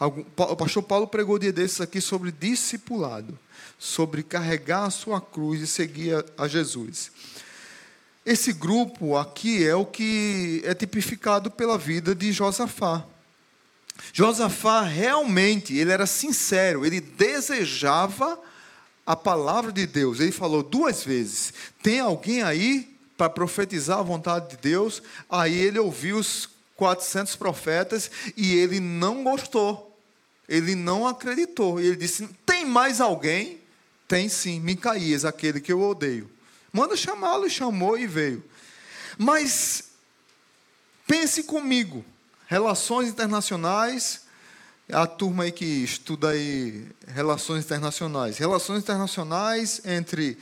O 0.00 0.56
pastor 0.56 0.82
Paulo 0.82 1.06
pregou 1.06 1.38
dia 1.38 1.52
desses 1.52 1.80
aqui 1.80 2.00
sobre 2.00 2.32
discipulado, 2.32 3.38
sobre 3.78 4.22
carregar 4.22 4.84
a 4.84 4.90
sua 4.90 5.20
cruz 5.20 5.60
e 5.60 5.66
seguir 5.66 6.24
a 6.36 6.48
Jesus. 6.48 7.12
Esse 8.24 8.52
grupo 8.52 9.16
aqui 9.16 9.66
é 9.66 9.74
o 9.74 9.84
que 9.84 10.62
é 10.64 10.74
tipificado 10.74 11.50
pela 11.50 11.78
vida 11.78 12.14
de 12.14 12.32
Josafá. 12.32 13.04
Josafá 14.12 14.82
realmente, 14.82 15.76
ele 15.76 15.92
era 15.92 16.06
sincero, 16.06 16.84
ele 16.84 17.00
desejava 17.00 18.38
a 19.06 19.16
palavra 19.16 19.72
de 19.72 19.86
Deus. 19.86 20.20
Ele 20.20 20.32
falou 20.32 20.62
duas 20.62 21.04
vezes: 21.04 21.52
Tem 21.82 22.00
alguém 22.00 22.42
aí 22.42 22.96
para 23.16 23.30
profetizar 23.30 23.98
a 23.98 24.02
vontade 24.02 24.50
de 24.50 24.56
Deus? 24.56 25.02
Aí 25.28 25.54
ele 25.54 25.78
ouviu 25.78 26.16
os 26.16 26.48
400 26.76 27.36
profetas 27.36 28.10
e 28.36 28.54
ele 28.54 28.80
não 28.80 29.22
gostou. 29.22 29.88
Ele 30.48 30.74
não 30.74 31.06
acreditou. 31.06 31.80
Ele 31.80 31.96
disse: 31.96 32.28
Tem 32.44 32.64
mais 32.64 33.00
alguém? 33.00 33.60
Tem 34.08 34.28
sim, 34.28 34.60
Micaías, 34.60 35.24
aquele 35.24 35.60
que 35.60 35.72
eu 35.72 35.80
odeio. 35.80 36.30
Manda 36.72 36.96
chamá-lo, 36.96 37.48
chamou 37.48 37.98
e 37.98 38.06
veio. 38.06 38.42
Mas 39.18 39.84
pense 41.06 41.42
comigo, 41.44 42.04
relações 42.46 43.08
internacionais, 43.08 44.21
a 44.92 45.06
turma 45.06 45.44
aí 45.44 45.52
que 45.52 45.64
estuda 45.64 46.30
aí 46.30 46.86
relações 47.06 47.64
internacionais, 47.64 48.36
relações 48.36 48.82
internacionais 48.82 49.80
entre 49.84 50.38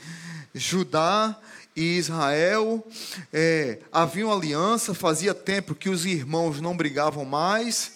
Judá 0.53 1.37
e 1.75 1.97
Israel, 1.97 2.85
é, 3.31 3.79
havia 3.91 4.25
uma 4.25 4.35
aliança, 4.35 4.93
fazia 4.93 5.33
tempo 5.33 5.73
que 5.73 5.89
os 5.89 6.05
irmãos 6.05 6.59
não 6.59 6.75
brigavam 6.75 7.23
mais, 7.23 7.93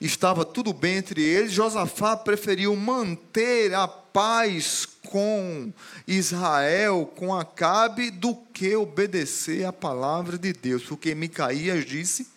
estava 0.00 0.44
tudo 0.44 0.72
bem 0.72 0.96
entre 0.96 1.22
eles. 1.22 1.52
Josafá 1.52 2.16
preferiu 2.16 2.74
manter 2.74 3.74
a 3.74 3.86
paz 3.86 4.86
com 5.06 5.70
Israel, 6.06 7.12
com 7.14 7.34
Acabe, 7.34 8.10
do 8.10 8.34
que 8.34 8.74
obedecer 8.74 9.66
à 9.66 9.72
palavra 9.72 10.38
de 10.38 10.52
Deus, 10.52 10.84
porque 10.84 11.14
Micaías 11.14 11.84
disse 11.84 12.28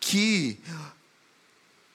que 0.00 0.60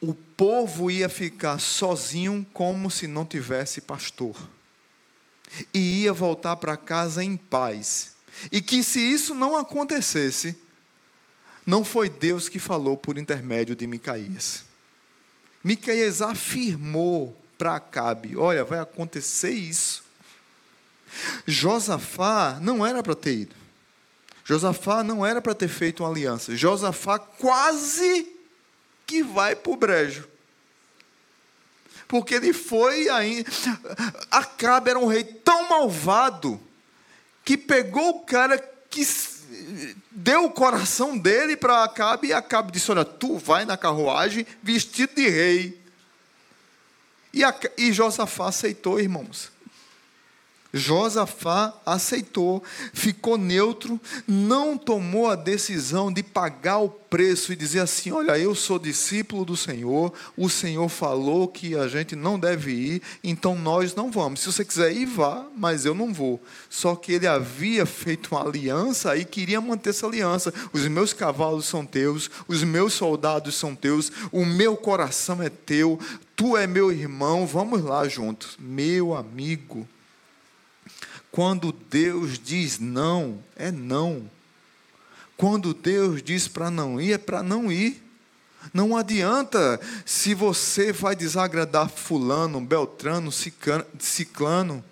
o 0.02 0.16
povo 0.16 0.89
ia 0.89 1.08
ficar 1.08 1.60
sozinho 1.60 2.45
como 2.52 2.89
se 2.89 3.06
não 3.06 3.24
tivesse 3.24 3.80
pastor. 3.80 4.36
E 5.72 6.02
ia 6.02 6.12
voltar 6.12 6.56
para 6.56 6.76
casa 6.76 7.24
em 7.24 7.38
paz. 7.38 8.16
E 8.52 8.62
que 8.62 8.84
se 8.84 8.99
isso 8.99 9.36
não 9.36 9.56
acontecesse, 9.56 10.58
não 11.66 11.86
foi 11.86 12.10
Deus 12.10 12.49
que 12.49 12.58
falou 12.58 12.97
por 12.97 13.18
intermédio 13.18 13.76
de 13.76 13.86
Micaías. 13.86 14.66
Micaías 15.64 16.22
afirmou 16.22 17.38
para 17.58 17.76
Acabe: 17.76 18.36
Olha, 18.36 18.66
vai 18.66 18.80
acontecer 18.80 19.52
isso. 19.52 20.04
Josafá 21.45 22.58
não 22.60 22.86
era 22.86 23.04
para 23.04 23.14
ter 23.14 23.36
ido. 23.36 23.56
Josafá 24.43 25.04
não 25.04 25.24
era 25.24 25.41
para 25.41 25.54
ter 25.54 25.68
feito 25.68 26.02
uma 26.02 26.10
aliança. 26.10 26.56
Josafá 26.56 27.20
quase 27.20 28.40
que 29.12 29.22
vai 29.22 29.57
para 29.57 29.74
o 29.74 29.76
brejo. 29.76 30.26
porque 32.07 32.36
ele 32.36 32.53
foi 32.53 33.09
ainda. 33.09 33.49
Acabe 34.32 34.89
era 34.89 34.99
um 34.99 35.05
rei 35.05 35.24
tão 35.24 35.70
malvado 35.70 36.59
que 37.43 37.57
pegou 37.57 38.09
o 38.09 38.20
cara 38.22 38.57
que 38.89 39.05
deu 40.12 40.45
o 40.45 40.51
coração 40.51 41.18
dele 41.18 41.57
para 41.57 41.84
Acabe 41.84 42.30
e 42.30 42.34
Acabe 42.34 42.72
disse: 42.72 42.89
Olha, 42.91 43.03
tu 43.03 43.38
vai 43.38 43.66
na 43.66 43.78
carruagem 43.78 44.45
vestido 44.64 45.16
de 45.16 45.28
rei. 45.28 45.82
E, 47.34 47.43
a, 47.43 47.53
e 47.78 47.91
Josafá 47.91 48.47
aceitou, 48.47 48.99
irmãos. 48.99 49.51
Josafá 50.74 51.74
aceitou, 51.86 52.63
ficou 52.93 53.38
neutro, 53.38 53.99
não 54.26 54.78
tomou 54.78 55.30
a 55.30 55.36
decisão 55.36 56.11
de 56.11 56.24
pagar 56.24 56.80
o 56.80 56.89
preço 56.89 57.51
e 57.51 57.57
dizer 57.57 57.82
assim: 57.82 58.11
Olha, 58.11 58.38
eu 58.39 58.55
sou 58.55 58.80
discípulo 58.80 59.43
do 59.43 59.57
Senhor, 59.57 60.13
o 60.38 60.49
Senhor 60.49 60.88
falou 60.88 61.47
que 61.47 61.76
a 61.76 61.89
gente 61.89 62.15
não 62.15 62.39
deve 62.39 62.72
ir, 62.72 63.01
então 63.22 63.53
nós 63.53 63.93
não 63.93 64.09
vamos. 64.09 64.39
Se 64.39 64.51
você 64.51 64.63
quiser 64.63 64.93
ir, 64.93 65.05
vá, 65.05 65.45
mas 65.57 65.86
eu 65.86 65.93
não 65.93 66.13
vou. 66.13 66.41
Só 66.69 66.95
que 66.95 67.11
ele 67.11 67.28
havia 67.28 67.86
feito 67.86 68.34
uma 68.34 68.47
aliança 68.47 69.17
e 69.17 69.26
queria 69.26 69.59
manter 69.59 69.89
essa 69.89 70.07
aliança. 70.07 70.53
Os 70.72 70.88
meus 70.88 71.11
cavalos 71.11 71.65
são 71.65 71.86
teus, 71.86 72.32
os 72.47 72.63
meus 72.63 72.93
soldados 72.93 73.55
são 73.55 73.76
teus, 73.76 74.09
o 74.32 74.45
meu 74.45 74.78
coração 74.78 75.43
é 75.43 75.49
teu, 75.49 75.99
tu 76.34 76.55
é 76.55 76.65
meu 76.65 76.93
irmão, 76.93 77.45
vamos 77.45 77.82
lá 77.84 78.07
juntos. 78.07 78.55
Meu 78.57 79.13
amigo. 79.13 79.86
Quando 81.32 81.71
Deus 81.71 82.38
diz 82.38 82.77
não, 82.79 83.39
é 83.55 83.71
não. 83.71 84.29
Quando 85.38 85.73
Deus 85.73 86.21
diz 86.21 86.47
para 86.47 86.69
não 86.69 86.99
ir, 86.99 87.13
é 87.13 87.17
para 87.17 87.41
não 87.41 87.71
ir. 87.71 88.03
Não 88.73 88.95
adianta 88.95 89.79
se 90.05 90.36
você 90.36 90.91
vai 90.91 91.15
desagradar 91.15 91.89
Fulano, 91.89 92.61
Beltrano, 92.61 93.32
Ciclano. 93.32 94.84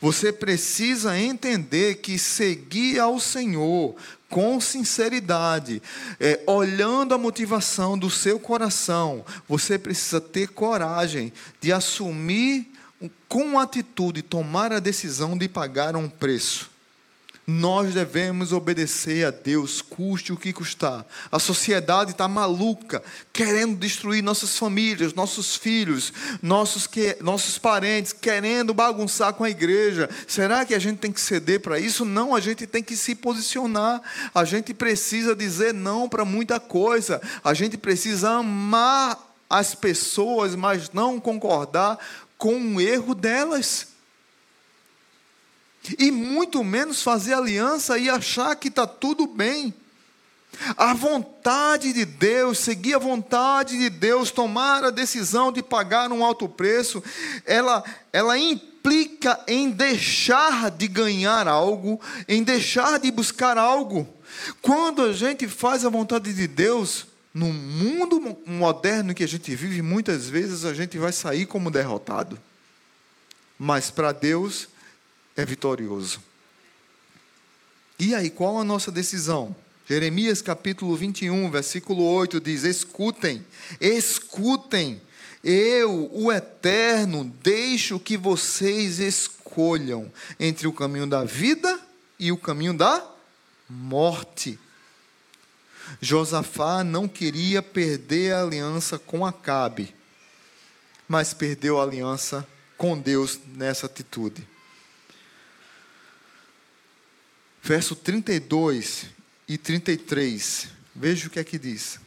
Você 0.00 0.32
precisa 0.32 1.18
entender 1.18 1.96
que 1.96 2.18
seguir 2.18 2.98
ao 2.98 3.20
Senhor 3.20 3.94
com 4.30 4.58
sinceridade, 4.58 5.82
é, 6.18 6.40
olhando 6.46 7.12
a 7.12 7.18
motivação 7.18 7.98
do 7.98 8.08
seu 8.08 8.40
coração, 8.40 9.22
você 9.46 9.78
precisa 9.78 10.22
ter 10.22 10.48
coragem 10.48 11.30
de 11.60 11.70
assumir 11.70 12.71
com 13.32 13.58
atitude, 13.58 14.20
tomar 14.20 14.74
a 14.74 14.78
decisão 14.78 15.38
de 15.38 15.48
pagar 15.48 15.96
um 15.96 16.06
preço. 16.06 16.70
Nós 17.46 17.94
devemos 17.94 18.52
obedecer 18.52 19.26
a 19.26 19.30
Deus, 19.30 19.80
custe 19.80 20.34
o 20.34 20.36
que 20.36 20.52
custar. 20.52 21.06
A 21.30 21.38
sociedade 21.38 22.10
está 22.10 22.28
maluca, 22.28 23.02
querendo 23.32 23.74
destruir 23.74 24.22
nossas 24.22 24.58
famílias, 24.58 25.14
nossos 25.14 25.56
filhos, 25.56 26.12
nossos, 26.42 26.86
que, 26.86 27.16
nossos 27.22 27.56
parentes, 27.56 28.12
querendo 28.12 28.74
bagunçar 28.74 29.32
com 29.32 29.44
a 29.44 29.50
igreja. 29.50 30.10
Será 30.28 30.66
que 30.66 30.74
a 30.74 30.78
gente 30.78 30.98
tem 30.98 31.10
que 31.10 31.20
ceder 31.20 31.60
para 31.60 31.80
isso? 31.80 32.04
Não, 32.04 32.34
a 32.34 32.40
gente 32.40 32.66
tem 32.66 32.82
que 32.82 32.94
se 32.94 33.14
posicionar. 33.14 34.02
A 34.34 34.44
gente 34.44 34.74
precisa 34.74 35.34
dizer 35.34 35.72
não 35.72 36.06
para 36.06 36.26
muita 36.26 36.60
coisa. 36.60 37.18
A 37.42 37.54
gente 37.54 37.78
precisa 37.78 38.28
amar 38.28 39.18
as 39.48 39.74
pessoas, 39.74 40.54
mas 40.54 40.90
não 40.92 41.18
concordar 41.18 41.98
com 42.42 42.74
o 42.74 42.80
erro 42.80 43.14
delas. 43.14 43.86
E 45.96 46.10
muito 46.10 46.64
menos 46.64 47.00
fazer 47.00 47.34
aliança 47.34 47.96
e 47.96 48.10
achar 48.10 48.56
que 48.56 48.66
está 48.66 48.84
tudo 48.84 49.28
bem. 49.28 49.72
A 50.76 50.92
vontade 50.92 51.92
de 51.92 52.04
Deus, 52.04 52.58
seguir 52.58 52.94
a 52.94 52.98
vontade 52.98 53.78
de 53.78 53.88
Deus, 53.88 54.32
tomar 54.32 54.82
a 54.82 54.90
decisão 54.90 55.52
de 55.52 55.62
pagar 55.62 56.10
um 56.10 56.24
alto 56.24 56.48
preço, 56.48 57.00
ela, 57.46 57.84
ela 58.12 58.36
implica 58.36 59.40
em 59.46 59.70
deixar 59.70 60.68
de 60.72 60.88
ganhar 60.88 61.46
algo, 61.46 62.00
em 62.26 62.42
deixar 62.42 62.98
de 62.98 63.12
buscar 63.12 63.56
algo. 63.56 64.04
Quando 64.60 65.02
a 65.02 65.12
gente 65.12 65.46
faz 65.46 65.84
a 65.84 65.88
vontade 65.88 66.34
de 66.34 66.48
Deus, 66.48 67.06
no 67.34 67.52
mundo 67.52 68.38
moderno 68.46 69.14
que 69.14 69.24
a 69.24 69.28
gente 69.28 69.54
vive, 69.54 69.80
muitas 69.80 70.28
vezes 70.28 70.64
a 70.64 70.74
gente 70.74 70.98
vai 70.98 71.12
sair 71.12 71.46
como 71.46 71.70
derrotado. 71.70 72.38
Mas 73.58 73.90
para 73.90 74.12
Deus 74.12 74.68
é 75.36 75.44
vitorioso. 75.44 76.20
E 77.98 78.14
aí, 78.14 78.28
qual 78.28 78.58
a 78.58 78.64
nossa 78.64 78.90
decisão? 78.90 79.54
Jeremias 79.88 80.42
capítulo 80.42 80.96
21, 80.96 81.50
versículo 81.50 82.02
8 82.02 82.40
diz: 82.40 82.64
Escutem, 82.64 83.44
escutem, 83.80 85.00
eu, 85.42 86.10
o 86.12 86.32
Eterno, 86.32 87.24
deixo 87.42 87.98
que 87.98 88.16
vocês 88.16 88.98
escolham 88.98 90.10
entre 90.38 90.66
o 90.66 90.72
caminho 90.72 91.06
da 91.06 91.24
vida 91.24 91.80
e 92.18 92.30
o 92.30 92.36
caminho 92.36 92.74
da 92.74 93.04
morte. 93.68 94.58
Josafá 96.00 96.82
não 96.82 97.06
queria 97.06 97.62
perder 97.62 98.34
a 98.34 98.42
aliança 98.42 98.98
com 98.98 99.24
Acabe, 99.24 99.94
mas 101.08 101.34
perdeu 101.34 101.80
a 101.80 101.84
aliança 101.84 102.46
com 102.76 102.98
Deus 102.98 103.38
nessa 103.54 103.86
atitude. 103.86 104.46
Verso 107.62 107.94
32 107.94 109.06
e 109.46 109.56
33, 109.56 110.68
veja 110.94 111.28
o 111.28 111.30
que 111.30 111.38
é 111.38 111.44
que 111.44 111.58
diz. 111.58 112.00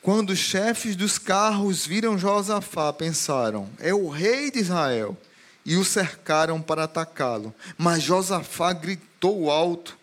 Quando 0.00 0.30
os 0.30 0.38
chefes 0.38 0.96
dos 0.96 1.18
carros 1.18 1.86
viram 1.86 2.18
Josafá, 2.18 2.92
pensaram: 2.92 3.70
é 3.78 3.94
o 3.94 4.08
rei 4.08 4.50
de 4.50 4.58
Israel, 4.58 5.16
e 5.64 5.76
o 5.76 5.84
cercaram 5.84 6.60
para 6.60 6.84
atacá-lo. 6.84 7.54
Mas 7.78 8.02
Josafá 8.02 8.72
gritou 8.72 9.50
alto 9.50 9.96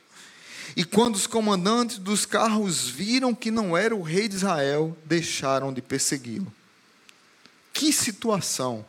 e 0.75 0.83
quando 0.83 1.15
os 1.15 1.27
comandantes 1.27 1.97
dos 1.97 2.25
carros 2.25 2.87
viram 2.87 3.33
que 3.33 3.51
não 3.51 3.75
era 3.75 3.95
o 3.95 4.01
rei 4.01 4.27
de 4.27 4.35
Israel, 4.35 4.97
deixaram 5.05 5.73
de 5.73 5.81
persegui-lo. 5.81 6.51
Que 7.73 7.91
situação 7.91 8.85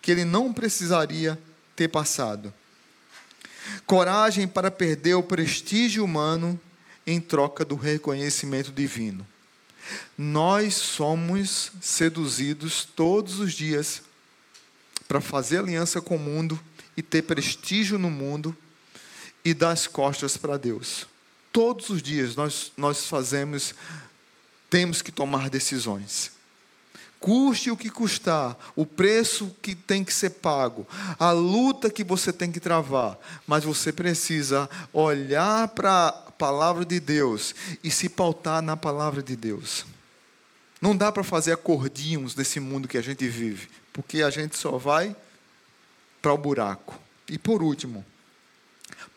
que 0.00 0.10
ele 0.10 0.24
não 0.24 0.52
precisaria 0.52 1.38
ter 1.76 1.88
passado. 1.88 2.52
Coragem 3.86 4.48
para 4.48 4.70
perder 4.70 5.14
o 5.14 5.22
prestígio 5.22 6.04
humano 6.04 6.58
em 7.06 7.20
troca 7.20 7.64
do 7.64 7.74
reconhecimento 7.74 8.72
divino. 8.72 9.26
Nós 10.16 10.74
somos 10.74 11.72
seduzidos 11.80 12.84
todos 12.84 13.40
os 13.40 13.52
dias 13.52 14.02
para 15.08 15.20
fazer 15.20 15.58
aliança 15.58 16.00
com 16.00 16.16
o 16.16 16.20
mundo 16.20 16.58
e 16.96 17.02
ter 17.02 17.22
prestígio 17.22 17.98
no 17.98 18.10
mundo 18.10 18.56
e 19.44 19.52
dar 19.52 19.72
as 19.72 19.86
costas 19.86 20.36
para 20.36 20.56
Deus. 20.56 21.06
Todos 21.52 21.90
os 21.90 22.02
dias 22.02 22.36
nós, 22.36 22.72
nós 22.76 23.06
fazemos, 23.06 23.74
temos 24.68 25.02
que 25.02 25.10
tomar 25.10 25.50
decisões. 25.50 26.32
Custe 27.18 27.70
o 27.70 27.76
que 27.76 27.90
custar, 27.90 28.56
o 28.74 28.86
preço 28.86 29.54
que 29.60 29.74
tem 29.74 30.02
que 30.02 30.12
ser 30.12 30.30
pago, 30.30 30.86
a 31.18 31.32
luta 31.32 31.90
que 31.90 32.02
você 32.02 32.32
tem 32.32 32.50
que 32.50 32.58
travar, 32.58 33.18
mas 33.46 33.62
você 33.62 33.92
precisa 33.92 34.70
olhar 34.90 35.68
para 35.68 36.08
a 36.08 36.12
palavra 36.12 36.82
de 36.82 36.98
Deus 36.98 37.54
e 37.84 37.90
se 37.90 38.08
pautar 38.08 38.62
na 38.62 38.74
palavra 38.74 39.22
de 39.22 39.36
Deus. 39.36 39.84
Não 40.80 40.96
dá 40.96 41.12
para 41.12 41.22
fazer 41.22 41.52
acordinhos 41.52 42.34
desse 42.34 42.58
mundo 42.58 42.88
que 42.88 42.96
a 42.96 43.02
gente 43.02 43.28
vive, 43.28 43.68
porque 43.92 44.22
a 44.22 44.30
gente 44.30 44.56
só 44.56 44.78
vai 44.78 45.14
para 46.22 46.32
o 46.32 46.38
buraco. 46.38 46.98
E 47.28 47.36
por 47.36 47.62
último, 47.62 48.02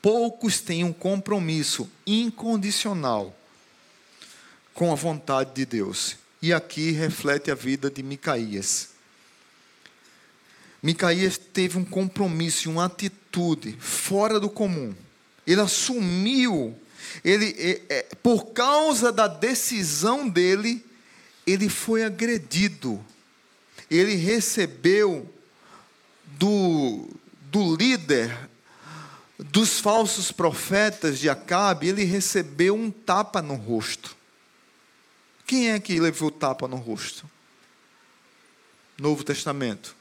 poucos 0.04 0.60
têm 0.60 0.84
um 0.84 0.92
compromisso 0.92 1.90
incondicional 2.06 3.34
com 4.74 4.92
a 4.92 4.96
vontade 4.96 5.54
de 5.54 5.66
Deus. 5.66 6.18
E 6.42 6.52
aqui 6.52 6.92
reflete 6.92 7.50
a 7.50 7.56
vida 7.56 7.90
de 7.90 8.04
Micaías. 8.04 8.90
Micaías 10.82 11.38
teve 11.38 11.78
um 11.78 11.86
compromisso, 11.86 12.70
uma 12.70 12.84
atitude 12.84 13.78
fora 13.80 14.42
do 14.42 14.50
comum. 14.50 14.94
Ele 15.48 15.62
assumiu, 15.62 16.78
ele, 17.24 17.56
é, 17.58 17.82
é, 17.88 18.02
por 18.22 18.48
causa 18.48 19.10
da 19.10 19.30
decisão 19.30 20.28
dele, 20.28 20.86
ele 21.48 21.70
foi 21.70 22.04
agredido. 22.04 23.02
Ele 23.90 24.16
recebeu 24.16 25.34
do, 26.38 27.08
do 27.50 27.74
líder 27.78 28.50
dos 29.38 29.80
falsos 29.80 30.32
profetas 30.32 31.20
de 31.20 31.30
Acabe, 31.30 31.88
ele 31.88 32.04
recebeu 32.04 32.76
um 32.76 32.92
tapa 32.92 33.42
no 33.42 33.56
rosto. 33.56 34.16
Quem 35.46 35.72
é 35.72 35.80
que 35.80 36.00
levou 36.00 36.32
tapa 36.32 36.68
no 36.68 36.78
rosto? 36.78 37.30
Novo 38.98 39.24
Testamento. 39.24 39.96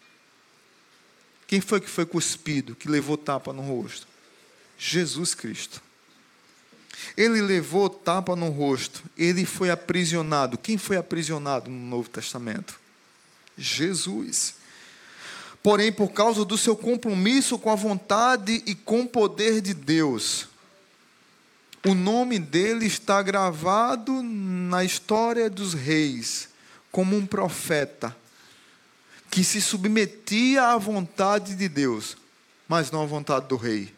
Quem 1.47 1.61
foi 1.61 1.81
que 1.81 1.89
foi 1.89 2.07
cuspido, 2.07 2.75
que 2.75 2.89
levou 2.89 3.17
tapa 3.17 3.53
no 3.53 3.63
rosto? 3.63 4.07
Jesus 4.79 5.35
Cristo. 5.35 5.83
Ele 7.17 7.41
levou 7.41 7.89
tapa 7.89 8.37
no 8.37 8.49
rosto, 8.49 9.03
ele 9.17 9.45
foi 9.45 9.71
aprisionado. 9.71 10.57
Quem 10.57 10.79
foi 10.79 10.97
aprisionado 10.97 11.71
no 11.71 11.87
Novo 11.89 12.09
Testamento? 12.09 12.79
Jesus. 13.57 14.55
Porém, 15.63 15.93
por 15.93 16.09
causa 16.09 16.45
do 16.45 16.59
seu 16.59 16.77
compromisso 16.77 17.59
com 17.59 17.71
a 17.71 17.77
vontade 17.77 18.63
e 18.67 18.75
com 18.75 19.03
o 19.03 19.09
poder 19.09 19.61
de 19.61 19.73
Deus, 19.73 20.49
o 21.87 21.95
nome 21.95 22.39
dele 22.39 22.87
está 22.87 23.23
gravado 23.23 24.23
na 24.23 24.85
história 24.85 25.49
dos 25.49 25.75
reis 25.75 26.49
como 26.91 27.17
um 27.17 27.27
profeta 27.27 28.17
que 29.31 29.43
se 29.43 29.61
submetia 29.61 30.65
à 30.65 30.77
vontade 30.77 31.55
de 31.55 31.69
Deus, 31.69 32.17
mas 32.69 32.91
não 32.91 33.03
à 33.03 33.07
vontade 33.07 33.49
do 33.49 33.57
rei, 33.57 33.93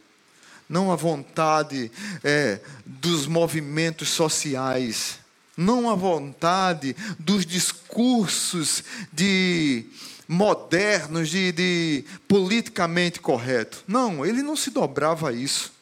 não 0.68 0.92
à 0.92 0.96
vontade 0.96 1.90
é, 2.22 2.60
dos 2.86 3.26
movimentos 3.26 4.10
sociais, 4.10 5.18
não 5.56 5.90
à 5.90 5.94
vontade 5.94 6.94
dos 7.18 7.44
discursos 7.44 8.84
de 9.12 9.86
modernos, 10.26 11.28
de, 11.28 11.52
de 11.52 12.04
politicamente 12.26 13.20
correto. 13.20 13.84
Não, 13.86 14.24
ele 14.24 14.42
não 14.42 14.56
se 14.56 14.70
dobrava 14.70 15.30
a 15.30 15.32
isso. 15.32 15.72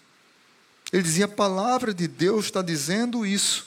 Ele 0.92 1.02
dizia: 1.02 1.24
a 1.24 1.28
palavra 1.28 1.94
de 1.94 2.06
Deus 2.06 2.46
está 2.46 2.62
dizendo 2.62 3.24
isso. 3.24 3.66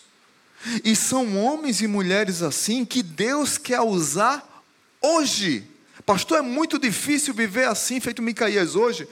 E 0.83 0.95
são 0.95 1.37
homens 1.37 1.81
e 1.81 1.87
mulheres 1.87 2.41
assim 2.41 2.85
que 2.85 3.03
Deus 3.03 3.57
quer 3.57 3.81
usar 3.81 4.63
hoje. 5.01 5.67
Pastor, 6.05 6.39
é 6.39 6.41
muito 6.41 6.77
difícil 6.77 7.33
viver 7.33 7.67
assim, 7.67 7.99
feito 7.99 8.21
Micaías 8.21 8.75
hoje. 8.75 9.07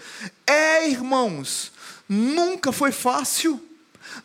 É, 0.46 0.88
irmãos, 0.88 1.72
nunca 2.08 2.72
foi 2.72 2.92
fácil. 2.92 3.62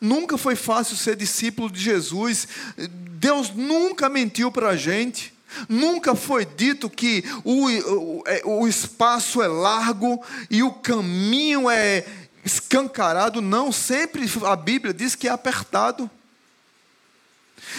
Nunca 0.01 0.37
foi 0.37 0.55
fácil 0.55 0.97
ser 0.97 1.17
discípulo 1.17 1.71
de 1.71 1.81
Jesus. 1.81 2.47
Deus 2.77 3.51
nunca 3.51 4.09
mentiu 4.09 4.53
para 4.53 4.71
a 4.71 4.77
gente. 4.77 5.33
Nunca 5.69 6.15
foi 6.15 6.45
dito 6.45 6.91
que 6.91 7.25
o, 7.45 7.67
o, 7.67 8.23
é, 8.27 8.43
o 8.45 8.67
espaço 8.67 9.43
é 9.43 9.49
largo 9.49 10.23
e 10.51 10.63
o 10.63 10.73
caminho 10.73 11.71
é 11.71 12.05
escancarado. 12.45 13.41
Não, 13.41 13.73
sempre 13.73 14.27
a 14.45 14.57
Bíblia 14.57 14.93
diz 14.93 15.15
que 15.15 15.29
é 15.29 15.31
apertado. 15.31 16.11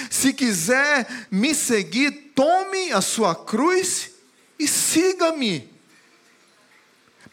Se 0.10 0.34
quiser 0.34 1.08
me 1.32 1.54
seguir, 1.54 2.32
tome 2.36 2.92
a 2.92 3.02
sua 3.02 3.34
cruz 3.36 4.12
e 4.58 4.68
siga-me. 4.68 5.70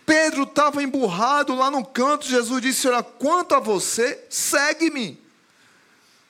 Pedro 0.04 0.44
estava 0.44 0.82
emburrado 0.82 1.54
lá 1.54 1.70
no 1.70 1.84
canto, 1.84 2.28
Jesus 2.28 2.62
disse: 2.62 2.86
Olha, 2.86 3.02
quanto 3.02 3.54
a 3.54 3.60
você, 3.60 4.24
segue-me. 4.30 5.25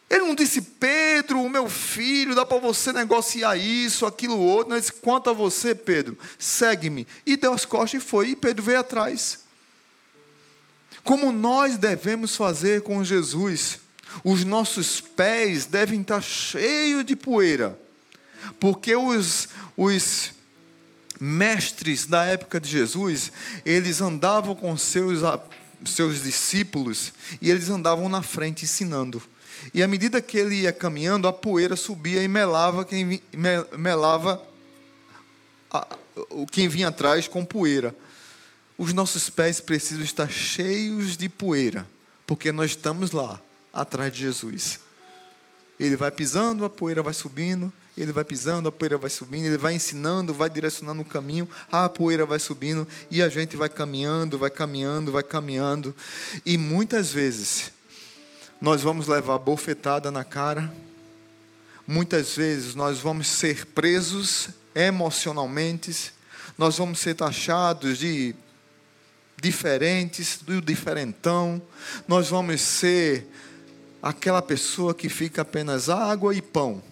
Ele 0.09 0.24
não 0.24 0.34
disse, 0.34 0.61
Pedro, 0.62 1.48
meu 1.48 1.68
filho, 1.68 2.34
dá 2.34 2.46
para 2.46 2.59
você 2.59 2.92
negociar 2.92 3.57
isso, 3.57 4.07
aquilo 4.07 4.38
outro. 4.38 4.68
Não, 4.68 4.76
ele 4.76 4.80
disse, 4.80 4.92
quanto 4.92 5.30
a 5.30 5.32
você, 5.32 5.74
Pedro, 5.74 6.16
segue-me. 6.38 7.07
E 7.24 7.36
deu 7.36 7.52
as 7.52 7.64
costas 7.64 8.00
e 8.00 8.04
foi, 8.04 8.28
e 8.30 8.36
Pedro 8.36 8.62
veio 8.62 8.78
atrás. 8.78 9.40
Como 11.02 11.32
nós 11.32 11.76
devemos 11.76 12.36
fazer 12.36 12.82
com 12.82 13.02
Jesus? 13.02 13.80
Os 14.24 14.44
nossos 14.44 15.00
pés 15.00 15.66
devem 15.66 16.00
estar 16.00 16.22
cheios 16.22 17.04
de 17.04 17.16
poeira, 17.16 17.78
porque 18.59 18.94
os, 18.94 19.48
os 19.76 20.32
mestres 21.20 22.07
da 22.07 22.24
época 22.24 22.61
de 22.61 22.68
Jesus, 22.68 23.32
eles 23.64 24.00
andavam 24.00 24.54
com 24.54 24.76
seus, 24.76 25.20
seus 25.84 26.22
discípulos 26.22 27.12
e 27.40 27.50
eles 27.50 27.68
andavam 27.68 28.09
na 28.09 28.22
frente 28.22 28.64
ensinando. 28.64 29.22
E 29.77 29.83
à 29.83 29.87
medida 29.87 30.22
que 30.22 30.39
ele 30.39 30.62
ia 30.62 30.72
caminhando, 30.72 31.29
a 31.29 31.33
poeira 31.35 31.77
subia 31.77 32.22
e 32.22 32.29
melava 32.29 32.83
quem, 32.83 33.20
melava 33.77 34.43
o 36.31 36.47
quem 36.47 36.66
vinha 36.66 36.89
atrás 36.89 37.29
com 37.29 37.45
poeira. 37.45 37.95
Os 38.79 38.95
nossos 38.95 39.29
pés 39.29 39.61
precisam 39.61 40.03
estar 40.03 40.31
cheios 40.31 41.14
de 41.14 41.29
poeira, 41.29 41.87
porque 42.27 42.51
nós 42.51 42.70
estamos 42.70 43.11
lá, 43.11 43.39
atrás 43.70 44.11
de 44.14 44.20
Jesus. 44.20 44.81
Ele 45.79 45.95
vai 45.95 46.11
pisando, 46.11 46.64
a 46.64 46.70
poeira 46.70 47.03
vai 47.03 47.12
subindo, 47.12 47.70
ele 47.99 48.12
vai 48.12 48.24
pisando, 48.24 48.70
a 48.70 48.72
poeira 48.72 48.97
vai 48.97 49.11
subindo, 49.11 49.45
ele 49.45 49.59
vai 49.59 49.74
ensinando, 49.74 50.33
vai 50.33 50.49
direcionando 50.49 51.03
o 51.03 51.05
caminho, 51.05 51.47
a 51.70 51.87
poeira 51.87 52.24
vai 52.24 52.39
subindo 52.39 52.89
e 53.11 53.20
a 53.20 53.29
gente 53.29 53.59
vai 53.59 53.68
caminhando, 53.68 54.39
vai 54.39 54.49
caminhando, 54.49 55.12
vai 55.12 55.22
caminhando. 55.22 55.95
E 56.47 56.57
muitas 56.57 57.12
vezes 57.12 57.76
nós 58.61 58.82
vamos 58.82 59.07
levar 59.07 59.38
bofetada 59.38 60.11
na 60.11 60.24
cara, 60.24 60.72
muitas 61.86 62.36
vezes 62.36 62.74
nós 62.74 62.98
vamos 62.98 63.28
ser 63.28 63.66
presos 63.66 64.48
emocionalmente, 64.74 66.12
nós 66.59 66.78
vamos 66.78 66.98
ser 66.98 67.14
taxados 67.14 67.98
de 67.98 68.34
diferentes, 69.40 70.38
do 70.42 70.61
diferentão, 70.61 71.61
nós 72.09 72.28
vamos 72.28 72.61
ser 72.61 73.26
aquela 74.02 74.40
pessoa 74.40 74.94
que 74.94 75.09
fica 75.09 75.42
apenas 75.42 75.88
água 75.88 76.34
e 76.34 76.40
pão 76.40 76.82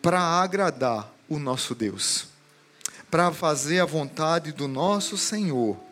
para 0.00 0.20
agradar 0.20 1.12
o 1.28 1.38
nosso 1.38 1.74
Deus, 1.74 2.28
para 3.10 3.30
fazer 3.32 3.80
a 3.80 3.84
vontade 3.84 4.52
do 4.52 4.66
nosso 4.66 5.18
Senhor. 5.18 5.89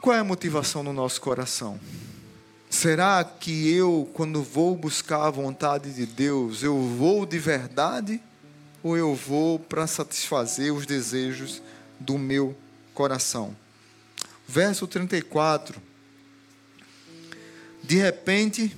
Qual 0.00 0.14
é 0.14 0.20
a 0.20 0.24
motivação 0.24 0.82
no 0.84 0.92
nosso 0.92 1.20
coração? 1.20 1.78
Será 2.70 3.24
que 3.24 3.68
eu, 3.72 4.08
quando 4.14 4.42
vou 4.42 4.76
buscar 4.76 5.26
a 5.26 5.30
vontade 5.30 5.92
de 5.92 6.06
Deus, 6.06 6.62
eu 6.62 6.80
vou 6.80 7.26
de 7.26 7.38
verdade 7.38 8.20
ou 8.80 8.96
eu 8.96 9.14
vou 9.14 9.58
para 9.58 9.88
satisfazer 9.88 10.72
os 10.72 10.86
desejos 10.86 11.60
do 11.98 12.16
meu 12.16 12.56
coração? 12.94 13.56
Verso 14.46 14.86
34. 14.86 15.82
De 17.82 17.96
repente, 17.96 18.76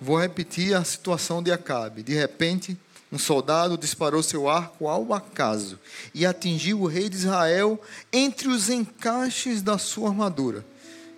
vou 0.00 0.18
repetir 0.18 0.74
a 0.74 0.82
situação 0.82 1.42
de 1.42 1.52
Acabe. 1.52 2.02
De 2.02 2.14
repente, 2.14 2.76
um 3.10 3.18
soldado 3.18 3.78
disparou 3.78 4.22
seu 4.22 4.48
arco 4.48 4.88
ao 4.88 5.12
acaso 5.14 5.78
e 6.12 6.26
atingiu 6.26 6.80
o 6.80 6.86
rei 6.86 7.08
de 7.08 7.16
Israel 7.16 7.80
entre 8.12 8.48
os 8.48 8.68
encaixes 8.68 9.62
da 9.62 9.78
sua 9.78 10.08
armadura. 10.08 10.64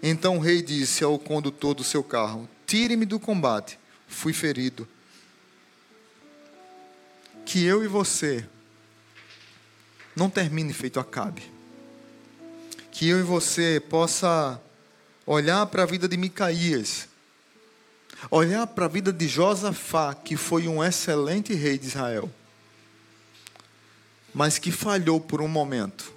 Então 0.03 0.37
o 0.37 0.41
rei 0.41 0.61
disse 0.61 1.03
ao 1.03 1.19
condutor 1.19 1.75
do 1.75 1.83
seu 1.83 2.05
carro: 2.05 2.49
Tire-me 2.67 3.07
do 3.07 3.19
combate, 3.19 3.79
fui 4.07 4.33
ferido. 4.33 4.87
Que 7.47 7.65
eu 7.65 7.83
e 7.83 7.89
você 7.89 8.47
não 10.15 10.29
termine 10.29 10.73
feito 10.75 11.01
Acabe. 11.01 11.43
Que 12.93 13.09
eu 13.09 13.19
e 13.19 13.23
você 13.23 13.81
possa 13.89 14.61
olhar 15.25 15.65
para 15.67 15.85
a 15.85 15.87
vida 15.87 16.07
de 16.07 16.17
Micaías 16.17 17.09
Olhar 18.31 18.67
para 18.67 18.87
a 18.87 18.89
vida 18.89 19.13
de 19.13 19.29
Josafá, 19.29 20.15
que 20.15 20.37
foi 20.37 20.67
um 20.67 20.83
excelente 20.83 21.55
rei 21.55 21.79
de 21.79 21.87
Israel, 21.87 22.31
mas 24.35 24.59
que 24.59 24.73
falhou 24.73 25.21
por 25.21 25.41
um 25.41 25.49
momento. 25.49 26.13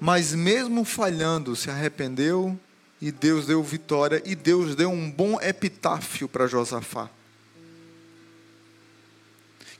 Mas 0.00 0.34
mesmo 0.34 0.84
falhando, 0.84 1.54
se 1.54 1.70
arrependeu 1.70 2.58
e 3.00 3.12
Deus 3.12 3.46
deu 3.46 3.62
vitória 3.62 4.22
e 4.24 4.34
Deus 4.34 4.74
deu 4.74 4.90
um 4.90 5.10
bom 5.10 5.40
epitáfio 5.40 6.28
para 6.28 6.46
Josafá. 6.46 7.08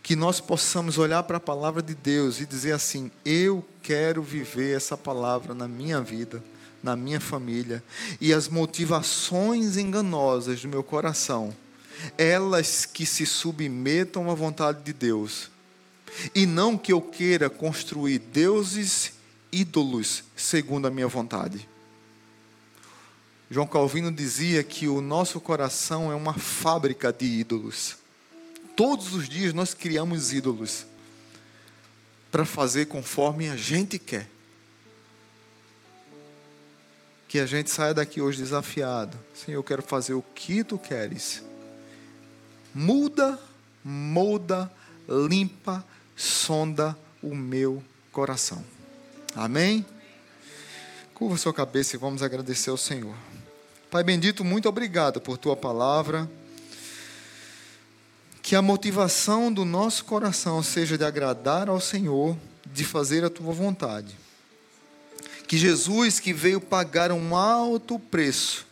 Que 0.02 0.14
nós 0.14 0.40
possamos 0.40 0.98
olhar 0.98 1.22
para 1.24 1.36
a 1.36 1.40
palavra 1.40 1.82
de 1.82 1.94
Deus 1.94 2.40
e 2.40 2.46
dizer 2.46 2.72
assim: 2.72 3.10
eu 3.24 3.66
quero 3.82 4.22
viver 4.22 4.76
essa 4.76 4.96
palavra 4.96 5.52
na 5.52 5.66
minha 5.66 6.00
vida 6.00 6.42
na 6.82 6.96
minha 6.96 7.20
família 7.20 7.82
e 8.20 8.32
as 8.32 8.48
motivações 8.48 9.76
enganosas 9.76 10.62
do 10.62 10.68
meu 10.68 10.82
coração, 10.82 11.54
elas 12.16 12.86
que 12.86 13.04
se 13.04 13.26
submetam 13.26 14.30
à 14.30 14.34
vontade 14.34 14.82
de 14.82 14.92
Deus, 14.92 15.50
e 16.34 16.46
não 16.46 16.76
que 16.76 16.92
eu 16.92 17.00
queira 17.00 17.48
construir 17.48 18.18
deuses 18.18 19.12
ídolos 19.52 20.24
segundo 20.34 20.86
a 20.86 20.90
minha 20.90 21.06
vontade. 21.06 21.68
João 23.50 23.66
Calvino 23.66 24.12
dizia 24.12 24.62
que 24.62 24.88
o 24.88 25.00
nosso 25.00 25.40
coração 25.40 26.10
é 26.10 26.14
uma 26.14 26.34
fábrica 26.34 27.12
de 27.12 27.26
ídolos. 27.26 27.96
Todos 28.76 29.12
os 29.12 29.28
dias 29.28 29.52
nós 29.52 29.74
criamos 29.74 30.32
ídolos 30.32 30.86
para 32.30 32.44
fazer 32.44 32.86
conforme 32.86 33.48
a 33.48 33.56
gente 33.56 33.98
quer 33.98 34.28
que 37.30 37.38
a 37.38 37.46
gente 37.46 37.70
saia 37.70 37.94
daqui 37.94 38.20
hoje 38.20 38.38
desafiado. 38.38 39.16
Senhor, 39.32 39.56
eu 39.58 39.62
quero 39.62 39.82
fazer 39.82 40.14
o 40.14 40.24
que 40.34 40.64
tu 40.64 40.76
queres. 40.76 41.44
Muda, 42.74 43.38
molda, 43.84 44.68
limpa, 45.08 45.84
sonda 46.16 46.98
o 47.22 47.32
meu 47.32 47.80
coração. 48.10 48.64
Amém? 49.32 49.86
Curva 51.14 51.36
sua 51.36 51.54
cabeça 51.54 51.94
e 51.94 52.00
vamos 52.00 52.20
agradecer 52.20 52.70
ao 52.70 52.76
Senhor. 52.76 53.14
Pai 53.92 54.02
bendito, 54.02 54.44
muito 54.44 54.68
obrigado 54.68 55.20
por 55.20 55.38
tua 55.38 55.54
palavra 55.56 56.28
Que 58.42 58.56
a 58.56 58.62
motivação 58.62 59.52
do 59.52 59.64
nosso 59.64 60.04
coração 60.04 60.64
seja 60.64 60.98
de 60.98 61.04
agradar 61.04 61.68
ao 61.68 61.80
Senhor, 61.80 62.36
de 62.66 62.84
fazer 62.84 63.24
a 63.24 63.30
tua 63.30 63.52
vontade. 63.52 64.16
Que 65.50 65.58
Jesus, 65.58 66.20
que 66.20 66.32
veio 66.32 66.60
pagar 66.60 67.10
um 67.10 67.34
alto 67.34 67.98
preço 67.98 68.64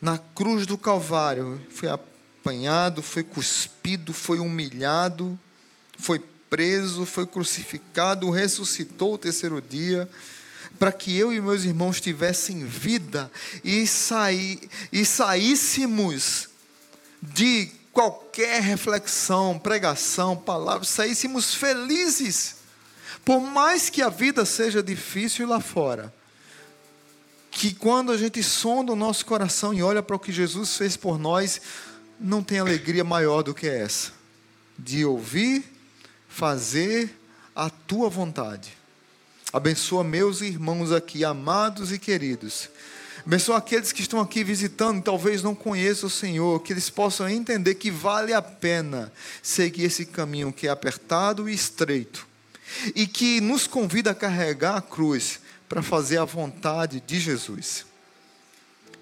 na 0.00 0.16
cruz 0.16 0.64
do 0.64 0.78
Calvário, 0.78 1.60
foi 1.68 1.90
apanhado, 1.90 3.02
foi 3.02 3.22
cuspido, 3.22 4.14
foi 4.14 4.38
humilhado, 4.38 5.38
foi 5.98 6.18
preso, 6.48 7.04
foi 7.04 7.26
crucificado, 7.26 8.30
ressuscitou 8.30 9.12
o 9.12 9.18
terceiro 9.18 9.60
dia, 9.60 10.08
para 10.78 10.90
que 10.90 11.14
eu 11.14 11.30
e 11.30 11.42
meus 11.42 11.62
irmãos 11.64 12.00
tivessem 12.00 12.64
vida 12.64 13.30
e, 13.62 13.86
saí, 13.86 14.58
e 14.90 15.04
saíssemos 15.04 16.48
de 17.20 17.70
qualquer 17.92 18.62
reflexão, 18.62 19.58
pregação, 19.58 20.38
palavra, 20.38 20.86
saíssemos 20.86 21.54
felizes. 21.54 22.59
Por 23.24 23.40
mais 23.40 23.90
que 23.90 24.02
a 24.02 24.08
vida 24.08 24.44
seja 24.44 24.82
difícil 24.82 25.46
lá 25.46 25.60
fora, 25.60 26.12
que 27.50 27.74
quando 27.74 28.12
a 28.12 28.16
gente 28.16 28.42
sonda 28.42 28.92
o 28.92 28.96
nosso 28.96 29.26
coração 29.26 29.74
e 29.74 29.82
olha 29.82 30.02
para 30.02 30.16
o 30.16 30.20
que 30.20 30.32
Jesus 30.32 30.76
fez 30.76 30.96
por 30.96 31.18
nós, 31.18 31.60
não 32.18 32.42
tem 32.42 32.58
alegria 32.58 33.04
maior 33.04 33.42
do 33.42 33.54
que 33.54 33.66
essa, 33.66 34.12
de 34.78 35.04
ouvir, 35.04 35.64
fazer 36.28 37.18
a 37.54 37.68
tua 37.68 38.08
vontade. 38.08 38.76
Abençoa 39.52 40.04
meus 40.04 40.40
irmãos 40.42 40.92
aqui, 40.92 41.24
amados 41.24 41.92
e 41.92 41.98
queridos. 41.98 42.68
Abençoa 43.26 43.58
aqueles 43.58 43.92
que 43.92 44.00
estão 44.00 44.20
aqui 44.20 44.42
visitando, 44.42 45.02
talvez 45.02 45.42
não 45.42 45.54
conheçam 45.54 46.06
o 46.06 46.10
Senhor, 46.10 46.60
que 46.60 46.72
eles 46.72 46.88
possam 46.88 47.28
entender 47.28 47.74
que 47.74 47.90
vale 47.90 48.32
a 48.32 48.40
pena 48.40 49.12
seguir 49.42 49.84
esse 49.84 50.06
caminho 50.06 50.52
que 50.52 50.66
é 50.66 50.70
apertado 50.70 51.48
e 51.48 51.54
estreito, 51.54 52.26
e 52.94 53.06
que 53.06 53.40
nos 53.40 53.66
convida 53.66 54.10
a 54.10 54.14
carregar 54.14 54.76
a 54.76 54.82
cruz 54.82 55.40
para 55.68 55.82
fazer 55.82 56.18
a 56.18 56.24
vontade 56.24 57.00
de 57.00 57.20
Jesus. 57.20 57.86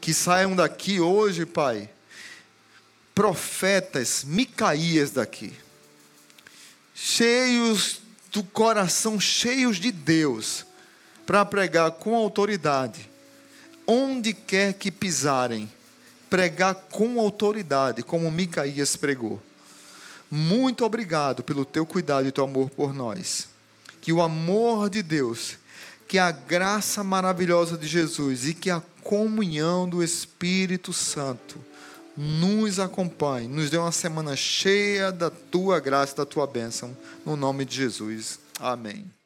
Que 0.01 0.12
saiam 0.12 0.55
daqui 0.55 1.01
hoje, 1.01 1.47
Pai, 1.47 1.89
profetas, 3.14 4.23
Micaías 4.25 5.11
daqui, 5.11 5.53
cheios 6.95 8.01
do 8.31 8.45
coração, 8.45 9.19
cheios 9.19 9.79
de 9.79 9.91
Deus, 9.91 10.64
para 11.27 11.45
pregar 11.45 11.91
com 11.93 12.14
autoridade, 12.14 13.09
onde 13.87 14.33
quer 14.33 14.75
que 14.75 14.91
pisarem, 14.91 15.71
pregar 16.31 16.75
com 16.75 17.19
autoridade, 17.19 18.03
como 18.03 18.31
Micaías 18.31 18.95
pregou. 18.95 19.43
Muito 20.31 20.85
obrigado 20.85 21.43
pelo 21.43 21.64
teu 21.64 21.87
cuidado 21.87 22.29
e 22.29 22.33
teu 22.33 22.45
amor 22.45 22.69
por 22.71 22.93
nós. 22.93 23.49
Que 24.01 24.13
o 24.13 24.23
amor 24.23 24.89
de 24.89 25.03
Deus, 25.03 25.57
que 26.07 26.19
a 26.19 26.31
graça 26.31 27.05
maravilhosa 27.05 27.77
de 27.77 27.87
Jesus 27.87 28.47
e 28.47 28.55
que 28.55 28.71
a 28.71 28.83
comunhão 29.03 29.89
do 29.89 30.03
Espírito 30.03 30.93
Santo 30.93 31.59
nos 32.17 32.81
acompanhe, 32.81 33.47
nos 33.47 33.71
dê 33.71 33.77
uma 33.77 33.93
semana 33.93 34.35
cheia 34.35 35.13
da 35.13 35.31
tua 35.31 35.79
graça, 35.79 36.17
da 36.17 36.27
tua 36.27 36.47
bênção, 36.47 36.97
no 37.25 37.37
nome 37.37 37.65
de 37.65 37.77
Jesus. 37.77 38.41
Amém. 38.59 39.18